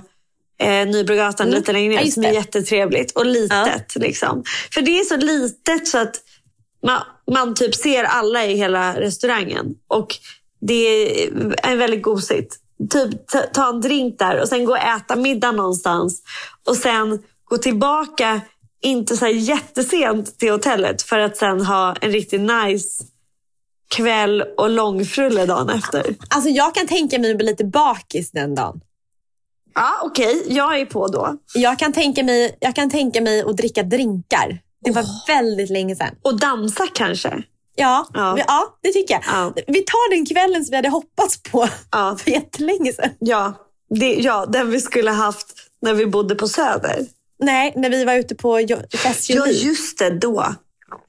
eh, 0.61 0.87
Nybrogatan 0.87 1.49
lite 1.49 1.73
längre 1.73 1.85
Mm. 1.85 1.93
Ja, 1.93 1.99
ner 1.99 2.05
just 2.05 2.13
som 2.13 2.23
är 2.23 2.31
jättetrevligt 2.31 3.11
och 3.11 3.25
litet. 3.25 3.95
Liksom. 3.95 4.43
För 4.73 4.81
det 4.81 4.99
är 4.99 5.03
så 5.03 5.17
litet 5.17 5.87
så 5.87 5.97
att 5.97 6.15
man, 6.85 7.01
man 7.31 7.55
typ 7.55 7.75
ser 7.75 8.03
alla 8.03 8.45
i 8.45 8.55
hela 8.55 8.99
restaurangen. 8.99 9.75
Och 9.87 10.15
det 10.61 11.23
är 11.63 11.75
väldigt 11.75 12.01
gosigt. 12.01 12.57
Typ 12.89 13.27
ta, 13.53 13.69
en 13.69 13.81
drink 13.81 14.19
där 14.19 14.41
och 14.41 14.47
sen 14.47 14.65
gå 14.65 14.71
och 14.71 14.77
äta 14.77 15.15
middag 15.15 15.51
någonstans. 15.51 16.21
Och 16.67 16.75
sen 16.75 17.19
gå 17.43 17.57
tillbaka, 17.57 18.41
inte 18.81 19.17
så 19.17 19.27
jättesent 19.27 20.39
till 20.39 20.51
hotellet 20.51 21.01
för 21.01 21.19
att 21.19 21.37
sen 21.37 21.61
ha 21.61 21.95
en 22.01 22.11
riktigt 22.11 22.41
nice 22.41 23.03
kväll 23.95 24.43
och 24.57 24.69
långfrulle 24.69 25.45
dagen 25.45 25.69
efter. 25.69 26.15
Alltså 26.29 26.49
jag 26.49 26.75
kan 26.75 26.87
tänka 26.87 27.19
mig 27.19 27.31
att 27.31 27.37
bli 27.37 27.45
lite 27.45 27.65
bakis 27.65 28.31
den 28.31 28.55
dagen. 28.55 28.81
Ja, 29.73 29.91
okej. 30.03 30.43
Jag 30.47 30.79
är 30.79 30.85
på 30.85 31.07
då. 31.07 31.37
Jag 31.53 31.79
kan 31.79 31.93
tänka 31.93 32.23
mig, 32.23 32.57
jag 32.59 32.75
kan 32.75 32.89
tänka 32.89 33.21
mig 33.21 33.41
att 33.41 33.57
dricka 33.57 33.83
drinkar. 33.83 34.59
Det 34.83 34.91
var 34.91 35.05
väldigt 35.27 35.69
länge 35.69 35.95
sedan. 35.95 36.15
Och 36.21 36.39
dansa 36.39 36.87
kanske. 36.93 37.43
Ja, 37.75 38.07
Ja. 38.13 38.37
ja. 38.47 38.77
det 38.81 38.91
tycker 38.91 39.13
jag. 39.13 39.23
Ja. 39.27 39.53
Vi 39.67 39.79
tar 39.81 40.09
den 40.15 40.25
kvällen 40.25 40.65
som 40.65 40.71
vi 40.71 40.75
hade 40.75 40.89
hoppats 40.89 41.43
på 41.43 41.67
Ja. 41.91 42.17
för 42.23 42.31
jättelänge 42.31 42.93
sedan. 42.93 43.09
Ja, 43.19 43.53
det, 43.99 44.13
ja, 44.13 44.45
den 44.45 44.71
vi 44.71 44.81
skulle 44.81 45.11
haft 45.11 45.47
när 45.81 45.93
vi 45.93 46.05
bodde 46.05 46.35
på 46.35 46.47
Söder. 46.47 47.05
Nej, 47.43 47.73
när 47.75 47.89
vi 47.89 48.05
var 48.05 48.13
ute 48.13 48.35
på 48.35 48.59
jo- 48.61 48.77
fest 48.97 49.29
Ja, 49.29 49.45
29. 49.45 49.53
just 49.69 49.99
det. 49.99 50.09
Då. 50.09 50.55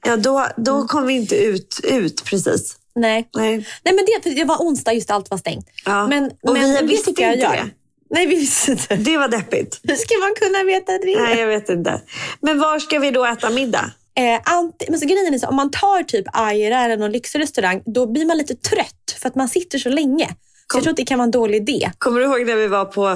Ja, 0.05 0.15
då, 0.17 0.47
då 0.57 0.75
Mm. 0.75 0.87
kom 0.87 1.07
vi 1.07 1.13
inte 1.13 1.35
ut, 1.35 1.79
ut 1.83 2.23
precis. 2.25 2.75
Nej. 2.95 3.29
Nej. 3.35 3.67
Nej, 3.83 3.95
men 3.95 4.05
det, 4.23 4.29
det 4.35 4.43
var 4.45 4.57
onsdag, 4.57 4.93
just 4.93 5.11
allt 5.11 5.29
var 5.29 5.37
stängt. 5.37 5.65
Ja. 5.85 6.07
Men, 6.07 6.31
Och 6.43 6.53
men 6.53 6.71
vi 6.75 6.85
visste 6.87 7.13
jag 7.17 7.33
inte 7.33 7.43
gör. 7.45 7.51
det. 7.51 7.69
Nej, 8.09 8.27
vi 8.27 8.35
visste 8.35 8.71
inte. 8.71 8.95
Det 8.95 9.17
var 9.17 9.27
deppigt. 9.27 9.79
Hur 9.83 9.95
ska 9.95 10.15
man 10.19 10.33
kunna 10.35 10.63
veta 10.63 10.91
det? 10.91 11.19
Nej, 11.21 11.39
jag 11.39 11.47
vet 11.47 11.69
inte. 11.69 12.01
Men 12.41 12.59
var 12.59 12.79
ska 12.79 12.99
vi 12.99 13.11
då 13.11 13.25
äta 13.25 13.49
middag? 13.49 13.91
Eh, 14.15 14.41
anti, 14.53 14.85
men 14.89 14.99
så 14.99 15.05
grejen 15.05 15.33
är 15.33 15.37
så, 15.37 15.47
om 15.47 15.55
man 15.55 15.71
tar 15.71 16.03
typ 16.03 16.25
Aira 16.33 16.79
eller 16.79 16.97
någon 16.97 17.11
lyxig 17.11 17.39
restaurang, 17.39 17.81
då 17.85 18.05
blir 18.11 18.25
man 18.25 18.37
lite 18.37 18.55
trött 18.55 19.15
för 19.21 19.29
att 19.29 19.35
man 19.35 19.49
sitter 19.49 19.77
så 19.79 19.89
länge. 19.89 20.27
Så 20.71 20.77
jag 20.77 20.83
tror 20.83 20.91
att 20.91 20.97
det 20.97 21.05
kan 21.05 21.17
vara 21.19 21.23
en 21.25 21.31
dålig 21.31 21.57
idé. 21.69 21.91
Kommer 21.97 22.19
du 22.19 22.25
ihåg 22.25 22.45
när 22.47 22.55
vi 22.55 22.67
var 22.67 22.85
på, 22.85 23.07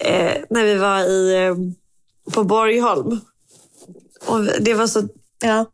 eh, 0.00 0.32
när 0.50 0.64
vi 0.64 0.74
var 0.74 1.00
i, 1.00 1.44
eh, 1.46 1.54
på 2.32 2.44
Borgholm? 2.44 3.20
Och 4.26 4.44
det 4.60 4.74
var 4.74 4.86
så 4.86 5.02
Ja. 5.44 5.66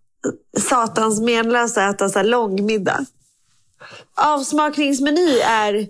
satans 0.59 1.21
menlöst 1.21 1.79
att 1.79 1.95
äta 1.95 2.09
så 2.09 2.19
här 2.19 2.27
lång 2.27 2.67
middag. 2.67 3.05
Avsmakningsmeny 4.15 5.39
är 5.39 5.87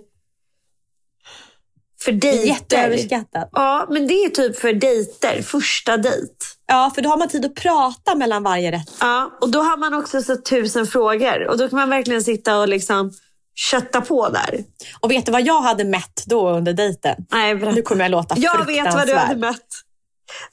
för 2.03 2.11
dejter. 2.11 2.47
Jätteöverskattat. 2.47 3.49
Ja, 3.51 3.87
men 3.89 4.07
det 4.07 4.13
är 4.13 4.29
typ 4.29 4.59
för 4.59 4.73
dejter. 4.73 5.41
Första 5.41 5.97
dejt. 5.97 6.33
Ja, 6.67 6.91
för 6.95 7.01
då 7.01 7.09
har 7.09 7.17
man 7.17 7.27
tid 7.27 7.45
att 7.45 7.55
prata 7.55 8.15
mellan 8.15 8.43
varje 8.43 8.71
rätt. 8.71 8.89
Ja, 8.99 9.37
och 9.41 9.49
då 9.49 9.61
har 9.61 9.77
man 9.77 9.93
också 9.93 10.21
så 10.21 10.35
tusen 10.35 10.87
frågor. 10.87 11.47
Och 11.47 11.57
då 11.57 11.69
kan 11.69 11.79
man 11.79 11.89
verkligen 11.89 12.23
sitta 12.23 12.59
och 12.59 12.67
liksom 12.67 13.11
kötta 13.55 14.01
på 14.01 14.29
där. 14.29 14.63
Och 14.99 15.11
vet 15.11 15.25
du 15.25 15.31
vad 15.31 15.41
jag 15.41 15.61
hade 15.61 15.83
mätt 15.83 16.23
då 16.25 16.49
under 16.49 16.73
dejten? 16.73 17.25
Nej, 17.31 17.55
berätta. 17.55 17.75
Nu 17.75 17.81
kommer 17.81 18.03
jag 18.03 18.11
låta 18.11 18.35
Jag 18.37 18.65
vet 18.65 18.93
vad 18.93 19.07
du 19.07 19.15
hade 19.15 19.39
mött. 19.39 19.67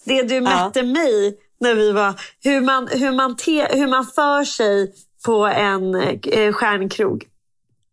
Det 0.04 0.22
du 0.22 0.40
mätte 0.40 0.82
mig 0.82 1.36
när 1.60 1.74
vi 1.74 1.92
var... 1.92 2.14
Hur 2.44 2.60
man, 2.60 2.88
hur 2.88 3.12
man, 3.12 3.36
te, 3.36 3.64
hur 3.64 3.88
man 3.88 4.06
för 4.06 4.44
sig 4.44 4.92
på 5.24 5.46
en 5.46 5.94
eh, 5.94 6.52
stjärnkrog. 6.52 7.24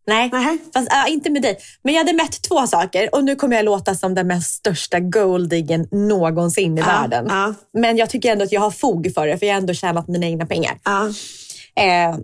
Nej, 0.08 0.28
Nej. 0.32 0.58
Fast, 0.74 0.88
ja, 0.90 1.06
inte 1.08 1.30
med 1.30 1.42
dig. 1.42 1.58
Men 1.82 1.94
jag 1.94 2.00
hade 2.00 2.12
mätt 2.12 2.42
två 2.42 2.66
saker 2.66 3.14
och 3.14 3.24
nu 3.24 3.36
kommer 3.36 3.56
jag 3.56 3.64
låta 3.64 3.94
som 3.94 4.14
den 4.14 4.26
mest 4.26 4.54
största 4.54 5.00
golddiggen 5.00 5.88
någonsin 5.92 6.78
i 6.78 6.82
världen. 6.82 7.26
ja. 7.28 7.54
Men 7.72 7.96
jag 7.96 8.10
tycker 8.10 8.32
ändå 8.32 8.44
att 8.44 8.52
jag 8.52 8.60
har 8.60 8.70
fog 8.70 9.12
för 9.14 9.26
det, 9.26 9.38
för 9.38 9.46
jag 9.46 9.54
har 9.54 9.60
ändå 9.60 9.74
tjänat 9.74 10.08
mina 10.08 10.26
egna 10.26 10.46
pengar. 10.46 10.78
Ja. 10.84 11.06
Eh, 11.82 12.16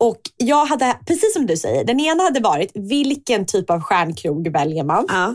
och 0.00 0.20
jag 0.36 0.66
hade, 0.66 0.96
precis 1.06 1.32
som 1.34 1.46
du 1.46 1.56
säger, 1.56 1.84
den 1.84 2.00
ena 2.00 2.22
hade 2.22 2.40
varit 2.40 2.70
vilken 2.74 3.46
typ 3.46 3.70
av 3.70 3.80
stjärnkrog 3.80 4.48
väljer 4.52 4.84
man? 4.84 5.06
Ja. 5.08 5.34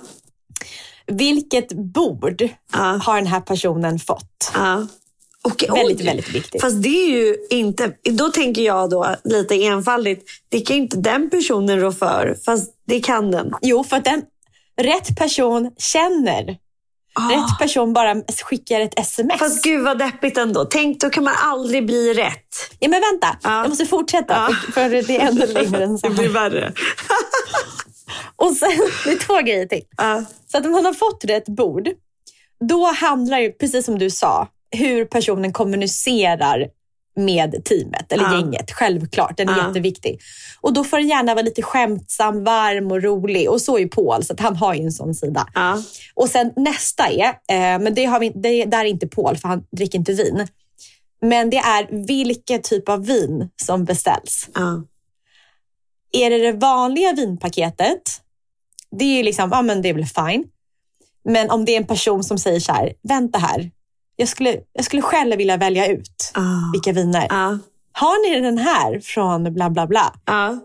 Vilket 1.08 1.72
bord 1.74 2.42
Ja. 2.74 3.00
har 3.04 3.16
den 3.16 3.28
här 3.28 3.40
personen 3.40 4.00
fått? 4.00 4.52
Och, 5.44 5.64
Väldigt, 5.78 6.00
oj. 6.00 6.06
väldigt 6.06 6.30
viktigt. 6.30 6.62
Fast 6.62 6.84
det 6.84 6.90
är 7.06 7.10
ju 7.10 7.36
inte... 7.50 7.92
Då 8.10 8.30
tänker 8.30 8.62
jag 8.62 8.90
då 8.90 9.16
lite 9.24 9.56
enfaldigt. 9.64 10.30
Det 10.50 10.62
kan 10.62 10.76
ju 10.76 10.82
inte 10.82 10.98
den 10.98 11.30
personen 11.30 11.80
rå 11.80 11.92
för. 11.92 12.38
Fast 12.46 12.74
det 12.88 13.00
kan 13.00 13.32
den. 13.32 13.54
Jo, 13.62 13.84
för 13.84 13.98
att 13.98 14.06
den 14.06 14.22
rätt 14.82 15.18
person 15.18 15.72
känner. 15.78 16.58
Rätt 17.32 17.60
person 17.60 17.94
bara 17.94 18.16
skickar 18.44 18.80
ett 18.82 19.00
sms. 19.00 19.34
Ah. 19.34 19.38
Fast 19.38 19.64
gud 19.64 19.84
vad 19.84 20.00
deppigt 20.00 20.38
ändå. 20.38 20.66
Tänk, 20.66 21.00
då 21.02 21.10
kan 21.10 21.24
man 21.24 21.34
aldrig 21.44 21.86
bli 21.86 22.14
rätt. 22.14 22.48
Ja, 22.80 22.90
men 22.90 23.02
vänta, 23.12 23.38
Ja. 23.44 23.60
jag 23.62 23.70
måste 23.70 23.86
fortsätta 23.86 24.34
Ja. 24.50 24.56
för, 24.66 24.72
för 24.72 24.90
det 24.90 25.18
är 25.18 25.28
ännu 25.28 25.46
längre 25.48 25.84
än 25.84 25.98
så 25.98 26.08
Det 26.10 26.14
blir 26.14 26.24
här. 26.28 26.34
värre. 26.34 26.74
Och 28.36 28.52
sen, 28.52 28.70
det 29.06 29.12
är 29.12 29.18
två 29.18 29.38
grejer 29.38 29.66
till. 29.66 29.82
Så 30.52 30.58
att 30.58 30.66
om 30.66 30.72
man 30.72 30.86
har 30.86 30.94
fått 30.94 31.26
rätt 31.26 31.46
bord, 31.46 31.90
då 32.70 32.86
handlar 32.92 33.42
det, 33.42 33.50
precis 33.52 33.86
som 33.86 34.00
du 34.00 34.10
sa, 34.10 34.48
hur 34.72 35.06
personen 35.06 35.54
kommunicerar 35.54 36.68
med 37.16 37.66
teamet 37.66 38.12
eller 38.12 38.24
Ja. 38.24 38.34
gänget. 38.40 38.72
Självklart, 38.72 39.38
den 39.38 39.50
är 39.50 39.58
Ja. 39.58 39.68
jätteviktig. 39.68 40.20
Och 40.62 40.74
då 40.74 40.84
får 40.84 40.98
den 40.98 41.08
gärna 41.08 41.34
vara 41.36 41.46
lite 41.46 41.62
skämtsam, 41.62 42.44
varm 42.44 42.92
och 42.92 43.04
rolig. 43.04 43.50
Och 43.50 43.62
så 43.62 43.78
är 43.80 43.88
Paul, 43.88 44.24
så 44.24 44.34
att 44.34 44.40
han 44.40 44.56
har 44.56 44.74
ju 44.74 44.84
en 44.84 44.92
sån 44.92 45.16
sida. 45.16 45.48
Ja. 45.54 45.82
Och 46.16 46.30
sen 46.30 46.52
nästa 46.56 47.08
är, 47.08 47.26
eh, 47.28 47.80
men 47.84 47.94
det, 47.94 48.06
har 48.06 48.20
vi, 48.20 48.30
det 48.30 48.66
där 48.66 48.80
är 48.80 48.86
inte 48.90 49.08
Paul 49.08 49.38
för 49.38 49.48
han 49.48 49.64
dricker 49.72 49.98
inte 50.00 50.14
vin. 50.14 50.48
Men 51.22 51.50
det 51.50 51.58
är 51.58 52.06
vilken 52.08 52.62
typ 52.62 52.90
av 52.90 53.06
vin 53.06 53.50
som 53.64 53.86
beställs. 53.86 54.50
Är 56.12 56.30
det 56.30 56.38
det 56.38 56.52
vanliga 56.52 57.14
vinpaketet, 57.14 58.02
det 58.92 59.06
är 59.06 59.18
ju 59.18 59.24
liksom, 59.24 59.50
ja 59.52 59.62
men 59.62 59.82
det 59.82 59.90
är 59.90 59.94
väl 59.94 60.06
fine. 60.06 60.44
Men 61.24 61.50
om 61.50 61.66
det 61.66 61.72
är 61.72 61.78
en 61.78 61.88
person 61.88 62.24
som 62.24 62.38
säger 62.38 62.60
så 62.60 62.72
här, 62.72 62.94
vänta 63.04 63.40
här, 63.40 63.72
jag 64.16 64.28
skulle, 64.28 64.58
jag 64.74 64.86
skulle 64.86 65.02
själv 65.02 65.38
vilja 65.38 65.58
välja 65.58 65.88
ut 65.88 66.32
Ah. 66.34 66.72
vilka 66.74 66.92
viner. 66.94 67.28
Ja. 67.30 67.58
Har 67.94 68.30
ni 68.30 68.42
den 68.42 68.58
här 68.58 69.00
från 69.00 69.54
bla 69.54 69.70
bla 69.70 69.88
bla? 69.88 70.14
Ja. 70.26 70.58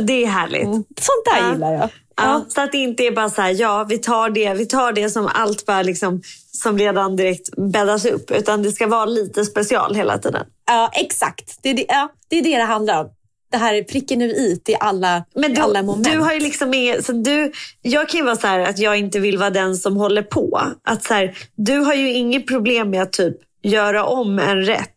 Det 0.00 0.24
är 0.24 0.26
härligt. 0.28 0.64
Sånt 1.00 1.24
där 1.34 1.40
Ja. 1.46 1.52
gillar 1.52 1.72
jag. 1.72 1.88
Ja, 2.16 2.44
så 2.48 2.60
att 2.60 2.72
det 2.72 2.78
inte 2.78 3.02
är 3.02 3.10
bara 3.12 3.30
så 3.30 3.42
här, 3.42 3.60
ja 3.60 3.86
vi 3.88 3.98
tar 3.98 4.30
det, 4.30 4.54
vi 4.54 4.66
tar 4.66 4.92
det 4.92 5.10
som 5.10 5.28
allt 5.34 5.66
bara 5.66 5.82
liksom, 5.82 6.22
som 6.52 6.78
redan 6.78 7.16
direkt 7.16 7.56
bäddas 7.72 8.04
upp. 8.04 8.30
Utan 8.30 8.62
det 8.62 8.72
ska 8.72 8.86
vara 8.86 9.04
lite 9.04 9.44
special 9.44 9.94
hela 9.94 10.18
tiden. 10.18 10.46
Ja, 10.66 10.90
exakt. 10.92 11.58
Det 11.62 11.68
är 11.70 11.74
det, 11.74 11.84
ja, 11.88 12.08
det 12.28 12.38
är 12.38 12.42
det 12.42 12.56
det 12.56 12.64
handlar 12.64 13.04
om. 13.04 13.10
Det 13.52 13.58
här 13.58 13.74
är 13.74 13.82
pricken 13.82 14.22
över 14.22 14.34
i 14.34 14.56
till 14.64 14.76
alla, 14.80 15.24
Men 15.34 15.54
du, 15.54 15.60
alla 15.60 15.82
moment. 15.82 16.04
du 16.12 16.18
har 16.18 16.32
ju 16.32 16.40
liksom 16.40 16.74
inget, 16.74 17.06
så 17.06 17.12
du, 17.12 17.52
jag 17.82 18.08
kan 18.08 18.18
ju 18.18 18.24
vara 18.24 18.36
så 18.36 18.46
här 18.46 18.58
att 18.60 18.78
jag 18.78 18.98
inte 18.98 19.20
vill 19.20 19.38
vara 19.38 19.50
den 19.50 19.76
som 19.76 19.96
håller 19.96 20.22
på. 20.22 20.60
Att 20.84 21.04
så 21.04 21.14
här, 21.14 21.36
du 21.56 21.78
har 21.78 21.94
ju 21.94 22.12
inget 22.12 22.46
problem 22.46 22.90
med 22.90 23.02
att 23.02 23.12
typ 23.12 23.36
göra 23.62 24.04
om 24.04 24.38
en 24.38 24.62
rätt 24.62 24.94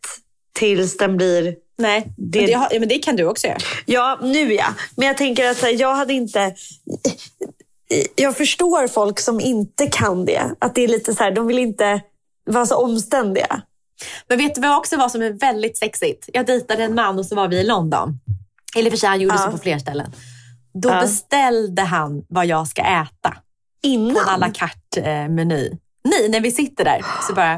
tills 0.58 0.96
den 0.96 1.16
blir 1.16 1.54
Nej, 1.78 2.04
Det- 2.16 2.38
Men, 2.38 2.46
det, 2.46 2.52
har- 2.52 2.68
ja, 2.72 2.80
men 2.80 2.88
det 2.88 2.98
kan 2.98 3.16
du 3.16 3.24
också 3.24 3.46
göra. 3.46 3.58
Ja, 3.86 4.18
nu 4.22 4.54
ja. 4.54 4.66
Men 4.96 5.06
jag 5.08 5.16
tänker 5.16 5.50
att 5.50 5.62
här, 5.62 5.80
jag 5.80 5.94
hade 5.94 6.12
inte... 6.12 6.54
Jag 8.14 8.36
förstår 8.36 8.88
folk 8.88 9.20
som 9.20 9.40
inte 9.40 9.86
kan 9.86 10.24
det. 10.24 10.42
Att 10.58 10.74
det 10.74 10.84
är 10.84 10.88
lite 10.88 11.14
så 11.14 11.22
här, 11.24 11.30
de 11.30 11.46
vill 11.46 11.58
inte 11.58 12.00
vara 12.46 12.66
så 12.66 12.76
omständiga. 12.76 13.62
Men 14.28 14.38
vet 14.38 14.54
du 14.54 14.60
vad 14.60 14.78
också 14.78 14.96
var 14.96 15.08
som 15.08 15.22
är 15.22 15.30
väldigt 15.30 15.78
sexigt? 15.78 16.28
Jag 16.32 16.46
dejtade 16.46 16.84
en 16.84 16.94
man 16.94 17.18
och 17.18 17.26
så 17.26 17.34
var 17.34 17.48
vi 17.48 17.56
i 17.60 17.64
London. 17.64 18.18
Eller 18.76 18.90
för 18.90 18.96
sig, 18.96 19.08
han 19.08 19.20
gjorde 19.20 19.34
Ja. 19.34 19.42
så 19.42 19.50
på 19.50 19.58
fler 19.58 19.78
ställen. 19.78 20.12
Då 20.74 20.88
Ja. 20.88 21.00
beställde 21.00 21.82
han 21.82 22.24
vad 22.28 22.46
jag 22.46 22.68
ska 22.68 22.82
äta 22.82 23.30
på 23.30 23.36
en 23.82 23.90
Innan. 23.92 24.16
à 24.28 24.36
la 24.36 24.46
carte-meny. 24.50 25.78
Nej, 26.04 26.28
när 26.28 26.40
vi 26.40 26.50
sitter 26.50 26.84
där 26.84 27.04
så 27.28 27.34
bara, 27.34 27.54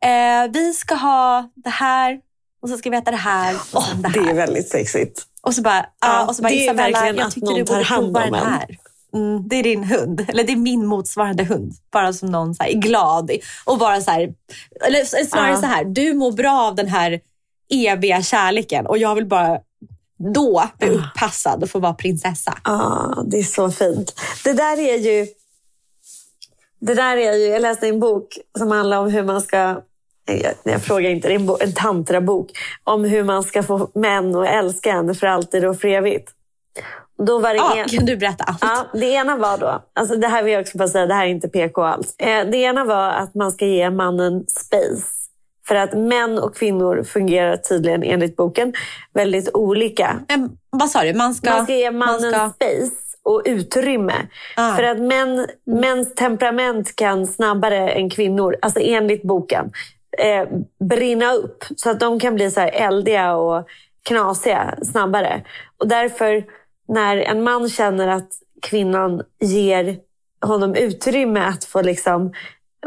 eh, 0.00 0.50
vi 0.52 0.72
ska 0.72 0.94
ha 0.94 1.50
det 1.54 1.70
här 1.70 2.20
och 2.62 2.68
så 2.68 2.78
ska 2.78 2.90
vi 2.90 2.96
äta 2.96 3.10
det 3.10 3.16
här 3.16 3.54
och 3.72 3.82
sen 3.82 4.02
det 4.02 4.08
Det 4.14 4.20
här. 4.20 4.30
är 4.30 4.34
väldigt 4.34 4.68
sexigt. 4.68 5.22
Och 5.42 5.54
så 5.54 5.62
bara, 5.62 5.86
ja, 6.00 6.26
och 6.26 6.36
så 6.36 6.42
bara 6.42 6.48
det 6.48 6.54
är 6.54 6.64
Isabella, 6.64 6.82
verkligen 7.00 7.16
jag 7.16 7.26
att 7.26 7.34
tycker 7.34 7.46
någon 7.46 7.54
du 7.54 7.64
borde 7.64 7.84
prova 7.84 8.20
den 8.20 8.34
en. 8.34 8.46
här. 8.46 8.76
mm, 9.14 9.48
det 9.48 9.56
är 9.56 9.62
din 9.62 9.84
hund. 9.84 10.24
Eller 10.28 10.44
det 10.44 10.52
är 10.52 10.56
min 10.56 10.86
motsvarande 10.86 11.44
hund. 11.44 11.72
Bara 11.92 12.12
som 12.12 12.28
någon 12.28 12.54
så 12.54 12.62
här, 12.62 12.70
är 12.70 12.74
glad 12.78 13.30
och 13.64 13.78
bara 13.78 14.00
så 14.00 14.10
här, 14.10 14.34
eller 14.86 15.24
snarare 15.26 15.50
Ja. 15.50 15.60
så 15.60 15.66
här, 15.66 15.84
du 15.84 16.14
mår 16.14 16.32
bra 16.32 16.60
av 16.62 16.74
den 16.74 16.88
här 16.88 17.20
eviga 17.70 18.22
kärleken 18.22 18.86
och 18.86 18.98
jag 18.98 19.14
vill 19.14 19.26
bara 19.26 19.58
då 20.18 20.64
bli 20.78 20.88
uppassad 20.88 21.62
och 21.62 21.70
få 21.70 21.78
vara 21.78 21.94
prinsessa. 21.94 22.58
Ja, 22.64 23.24
det 23.26 23.38
är 23.38 23.42
så 23.42 23.70
fint. 23.70 24.14
Det 24.44 24.52
där 24.52 24.78
är 24.78 24.98
ju... 24.98 25.26
Det 26.80 26.94
där 26.94 27.16
är 27.16 27.32
ju... 27.32 27.44
Jag 27.46 27.62
läste 27.62 27.88
en 27.88 28.00
bok 28.00 28.38
som 28.58 28.70
handlar 28.70 28.98
om 28.98 29.10
hur 29.10 29.22
man 29.22 29.40
ska... 29.40 29.56
Jag, 30.24 30.52
jag 30.62 30.82
frågar 30.82 31.10
inte, 31.10 31.28
det 31.28 31.34
är 31.34 31.38
en, 31.38 31.46
bo, 31.46 31.56
en 31.60 31.72
tantrabok. 31.72 32.50
Om 32.84 33.04
hur 33.04 33.24
man 33.24 33.42
ska 33.42 33.62
få 33.62 33.88
män 33.94 34.34
att 34.36 34.48
älska 34.48 34.90
en 34.92 35.14
för 35.14 35.26
alltid 35.26 35.64
och 35.64 35.80
för 35.80 35.88
evigt. 35.88 36.32
Då 37.26 37.38
var 37.38 37.48
det 37.50 37.56
Ja, 37.56 37.76
en- 37.76 37.88
kan 37.88 38.06
du 38.06 38.16
berätta 38.16 38.44
allt? 38.44 38.58
Ja, 38.60 38.86
det 38.92 39.06
ena 39.06 39.36
var 39.36 39.58
då, 39.58 39.82
alltså 39.94 40.16
det 40.16 40.28
här 40.28 40.42
vill 40.42 40.52
jag 40.52 40.60
också 40.62 40.78
bara 40.78 40.88
säga, 40.88 41.06
det 41.06 41.14
här 41.14 41.26
är 41.26 41.30
inte 41.30 41.48
PK 41.48 41.82
alls. 41.82 42.14
Eh, 42.18 42.46
det 42.46 42.56
ena 42.56 42.84
var 42.84 43.08
att 43.10 43.34
man 43.34 43.52
ska 43.52 43.66
ge 43.66 43.90
mannen 43.90 44.44
space. 44.48 45.06
För 45.68 45.74
att 45.74 45.94
män 45.94 46.38
och 46.38 46.56
kvinnor 46.56 47.02
fungerar 47.02 47.56
tydligen 47.56 48.02
enligt 48.02 48.36
boken 48.36 48.72
väldigt 49.14 49.50
olika. 49.54 50.20
Men, 50.28 50.50
vad 50.70 50.90
sa 50.90 51.02
du? 51.02 51.14
Man 51.14 51.34
ska, 51.34 51.50
Man 51.50 51.64
ska 51.64 51.74
ge 51.74 51.90
mannen 51.90 52.30
man 52.30 52.50
ska- 52.50 52.50
space 52.50 52.96
och 53.22 53.42
utrymme. 53.44 54.14
Ah. 54.56 54.76
För 54.76 54.82
att 54.82 54.98
män, 54.98 55.46
mäns 55.66 56.14
temperament 56.14 56.96
kan 56.96 57.26
snabbare 57.26 57.90
än 57.90 58.10
kvinnor, 58.10 58.56
alltså 58.62 58.80
enligt 58.80 59.22
boken, 59.22 59.70
eh, 60.18 60.48
brinna 60.88 61.32
upp. 61.32 61.64
Så 61.76 61.90
att 61.90 62.00
de 62.00 62.20
kan 62.20 62.34
bli 62.34 62.50
så 62.50 62.60
här 62.60 62.70
eldiga 62.74 63.34
och 63.36 63.66
knasiga 64.02 64.74
snabbare. 64.82 65.42
Och 65.78 65.88
därför, 65.88 66.44
när 66.88 67.16
en 67.16 67.42
man 67.44 67.68
känner 67.68 68.08
att 68.08 68.28
kvinnan 68.62 69.22
ger 69.40 69.96
honom 70.46 70.74
utrymme 70.74 71.40
att 71.40 71.64
få 71.64 71.82
liksom 71.82 72.32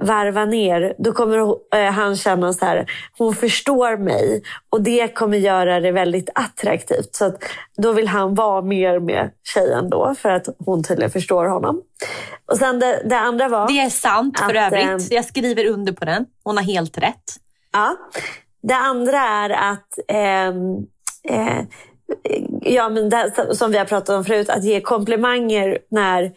varva 0.01 0.45
ner, 0.45 0.93
då 0.97 1.11
kommer 1.13 1.37
eh, 1.75 1.91
han 1.91 2.15
känna 2.15 2.53
så 2.53 2.65
här, 2.65 2.91
hon 3.17 3.35
förstår 3.35 3.97
mig 3.97 4.43
och 4.69 4.81
det 4.81 5.15
kommer 5.15 5.37
göra 5.37 5.79
det 5.79 5.91
väldigt 5.91 6.29
attraktivt. 6.35 7.15
Så 7.15 7.25
att 7.25 7.43
då 7.77 7.91
vill 7.91 8.07
han 8.07 8.35
vara 8.35 8.61
mer 8.61 8.99
med 8.99 9.31
tjejen 9.53 9.89
då 9.89 10.15
för 10.15 10.29
att 10.29 10.47
hon 10.65 10.83
tydligen 10.83 11.11
förstår 11.11 11.45
honom. 11.45 11.81
Och 12.51 12.57
sen 12.57 12.79
det, 12.79 13.01
det 13.05 13.17
andra 13.19 13.47
var... 13.47 13.67
Det 13.67 13.79
är 13.79 13.89
sant 13.89 14.39
för 14.39 14.55
Att, 14.55 14.73
övrigt. 14.73 15.11
eh, 15.11 15.15
Jag 15.15 15.25
skriver 15.25 15.65
under 15.67 15.93
på 15.93 16.05
den. 16.05 16.25
Hon 16.43 16.57
har 16.57 16.63
helt 16.63 16.97
rätt. 16.97 17.23
Ja. 17.73 17.95
Det 18.63 18.75
andra 18.75 19.17
är 19.19 19.49
att, 19.49 19.87
ehm, 20.07 20.75
eh, 21.29 21.65
ja, 22.62 22.89
men 22.89 23.10
det, 23.10 23.55
som 23.55 23.72
vi 23.72 23.78
har 23.78 23.86
pratat 23.86 24.10
om 24.10 24.26
förut, 24.26 24.49
att 24.49 24.64
ge 24.64 24.82
komplimanger 24.82 25.78
när 25.89 26.32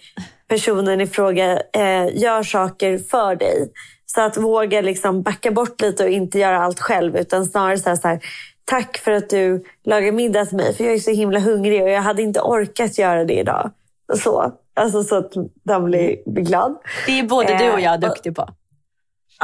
personen 0.49 1.01
i 1.01 1.07
fråga 1.07 1.63
eh, 1.73 2.17
gör 2.17 2.43
saker 2.43 2.99
för 2.99 3.37
dig. 3.37 3.73
Så 4.07 4.21
att 4.21 4.37
våga 4.37 4.81
liksom 4.81 5.23
backa 5.23 5.51
bort 5.51 5.81
lite 5.81 6.05
och 6.05 6.11
inte 6.11 6.39
göra 6.39 6.59
allt 6.59 6.81
själv 6.81 7.17
utan 7.17 7.47
snarare 7.47 7.79
säga 7.79 7.97
så 7.97 8.09
här, 8.09 8.21
tack 8.65 8.99
för 8.99 9.13
att 9.13 9.31
du 9.31 9.65
lagar 9.85 10.13
middag 10.13 10.47
till 10.47 10.57
mig 10.57 10.75
för 10.75 10.85
jag 10.85 10.95
är 10.95 10.99
så 10.99 11.11
himla 11.11 11.39
hungrig 11.39 11.83
och 11.83 11.91
jag 11.91 12.03
hade 12.03 12.23
inte 12.23 12.41
orkat 12.41 12.99
göra 12.99 13.25
det 13.25 13.35
idag. 13.35 13.71
Så, 14.15 14.53
alltså 14.75 15.05
så 15.05 15.17
att 15.17 15.33
de 15.63 15.85
blir, 15.85 16.17
glad. 16.27 16.77
Det 17.07 17.19
är 17.19 17.23
både 17.23 17.59
du 17.59 17.73
och 17.73 17.81
jag 17.81 17.95
Eh, 17.95 18.01
duktig 18.01 18.37
på. 18.37 18.49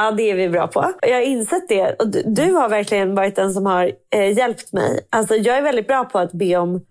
Ja, 0.00 0.10
det 0.10 0.30
är 0.30 0.34
vi 0.34 0.48
bra 0.48 0.66
på. 0.66 0.92
Jag 1.02 1.14
har 1.14 1.22
insett 1.22 1.68
det. 1.68 1.96
Och 1.98 2.08
du, 2.08 2.22
du 2.26 2.52
har 2.52 2.68
verkligen 2.68 3.14
varit 3.14 3.36
den 3.36 3.52
som 3.52 3.66
har 3.66 3.92
eh, 4.14 4.38
hjälpt 4.38 4.72
mig. 4.72 5.06
Alltså, 5.10 5.34
jag 5.34 5.58
är 5.58 5.62
väldigt 5.62 5.86
bra 5.86 6.04
på 6.04 6.18
att 6.18 6.32
be 6.32 6.56
om 6.56 6.86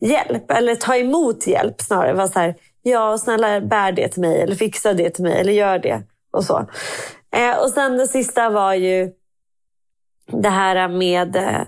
hjälp. 0.00 0.50
Eller 0.50 0.74
ta 0.74 0.96
emot 0.96 1.46
hjälp 1.46 1.80
snarare. 1.80 2.12
Vara 2.12 2.28
så 2.28 2.38
här, 2.38 2.54
ja, 2.82 3.18
snälla 3.18 3.60
bär 3.60 3.92
det 3.92 4.08
till 4.08 4.20
mig. 4.20 4.40
Eller 4.40 4.54
fixa 4.54 4.92
det 4.92 5.10
till 5.10 5.24
mig. 5.24 5.40
Eller 5.40 5.52
gör 5.52 5.78
det. 5.78 6.02
Och 6.30 6.44
så. 6.44 6.66
Eh, 7.36 7.58
och 7.58 7.70
sen 7.70 7.96
det 7.96 8.06
sista 8.06 8.50
var 8.50 8.74
ju 8.74 9.12
det 10.26 10.48
här 10.48 10.88
med 10.88 11.36
eh, 11.36 11.60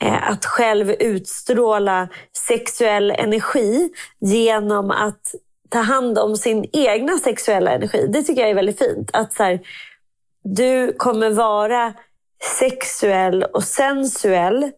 eh 0.00 0.30
att 0.30 0.44
själv 0.44 0.90
utstråla 0.90 2.08
sexuell 2.48 3.10
energi 3.10 3.90
genom 4.20 4.90
att 4.90 5.34
ta 5.68 5.78
hand 5.78 6.18
om 6.18 6.36
sin 6.36 6.66
egna 6.72 7.18
sexuella 7.18 7.70
energi. 7.70 8.06
Det 8.08 8.22
tycker 8.22 8.40
jag 8.40 8.50
är 8.50 8.54
väldigt 8.54 8.78
fint. 8.78 9.10
Att 9.12 9.32
så 9.32 9.42
här, 9.42 9.60
du 10.54 10.92
kommer 10.92 11.30
vara 11.30 11.92
sexuell 12.58 13.42
och 13.42 13.64
sensuell 13.64 14.70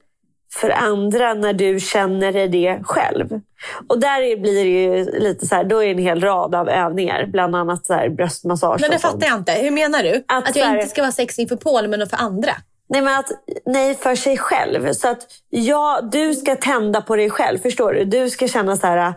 för 0.53 0.71
andra 0.71 1.35
när 1.35 1.53
du 1.53 1.81
känner 1.81 2.33
dig 2.33 2.49
det 2.49 2.81
själv. 2.85 3.41
Och 3.89 4.01
där 4.01 4.37
blir 4.41 4.65
det 4.65 4.71
ju 4.71 5.21
lite 5.21 5.47
så 5.47 5.55
här, 5.55 5.65
då 5.65 5.83
är 5.83 5.87
det 5.87 5.93
en 5.93 5.99
hel 5.99 6.21
rad 6.21 6.55
av 6.55 6.69
övningar. 6.69 7.27
Bland 7.27 7.57
annat 7.57 7.87
så 7.87 7.95
här 7.95 8.09
bröstmassage 8.09 8.81
Men 8.81 8.91
det 8.91 8.99
fattar 8.99 9.27
jag 9.27 9.37
inte. 9.37 9.53
Hur 9.53 9.71
menar 9.71 10.03
du? 10.03 10.25
Att 10.29 10.49
Att, 10.49 10.55
så 10.55 10.61
här- 10.61 10.67
jag 10.67 10.77
inte 10.77 10.91
ska 10.91 11.03
vara 11.03 11.13
sexig 11.13 11.49
för 11.49 11.57
Paul, 11.57 11.89
men 11.89 12.07
för 12.09 12.17
andra? 12.17 12.53
Nej, 12.89 13.03
men 13.03 13.19
att, 13.19 13.31
nej, 13.67 13.95
för 13.95 14.15
sig 14.15 14.39
själv. 14.39 14.93
Så 14.93 15.09
att 15.09 15.27
ja, 15.51 16.01
du 16.13 16.35
ska 16.35 16.57
tända 16.57 17.01
på 17.01 17.17
dig 17.17 17.31
själv. 17.31 17.59
Förstår 17.59 17.93
du? 17.93 18.05
Du 18.05 18.31
ska 18.31 18.49
känna 18.49 18.77
så 18.77 18.87
här... 18.87 19.15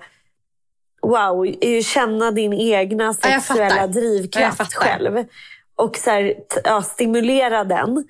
Wow, 1.02 1.48
känna 1.84 2.32
din 2.32 2.54
egna 2.54 3.04
Ja, 3.04 3.30
jag 3.30 3.42
sexuella. 3.42 3.76
Ja, 3.76 3.82
jag 3.82 3.92
drivkraft 3.92 4.58
fattar. 4.58 4.72
själv. 4.72 5.26
Och 5.76 5.98
så 5.98 6.10
här, 6.10 6.34
ja, 6.64 6.82
stimulera 6.82 7.64
den. 7.64 8.08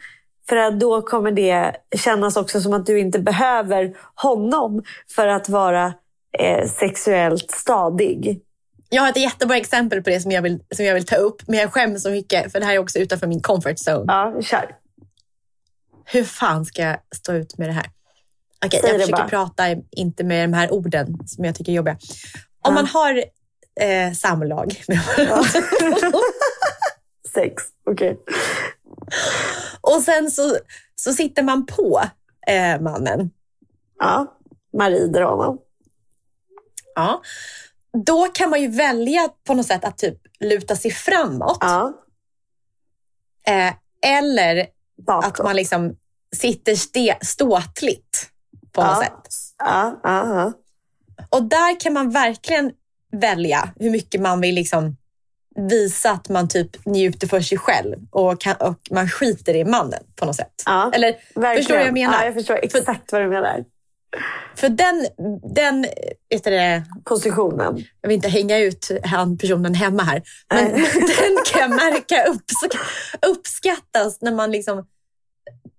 För 0.49 0.55
att 0.55 0.79
då 0.79 1.01
kommer 1.01 1.31
det 1.31 1.75
kännas 1.95 2.37
också 2.37 2.61
som 2.61 2.73
att 2.73 2.85
du 2.85 2.99
inte 2.99 3.19
behöver 3.19 3.97
honom 4.15 4.83
för 5.15 5.27
att 5.27 5.49
vara 5.49 5.93
eh, 6.39 6.67
sexuellt 6.67 7.51
stadig. 7.51 8.41
Jag 8.89 9.01
har 9.01 9.09
ett 9.09 9.17
jättebra 9.17 9.57
exempel 9.57 10.03
på 10.03 10.09
det 10.09 10.19
som 10.19 10.31
jag, 10.31 10.41
vill, 10.41 10.59
som 10.75 10.85
jag 10.85 10.93
vill 10.93 11.05
ta 11.05 11.15
upp, 11.15 11.41
men 11.47 11.59
jag 11.59 11.73
skäms 11.73 12.03
så 12.03 12.09
mycket 12.09 12.51
för 12.51 12.59
det 12.59 12.65
här 12.65 12.73
är 12.73 12.79
också 12.79 12.99
utanför 12.99 13.27
min 13.27 13.41
comfort 13.41 13.77
zone. 13.87 14.05
Ja, 14.07 14.41
kör. 14.41 14.75
Hur 16.05 16.23
fan 16.23 16.65
ska 16.65 16.81
jag 16.81 16.97
stå 17.15 17.33
ut 17.33 17.57
med 17.57 17.69
det 17.69 17.73
här? 17.73 17.85
Okej, 18.65 18.79
Säg 18.81 18.89
jag 18.91 18.99
försöker 19.01 19.21
bara. 19.23 19.29
prata 19.29 19.63
inte 19.91 20.23
med 20.23 20.49
de 20.49 20.53
här 20.53 20.73
orden 20.73 21.17
som 21.27 21.45
jag 21.45 21.55
tycker 21.55 21.71
är 21.71 21.75
jobbiga. 21.75 21.97
Om 22.61 22.73
man 22.73 22.85
har 22.87 23.23
eh, 23.81 24.13
samlag 24.13 24.83
med 24.87 24.99
Sex, 27.33 27.63
okej. 27.85 28.19
och 29.81 30.01
sen 30.01 30.31
så, 30.31 30.57
så 30.95 31.13
sitter 31.13 31.43
man 31.43 31.65
på 31.65 32.01
eh, 32.47 32.81
mannen. 32.81 33.29
Ja, 33.99 34.37
man 34.77 34.91
rider 34.91 35.21
honom. 35.21 35.57
Ja. 36.95 37.21
Då 38.05 38.27
kan 38.33 38.49
man 38.49 38.61
ju 38.61 38.67
välja 38.67 39.29
på 39.47 39.53
något 39.53 39.65
sätt 39.65 39.85
att 39.85 39.97
typ 39.97 40.17
luta 40.39 40.75
sig 40.75 40.91
framåt. 40.91 41.57
Ja, 41.61 41.99
Eh, 43.47 43.73
eller 44.17 44.67
bakåt. 45.07 45.25
att 45.39 45.45
man 45.45 45.55
liksom 45.55 45.95
sitter 46.35 46.75
ste, 46.75 47.17
ståtligt 47.21 48.29
på 48.71 48.81
något 48.83 48.91
ja. 48.91 49.01
sätt. 49.03 49.33
Ja, 49.57 49.99
ja. 50.03 50.53
Och 51.29 51.43
där 51.43 51.79
kan 51.79 51.93
man 51.93 52.09
verkligen 52.09 52.71
välja 53.11 53.73
hur 53.75 53.91
mycket 53.91 54.21
man 54.21 54.41
vill 54.41 54.55
liksom 54.55 54.97
visa 55.55 56.11
att 56.11 56.29
man 56.29 56.47
typ 56.47 56.85
njuter 56.85 57.27
för 57.27 57.41
sig 57.41 57.57
själv 57.57 57.97
och, 58.11 58.41
kan, 58.41 58.55
och 58.55 58.79
man 58.91 59.09
skiter 59.09 59.53
i 59.55 59.65
mannen 59.65 60.03
på 60.15 60.25
något 60.25 60.35
sätt. 60.35 60.63
Ja, 60.65 60.91
Eller 60.95 61.15
Verkligen. 61.35 61.55
förstår 61.57 61.73
du 61.73 61.79
vad 61.79 61.87
jag 61.87 61.93
menar? 61.93 62.19
Ja, 62.19 62.25
jag 62.25 62.33
förstår 62.33 62.59
exakt 62.63 63.11
vad 63.11 63.21
du 63.21 63.27
menar. 63.27 63.65
För 64.55 64.69
den, 64.69 65.07
den 65.55 65.85
vet 66.29 66.43
det, 66.43 66.83
Positionen. 67.03 67.83
jag 68.01 68.09
vill 68.09 68.15
inte 68.15 68.29
hänga 68.29 68.57
ut 68.57 68.91
han 69.03 69.37
personen 69.37 69.75
hemma 69.75 70.03
här, 70.03 70.21
men 70.53 70.65
Nej. 70.65 70.73
den 70.93 71.37
kan 71.45 71.61
jag 71.61 71.69
märka 71.93 72.23
upp, 72.23 72.43
uppskattas 73.27 74.21
när 74.21 74.31
man 74.31 74.51
liksom 74.51 74.85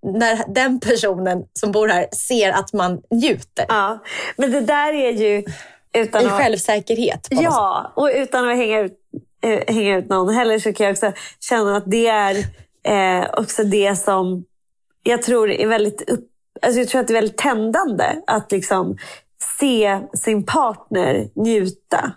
när 0.03 0.53
den 0.53 0.79
personen 0.79 1.43
som 1.53 1.71
bor 1.71 1.87
här 1.87 2.07
ser 2.11 2.51
att 2.51 2.73
man 2.73 3.01
njuter. 3.11 3.65
Ja, 3.67 4.03
men 4.37 4.51
det 4.51 4.61
där 4.61 4.93
är 4.93 5.11
ju 5.11 5.43
utan 5.93 6.23
I 6.23 6.25
att... 6.25 6.31
självsäkerhet. 6.31 7.27
Ja, 7.29 7.93
och 7.95 8.09
utan 8.15 8.49
att 8.49 8.57
hänga 8.57 8.79
ut, 8.79 8.99
hänga 9.67 9.97
ut 9.97 10.09
någon 10.09 10.33
heller 10.33 10.59
så 10.59 10.73
kan 10.73 10.85
jag 10.85 10.93
också 10.93 11.11
känna 11.39 11.77
att 11.77 11.91
det 11.91 12.07
är 12.07 12.35
eh, 12.83 13.29
också 13.37 13.63
det 13.63 13.95
som 13.95 14.45
jag 15.03 15.21
tror 15.21 15.51
är 15.51 15.67
väldigt 15.67 16.09
upp, 16.09 16.29
alltså 16.61 16.79
jag 16.79 16.89
tror 16.89 17.01
att 17.01 17.07
det 17.07 17.11
är 17.11 17.21
väldigt 17.21 17.37
tändande 17.37 18.15
att 18.27 18.51
liksom 18.51 18.97
se 19.59 19.99
sin 20.13 20.45
partner 20.45 21.29
njuta. 21.35 22.11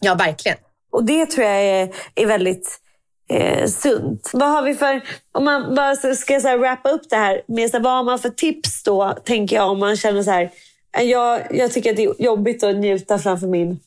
ja, 0.00 0.14
verkligen. 0.14 0.58
Och 0.92 1.04
det 1.04 1.26
tror 1.26 1.46
jag 1.46 1.62
är, 1.64 1.94
är 2.14 2.26
väldigt 2.26 2.80
eh, 3.28 3.66
sunt. 3.66 4.30
Vad 4.32 4.48
har 4.50 4.62
vi 4.62 4.74
för, 4.74 5.02
om 5.32 5.44
man 5.44 5.74
bara 5.74 5.96
ska 5.96 6.40
så 6.40 6.48
här 6.48 6.58
wrappa 6.58 6.90
upp 6.90 7.10
det 7.10 7.16
här 7.16 7.42
med 7.48 7.70
så 7.70 7.76
här, 7.76 7.84
vad 7.84 7.92
har 7.92 8.04
man 8.04 8.18
för 8.18 8.30
tips 8.30 8.82
då, 8.82 9.14
tänker 9.24 9.56
jag, 9.56 9.70
om 9.70 9.78
man 9.78 9.96
känner 9.96 10.22
så 10.22 10.30
här, 10.30 10.50
"Eh, 10.96 11.02
jag, 11.02 11.56
jag 11.56 11.72
tycker 11.72 11.90
att 11.90 11.96
det 11.96 12.04
är 12.04 12.22
jobbigt 12.22 12.62
att 12.62 12.76
njuta 12.76 13.18
framför 13.18 13.46
min 13.46 13.80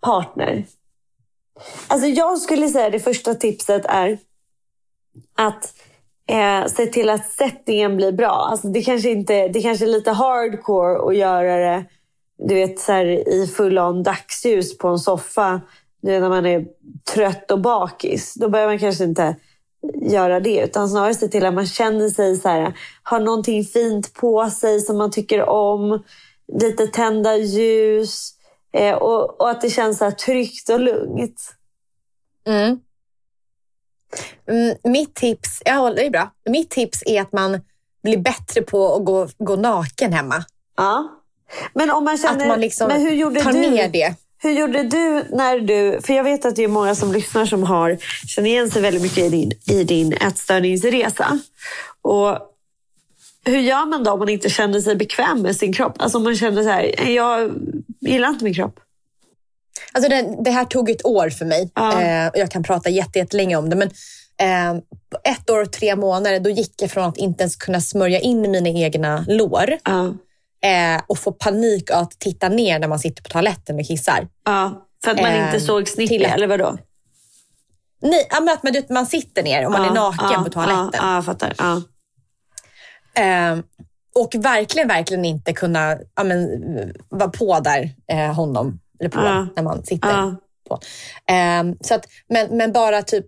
partner. 0.00 0.64
Alltså 1.86 2.08
jag 2.08 2.38
skulle 2.38 2.68
säga 2.68 2.90
det 2.90 3.00
första 3.00 3.34
tipset 3.34 3.84
är 3.84 4.18
att 5.36 5.74
eh, 6.28 6.66
se 6.66 6.86
till 6.86 7.10
att 7.10 7.30
settingen 7.30 7.96
blir 7.96 8.12
bra. 8.12 8.48
Alltså 8.50 8.68
det, 8.68 8.82
kanske 8.82 9.10
inte, 9.10 9.48
det 9.48 9.62
kanske 9.62 9.84
är 9.84 9.88
lite 9.88 10.10
hardcore 10.10 11.08
att 11.08 11.16
göra 11.16 11.56
det 11.56 11.84
du 12.48 12.54
vet, 12.54 12.80
så 12.80 12.92
här, 12.92 13.28
i 13.28 13.46
full 13.46 13.78
on 13.78 14.02
dagsljus 14.02 14.78
på 14.78 14.88
en 14.88 14.98
soffa 14.98 15.60
du 16.02 16.10
vet, 16.10 16.22
när 16.22 16.28
man 16.28 16.46
är 16.46 16.66
trött 17.14 17.50
och 17.50 17.60
bakis. 17.60 18.34
Då 18.34 18.48
behöver 18.48 18.72
man 18.72 18.78
kanske 18.78 19.04
inte 19.04 19.36
göra 19.94 20.40
det. 20.40 20.60
Utan 20.60 20.88
snarare 20.88 21.14
se 21.14 21.28
till 21.28 21.46
att 21.46 21.54
man 21.54 21.66
känner 21.66 22.08
sig 22.08 22.36
så 22.36 22.48
här, 22.48 22.74
har 23.02 23.20
någonting 23.20 23.64
fint 23.64 24.14
på 24.14 24.50
sig 24.50 24.80
som 24.80 24.98
man 24.98 25.10
tycker 25.10 25.48
om. 25.48 26.02
Lite 26.60 26.86
tända 26.86 27.36
ljus. 27.36 28.32
Eh, 28.72 28.94
och, 28.94 29.40
och, 29.40 29.50
att 29.50 29.60
det 29.60 29.70
känns 29.70 29.98
så 29.98 30.04
här 30.04 30.12
tryggt 30.12 30.68
och 30.68 30.80
lugnt. 30.80 31.54
Mm. 32.46 32.80
Mm, 34.48 34.76
mitt 34.84 35.14
tips, 35.14 35.62
ja, 35.64 35.90
det 35.90 36.06
är 36.06 36.10
bra. 36.10 36.30
Mitt 36.50 36.70
tips 36.70 37.02
är 37.06 37.20
att 37.20 37.32
man 37.32 37.60
blir 38.02 38.16
bättre 38.16 38.62
på 38.62 38.94
att 38.94 39.04
gå, 39.04 39.28
gå 39.38 39.56
naken 39.56 40.12
hemma. 40.12 40.44
Ja. 40.76 41.20
Men 41.74 41.90
om 41.90 42.04
man 42.04 42.18
känner... 42.18 42.40
Att 42.40 42.48
man 42.48 42.60
liksom 42.60 42.88
men 42.88 43.00
hur 43.00 43.10
gjorde 43.10 43.42
tar 43.42 43.52
du? 43.52 43.60
ner 43.60 43.88
det. 43.88 44.14
Hur 44.42 44.50
gjorde 44.50 44.82
du 44.82 45.24
när 45.30 45.58
du... 45.58 46.00
För 46.02 46.14
jag 46.14 46.24
vet 46.24 46.44
att 46.44 46.56
det 46.56 46.64
är 46.64 46.68
många 46.68 46.94
som 46.94 47.12
lyssnar 47.12 47.46
som 47.46 47.62
har, 47.62 47.98
känner 48.26 48.50
igen 48.50 48.70
sig 48.70 48.82
väldigt 48.82 49.02
mycket 49.02 49.18
i 49.18 49.28
din, 49.28 49.52
i 49.66 49.84
din 49.84 50.12
ätstörningsresa. 50.12 51.38
Och 52.02 52.38
hur 53.44 53.58
gör 53.58 53.86
man 53.86 54.04
då 54.04 54.10
om 54.10 54.18
man 54.18 54.28
inte 54.28 54.50
känner 54.50 54.80
sig 54.80 54.96
bekväm 54.96 55.42
med 55.42 55.56
sin 55.56 55.72
kropp? 55.72 55.94
Alltså 55.98 56.18
om 56.18 56.24
man 56.24 56.36
känner 56.36 56.62
så 56.62 56.68
här, 56.68 57.10
jag 57.10 57.50
gillar 58.00 58.28
inte 58.28 58.44
min 58.44 58.54
kropp. 58.54 58.80
Alltså 59.92 60.10
det, 60.10 60.36
det 60.44 60.50
här 60.50 60.64
tog 60.64 60.90
ett 60.90 61.04
år 61.06 61.30
för 61.30 61.44
mig. 61.44 61.70
Ja. 61.74 62.00
Eh, 62.02 62.30
jag 62.34 62.50
kan 62.50 62.62
prata 62.62 62.90
jättelänge 62.90 63.56
om 63.56 63.70
det. 63.70 63.76
Men 63.76 63.90
eh, 64.40 64.82
ett 65.32 65.50
år 65.50 65.62
och 65.62 65.72
tre 65.72 65.96
månader, 65.96 66.40
då 66.40 66.50
gick 66.50 66.82
jag 66.82 66.90
från 66.90 67.04
att 67.04 67.16
inte 67.16 67.42
ens 67.42 67.56
kunna 67.56 67.80
smörja 67.80 68.20
in 68.20 68.40
mina 68.50 68.68
egna 68.68 69.24
lår 69.28 69.76
Ja. 69.84 70.04
eh, 70.68 71.02
och 71.06 71.18
få 71.18 71.32
panik 71.32 71.90
av 71.90 71.98
att 72.02 72.18
titta 72.18 72.48
ner 72.48 72.78
när 72.78 72.88
man 72.88 72.98
sitter 72.98 73.22
på 73.22 73.28
toaletten 73.28 73.78
och 73.78 73.86
kissar. 73.86 74.28
Ja, 74.44 74.86
för 75.04 75.10
att 75.10 75.22
man 75.22 75.46
inte 75.46 75.60
såg 75.60 75.88
snippig, 75.88 76.08
till- 76.20 76.24
eller 76.26 76.46
vadå? 76.46 76.76
Nej, 78.02 78.26
men 78.62 78.76
att 78.78 78.88
man, 78.90 79.06
sitter 79.06 79.42
ner 79.42 79.66
och 79.66 79.72
man 79.72 79.84
är 79.84 79.94
naken 79.94 80.44
på 80.44 80.50
toaletten. 80.50 80.90
Ja, 81.02 81.14
jag 81.14 81.24
fattar. 81.24 81.54
Eh, 83.14 83.58
och 84.14 84.34
verkligen, 84.34 84.88
verkligen 84.88 85.24
inte 85.24 85.52
kunna 85.52 85.98
ja, 86.16 86.24
men, 86.24 86.48
vara 87.08 87.30
på 87.30 87.60
där 87.60 87.90
eh, 88.12 88.34
honom, 88.34 88.80
eller 89.00 89.10
på, 89.10 89.20
Ja. 89.20 89.46
när 89.56 89.62
man 89.62 89.84
sitter 89.84 90.08
Ja. 90.08 90.36
på. 90.68 90.80
Eh, 91.32 91.74
så 91.80 91.94
att, 91.94 92.06
men, 92.28 92.56
men 92.56 92.72
bara 92.72 93.02
typ 93.02 93.26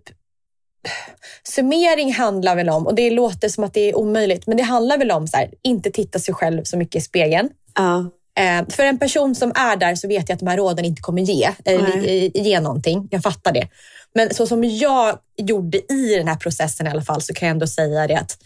Summering 1.43 2.13
handlar 2.13 2.55
väl 2.55 2.69
om, 2.69 2.87
och 2.87 2.95
det 2.95 3.09
låter 3.09 3.49
som 3.49 3.63
att 3.63 3.73
det 3.73 3.89
är 3.89 3.97
omöjligt, 3.97 4.47
men 4.47 4.57
det 4.57 4.63
handlar 4.63 4.97
väl 4.97 5.11
om 5.11 5.27
så 5.27 5.37
här, 5.37 5.49
inte 5.61 5.91
titta 5.91 6.19
sig 6.19 6.33
själv 6.33 6.63
så 6.63 6.77
mycket 6.77 6.95
i 6.95 7.01
spegeln. 7.01 7.49
Ja. 7.75 8.09
Eh, 8.39 8.67
för 8.69 8.83
en 8.83 8.99
person 8.99 9.35
som 9.35 9.51
är 9.55 9.75
där 9.75 9.95
så 9.95 10.07
vet 10.07 10.29
jag 10.29 10.33
att 10.35 10.39
de 10.39 10.47
här 10.47 10.57
råden 10.57 10.85
inte 10.85 11.01
kommer 11.01 11.21
ge, 11.21 11.49
eh, 11.65 12.31
ge 12.33 12.59
någonting. 12.59 13.07
Jag 13.11 13.23
fattar 13.23 13.51
det. 13.51 13.67
Men 14.13 14.33
så 14.33 14.47
som 14.47 14.63
jag 14.63 15.17
gjorde 15.37 15.93
i 15.93 16.15
den 16.15 16.27
här 16.27 16.35
processen 16.35 16.87
i 16.87 16.89
alla 16.89 17.01
fall 17.01 17.21
så 17.21 17.33
kan 17.33 17.47
jag 17.47 17.53
ändå 17.53 17.67
säga 17.67 18.07
det 18.07 18.15
att 18.15 18.37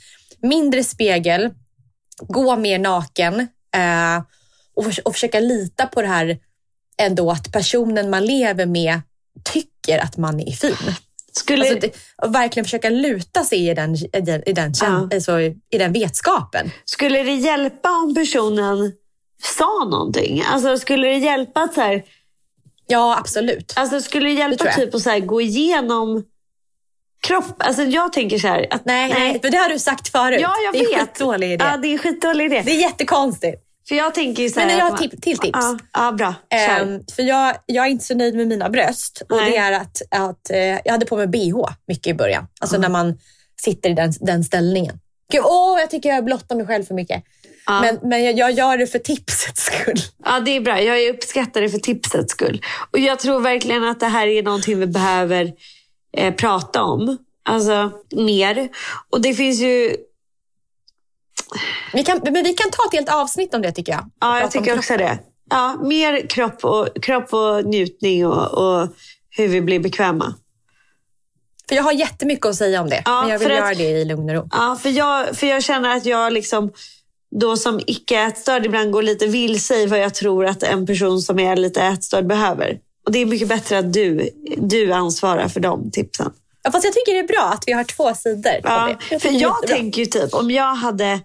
mindre 0.42 0.84
spegel, 0.84 1.50
gå 2.22 2.56
mer 2.56 2.80
naken 2.80 3.40
eh, 3.76 4.18
och, 4.76 4.86
och 5.06 5.14
försöka 5.14 5.40
lita 5.40 5.86
på 5.86 6.02
det 6.02 6.08
här 6.08 6.38
ändå 6.98 7.32
att 7.32 7.52
personen 7.52 8.10
man 8.10 8.26
lever 8.26 8.66
med 8.66 9.02
tycker 9.44 10.00
att 10.00 10.18
man 10.18 10.40
är 10.40 10.52
fin. 10.52 10.76
Skulle, 11.32 11.62
Alltså, 11.70 11.80
det, 11.80 11.96
och 12.28 12.36
verkligen 12.36 12.66
försöka 12.66 12.90
luta 12.90 13.44
sig 13.44 13.70
i 13.70 13.74
den, 13.74 13.96
i 13.96 14.22
den, 14.22 14.50
i 14.50 14.54
den, 14.54 14.74
Ja. 14.82 15.10
alltså, 15.14 15.40
i 15.42 15.78
den 15.78 15.94
vetskapen. 15.94 16.72
skulle 16.86 17.24
det 17.24 17.34
hjälpa 17.36 17.90
om 17.90 18.16
personen 18.16 18.94
sa 19.58 19.86
någonting? 19.92 20.44
Alltså 20.48 20.78
skulle 20.78 21.08
det 21.08 21.18
hjälpa 21.18 21.62
att 21.62 21.74
så 21.74 21.82
här, 21.82 22.04
Ja, 22.88 23.18
absolut. 23.20 23.74
alltså 23.76 24.02
skulle 24.02 24.26
det 24.30 24.34
Det 24.34 24.40
hjälpa 24.40 24.66
jag. 24.66 24.76
typ 24.76 24.96
att 24.96 25.02
så 25.02 25.10
här, 25.10 25.20
gå 25.20 25.42
igenom 25.42 26.24
kropp? 27.22 27.55
Alltså 27.57 27.84
jag 27.84 28.13
tänker 28.13 28.39
så 28.39 28.47
här 28.47 28.68
att 28.70 28.86
Nej, 28.86 29.09
nej, 29.09 29.39
för 29.41 29.49
det 29.49 29.57
har 29.57 29.70
du 29.70 29.80
sagt 29.80 30.07
förut. 30.07 30.39
Ja, 30.41 30.53
jag 30.65 30.74
det 30.74 30.80
är 30.80 30.97
vet. 30.97 31.07
skitdålig 31.07 31.51
idé. 31.51 31.65
Ja, 31.65 31.78
det 31.78 31.93
är 31.93 31.97
skitdålig 31.97 32.45
idé. 32.45 32.61
Det 32.65 32.72
är 32.72 32.82
jättekonstigt. 32.82 33.63
För 33.88 33.95
jag 33.95 34.13
tänker 34.13 34.43
ju 34.43 34.49
så 34.49 34.59
här 34.59 34.68
Men 34.68 34.78
jag 34.78 34.86
har 34.86 34.97
tip- 34.97 35.22
till 35.22 35.38
tips. 35.38 35.59
Ja, 35.61 35.78
ja 35.93 36.11
bra. 36.11 36.36
Ehm, 36.49 36.99
för 37.15 37.24
jag, 37.24 37.55
jag 37.65 37.86
är 37.86 37.89
inte 37.89 38.05
så 38.05 38.15
nöjd 38.15 38.36
med 38.36 38.47
mina 38.47 38.70
bröst. 38.70 39.22
Och 39.30 39.38
Nej. 39.38 39.51
det 39.51 39.57
är 39.57 39.72
att, 39.72 40.01
att 40.11 40.49
eh, 40.49 40.59
jag 40.59 40.91
hade 40.91 41.05
på 41.05 41.18
mig 41.18 41.28
bh 41.28 41.70
mycket 41.88 42.07
i 42.07 42.13
början. 42.13 42.47
Alltså 42.61 42.78
när 42.78 42.89
man 42.89 43.20
sitter 43.61 43.89
i 43.89 43.93
den, 43.93 44.13
den 44.20 44.43
ställningen. 44.43 44.99
Gud, 45.32 45.41
åh, 45.45 45.80
jag 45.80 45.89
tycker 45.89 46.09
jag 46.09 46.26
blottar 46.26 46.55
mig 46.55 46.68
själv 46.68 46.84
för 46.84 46.93
mycket. 46.93 47.24
Ja. 47.65 47.82
Men, 47.82 47.99
men 48.03 48.24
jag, 48.24 48.38
jag 48.38 48.51
gör 48.51 48.78
det 48.78 48.88
för 48.88 48.99
tipsets 48.99 49.61
skull. 49.63 49.99
Ja, 50.26 50.39
det 50.39 50.51
är 50.51 50.61
bra. 50.61 50.82
Jag 50.82 51.15
uppskattar 51.15 51.61
det 51.61 51.70
för 51.70 51.78
tipsets 51.78 52.32
skull. 52.32 52.61
Och 52.91 52.99
jag 52.99 53.20
tror 53.20 53.39
verkligen 53.39 53.84
att 53.84 53.99
det 53.99 54.05
här 54.07 54.28
är 54.28 54.43
någonting 54.43 54.80
vi 54.80 54.88
behöver 54.88 55.53
eh, 56.18 56.34
prata 56.34 56.84
om. 56.84 57.18
Alltså 57.43 57.91
mer. 58.15 58.70
Och 59.09 59.22
det 59.22 59.34
finns 59.34 59.59
ju... 59.59 59.95
Vi 61.93 62.03
kan, 62.03 62.20
men 62.24 62.34
vi 62.43 62.53
kan 62.53 62.72
ta 62.72 62.84
ett 62.86 62.93
helt 62.93 63.09
avsnitt 63.09 63.53
om 63.53 63.61
det 63.61 63.72
tycker 63.72 63.91
jag. 63.91 64.09
Ja, 64.20 64.39
jag 64.39 64.51
tycker 64.51 64.78
också 64.78 64.97
det. 64.97 65.20
Ja, 65.49 65.78
mer 65.84 66.28
kropp 66.28 66.65
och, 66.65 66.88
kropp 67.01 67.34
och 67.34 67.65
njutning 67.65 68.28
och, 68.28 68.53
och 68.53 68.88
hur 69.30 69.47
vi 69.47 69.61
blir 69.61 69.80
bekväma. 69.80 70.34
För 71.70 71.76
jag 71.76 71.84
har 71.84 71.91
jättemycket 71.91 72.45
att 72.45 72.55
säga 72.55 72.82
om 72.82 72.89
det. 72.89 73.01
Ja, 73.05 73.22
men 73.22 73.30
jag 73.32 73.39
vill 73.39 73.51
att- 73.51 73.57
göra 73.57 73.74
det 73.74 73.84
i 73.84 74.05
lugn 74.05 74.30
och 74.30 74.36
ro. 74.36 74.49
Ja, 74.51 74.78
för 74.82 74.89
jag, 74.89 75.38
för 75.38 75.47
jag 75.47 75.63
känner 75.63 75.97
att 75.97 76.05
jag 76.05 76.34
liksom 76.34 76.72
då 77.36 77.57
som 77.57 77.80
icke-ätstörd 77.88 78.65
ibland 78.65 78.91
går 78.91 79.01
lite 79.01 79.28
vilse 79.28 79.76
i 79.76 79.86
vad 79.86 79.99
jag 79.99 80.13
tror 80.13 80.45
att 80.45 80.63
en 80.63 80.86
person 80.86 81.20
som 81.22 81.39
är 81.39 81.55
lite 81.55 81.82
ätstörd 81.82 82.28
behöver. 82.28 82.80
Och 83.08 83.14
det 83.14 83.20
är 83.22 83.26
mycket 83.26 83.47
bättre 83.47 83.78
att 83.78 83.93
du, 83.93 84.30
du 84.58 84.91
ansvarar 84.91 85.47
för 85.47 85.60
de 85.60 85.91
tipsen. 85.91 86.32
Ja, 86.64 86.72
fast 86.72 86.86
jag 86.86 86.93
tycker 86.93 87.14
det 87.14 87.20
är 87.20 87.28
bra 87.28 87.51
att 87.53 87.64
vi 87.68 87.72
har 87.72 87.84
två 87.84 88.14
sidor 88.14 88.53
Ja, 88.64 88.95
det. 89.10 89.20
för 89.20 89.30
jag 89.32 89.68
tänker 89.68 89.99
ju 89.99 90.05
typ 90.05 90.34
om 90.34 90.51
jag 90.51 90.76
hade 90.76 91.20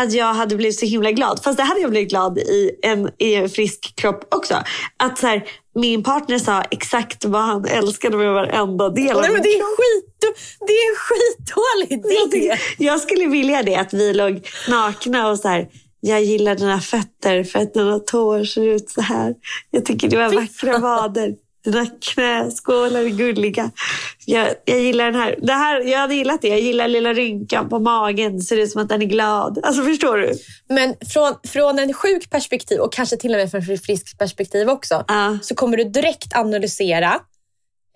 att 0.00 0.12
jag 0.12 0.34
hade 0.34 0.56
blivit 0.56 0.78
så 0.78 0.86
himla 0.86 1.10
glad. 1.12 1.40
Fast 1.44 1.56
det 1.56 1.62
hade 1.62 1.80
jag 1.80 1.90
blivit 1.90 2.10
glad 2.10 2.38
i 2.38 2.70
en, 2.82 3.10
i 3.18 3.34
en 3.34 3.50
frisk 3.50 3.92
kropp 3.96 4.34
också. 4.34 4.54
Att 4.96 5.18
så 5.18 5.26
här, 5.26 5.44
min 5.74 6.02
partner 6.02 6.38
sa 6.38 6.62
exakt 6.70 7.24
vad 7.24 7.42
han 7.42 7.64
älskade 7.64 8.16
med 8.16 8.32
varenda 8.34 8.88
del 8.88 9.20
Nej, 9.20 9.30
men 9.30 9.42
det, 9.42 9.48
är 9.48 9.76
skit, 9.76 10.36
det 10.66 10.72
är 10.72 10.90
en 10.90 10.96
skitdålig 10.96 12.10
Jag, 12.12 12.22
idé. 12.22 12.30
tycker, 12.56 12.84
jag 12.84 13.00
skulle 13.00 13.26
vilja 13.26 13.62
det, 13.62 13.76
att 13.76 13.92
vi 13.94 14.12
låg 14.14 14.48
nakna 14.68 15.30
och 15.30 15.38
så 15.38 15.48
här. 15.48 15.68
Jag 16.00 16.22
gillar 16.22 16.54
dina 16.54 16.80
fötter 16.80 17.44
för 17.44 17.58
att 17.58 17.74
dina 17.74 17.98
tår 17.98 18.44
ser 18.44 18.66
ut 18.66 18.90
så 18.90 19.00
här. 19.00 19.34
Jag 19.70 19.84
tycker 19.84 20.08
du 20.08 20.16
har 20.18 20.30
Fy 20.30 20.36
vackra 20.36 20.78
vader. 20.78 21.34
Dina 21.64 21.86
knäskålar 21.86 23.00
är 23.00 23.08
gulliga. 23.08 23.70
Jag, 24.26 24.48
jag 24.64 24.80
gillar 24.80 25.04
den 25.04 25.14
här. 25.14 25.38
Det 25.42 25.52
här. 25.52 25.80
Jag 25.80 25.98
hade 25.98 26.14
gillat 26.14 26.42
det. 26.42 26.48
Jag 26.48 26.60
gillar 26.60 26.88
lilla 26.88 27.12
rynkan 27.12 27.68
på 27.68 27.78
magen. 27.78 28.40
Ser 28.40 28.56
ut 28.56 28.70
som 28.70 28.82
att 28.82 28.88
den 28.88 29.02
är 29.02 29.06
glad. 29.06 29.58
Alltså 29.62 29.82
förstår 29.82 30.16
du? 30.16 30.34
Men 30.68 30.94
från, 31.12 31.34
från 31.48 31.78
en 31.78 31.92
sjuk 31.92 32.30
perspektiv 32.30 32.80
och 32.80 32.92
kanske 32.92 33.16
till 33.16 33.30
och 33.34 33.38
med 33.38 33.50
från 33.50 33.60
ett 33.62 33.86
friskt 33.86 34.18
perspektiv 34.18 34.68
också 34.68 35.04
Ja. 35.08 35.38
så 35.42 35.54
kommer 35.54 35.76
du 35.76 35.84
direkt 35.84 36.36
analysera 36.36 37.14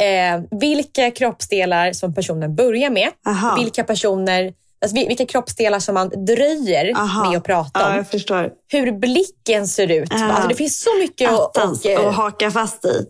eh, 0.00 0.58
vilka 0.60 1.10
kroppsdelar 1.10 1.92
som 1.92 2.14
personen 2.14 2.54
börjar 2.56 2.90
med. 2.90 3.10
Aha. 3.26 3.56
Vilka 3.56 3.84
personer, 3.84 4.52
alltså 4.84 4.96
vil- 4.96 5.08
vilka 5.08 5.26
kroppsdelar 5.26 5.78
som 5.80 5.94
man 5.94 6.08
dröjer 6.26 6.92
Aha. 6.96 7.30
med 7.30 7.38
att 7.38 7.44
prata 7.44 7.80
Ja, 7.80 7.98
om. 7.98 8.04
förstår. 8.04 8.50
Hur 8.68 8.92
blicken 8.92 9.68
ser 9.68 9.90
ut. 9.90 10.08
Ja. 10.12 10.24
Alltså, 10.32 10.48
det 10.48 10.54
finns 10.54 10.82
så 10.82 10.90
mycket 10.98 11.30
att... 11.30 11.56
Och, 11.56 12.04
och 12.06 12.14
haka 12.14 12.50
fast 12.50 12.84
i. 12.84 13.06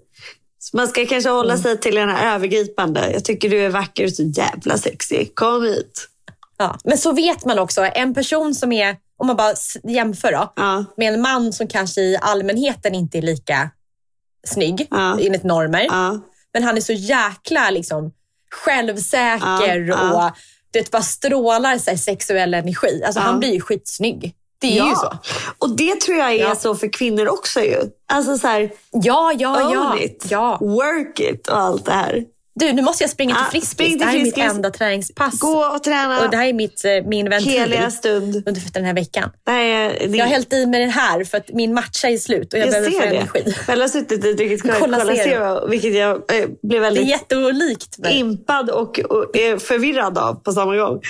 Så 0.58 0.76
man 0.76 0.88
ska 0.88 1.06
kanske 1.06 1.30
hålla 1.30 1.56
sig 1.58 1.80
till 1.80 1.94
den 1.94 2.08
här 2.08 2.34
övergripande. 2.34 3.10
Jag 3.12 3.24
tycker 3.24 3.50
du 3.50 3.60
är 3.64 3.68
vacker 3.70 4.04
och 4.04 4.12
så 4.12 4.22
jävla 4.22 4.78
sexig. 4.78 5.34
Kom 5.34 5.62
hit. 5.64 6.08
Ja, 6.58 6.78
men 6.84 6.98
så 6.98 7.12
vet 7.12 7.44
man 7.44 7.58
också, 7.58 7.82
en 7.94 8.14
person 8.14 8.54
som 8.54 8.72
är, 8.72 8.96
om 9.16 9.26
man 9.26 9.36
bara 9.36 9.54
jämför 9.84 10.32
då, 10.32 10.52
Ja. 10.56 10.84
med 10.96 11.14
en 11.14 11.20
man 11.20 11.52
som 11.52 11.66
kanske 11.68 12.00
i 12.00 12.18
allmänheten 12.20 12.94
inte 12.94 13.18
är 13.18 13.22
lika 13.22 13.70
snygg 14.46 14.86
Ja. 14.90 15.18
enligt 15.20 15.42
normer. 15.44 15.86
Ja. 15.90 16.20
Men 16.54 16.62
han 16.62 16.76
är 16.76 16.80
så 16.80 16.92
jäkla 16.92 17.70
liksom, 17.70 18.12
självsäker 18.50 19.80
Ja, 19.80 19.86
ja. 19.88 20.26
och 20.28 20.36
det 20.78 20.90
bara 20.90 21.02
strålar 21.02 21.78
så 21.78 21.90
här, 21.90 21.96
sexuell 21.96 22.54
energi. 22.54 23.02
Alltså, 23.06 23.20
Ja. 23.20 23.24
Han 23.24 23.38
blir 23.40 23.52
ju 23.52 23.60
skitsnygg. 23.60 24.34
Det 24.58 24.78
är 24.78 24.84
ju 24.88 24.94
så. 24.94 25.18
Och 25.58 25.76
det 25.76 26.00
tror 26.00 26.18
jag 26.18 26.32
är 26.32 26.38
Ja. 26.40 26.54
så 26.54 26.74
för 26.74 26.92
kvinnor 26.92 27.28
också 27.28 27.60
ju. 27.60 27.76
Alltså 28.12 28.38
så 28.38 28.46
här, 28.46 28.70
Ja, 28.92 29.32
ja, 29.38 29.72
ja. 29.72 29.98
it, 30.00 30.26
ja. 30.30 30.58
work 30.60 31.20
it 31.20 31.48
och 31.48 31.58
allt 31.58 31.84
det 31.84 31.92
här. 31.92 32.24
Du, 32.56 32.72
nu 32.72 32.82
måste 32.82 33.04
jag 33.04 33.10
springa 33.10 33.34
till 33.34 33.42
Ja, 33.44 33.50
Friskis. 33.50 33.70
spring 33.70 33.88
till 33.90 33.98
Det 33.98 34.04
här 34.04 34.16
är 34.18 34.22
mitt 34.22 34.38
enda 34.38 34.70
träningspass. 34.70 35.38
Gå 35.40 35.64
och 35.64 35.82
träna 35.82 36.24
Och 36.24 36.30
det 36.30 36.36
här 36.36 36.46
är 36.46 36.52
mitt, 36.52 36.84
eh, 36.84 36.90
min 37.08 37.30
ventil 37.30 37.52
heliga 37.52 37.90
stund. 37.90 38.36
under 38.46 38.72
den 38.72 38.84
här 38.84 38.94
veckan. 38.94 39.30
Är, 39.46 40.08
det, 40.08 40.16
Jag 40.18 40.24
har 40.24 40.30
hällt 40.32 40.52
i 40.52 40.66
mig 40.66 40.80
den 40.80 40.90
här 40.90 41.24
för 41.24 41.38
att 41.38 41.50
min 41.52 41.74
matcha 41.74 42.08
är 42.08 42.16
slut 42.18 42.52
och 42.52 42.58
jag, 42.58 42.66
jag 42.66 42.72
behöver 42.72 42.90
få 42.90 43.02
energi. 43.06 43.54
Bella 43.66 43.84
har 43.84 43.88
suttit 43.88 44.24
och 44.26 44.36
druckit 44.36 44.62
Cola, 44.78 45.00
Zero. 45.00 45.66
Vilket 45.68 45.94
jag 45.94 46.10
eh, 46.16 46.20
blev 46.26 46.48
Det 46.62 46.76
är 46.76 46.80
väldigt 46.80 47.08
jätteolikt 47.08 47.98
mig. 47.98 48.18
impad 48.18 48.70
och, 48.70 48.98
och 48.98 49.36
är 49.36 49.58
förvirrad 49.58 50.18
av 50.18 50.34
på 50.34 50.52
samma 50.52 50.76
gång. 50.76 51.00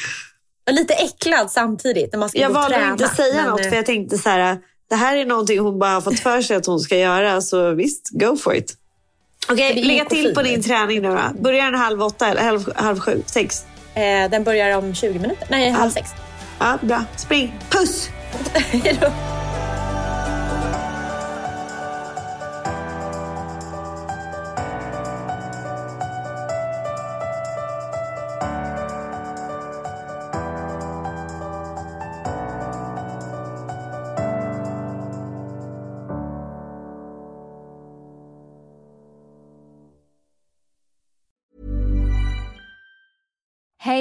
Och 0.66 0.72
lite 0.72 0.94
äcklad 0.94 1.50
samtidigt 1.50 2.12
när 2.12 2.18
man 2.20 2.28
ska 2.28 2.38
Jag 2.38 2.52
gå 2.52 2.58
och 2.58 2.62
valde 2.62 2.76
träna. 2.78 2.92
att 2.94 3.00
inte 3.00 3.16
säga 3.16 3.34
Men, 3.42 3.50
något 3.50 3.60
eh, 3.60 3.68
för 3.68 3.76
jag 3.76 3.86
tänkte 3.86 4.18
så 4.18 4.28
här, 4.28 4.58
det 4.90 4.96
här 4.96 5.16
är 5.16 5.24
någonting 5.24 5.58
hon 5.58 5.78
bara 5.78 5.90
har 5.90 6.00
fått 6.00 6.20
för 6.20 6.42
sig 6.42 6.56
att 6.56 6.66
hon 6.66 6.80
ska 6.80 6.96
göra. 6.96 7.40
Så 7.40 7.70
visst, 7.70 8.08
go 8.12 8.36
for 8.36 8.54
it. 8.56 8.74
Okej, 9.48 9.70
okay, 9.70 9.84
lägga 9.84 10.04
till 10.04 10.34
på 10.34 10.42
din 10.42 10.62
träning 10.62 11.02
nu 11.02 11.08
då. 11.08 11.42
Börjar 11.42 11.64
den 11.64 11.80
halv 11.80 12.02
åtta 12.02 12.28
eller 12.28 12.42
halv, 12.42 12.72
halv 12.76 13.00
sju? 13.00 13.22
Sex? 13.26 13.64
Eh, 13.94 14.30
den 14.30 14.44
börjar 14.44 14.78
om 14.78 14.94
20 14.94 15.18
minuter. 15.18 15.46
Nej, 15.50 15.70
halv 15.70 15.90
sex. 15.90 16.10
Ja, 16.58 16.78
bra. 16.82 17.04
Spring. 17.16 17.58
Puss! 17.70 18.10
Hejdå. 18.54 19.12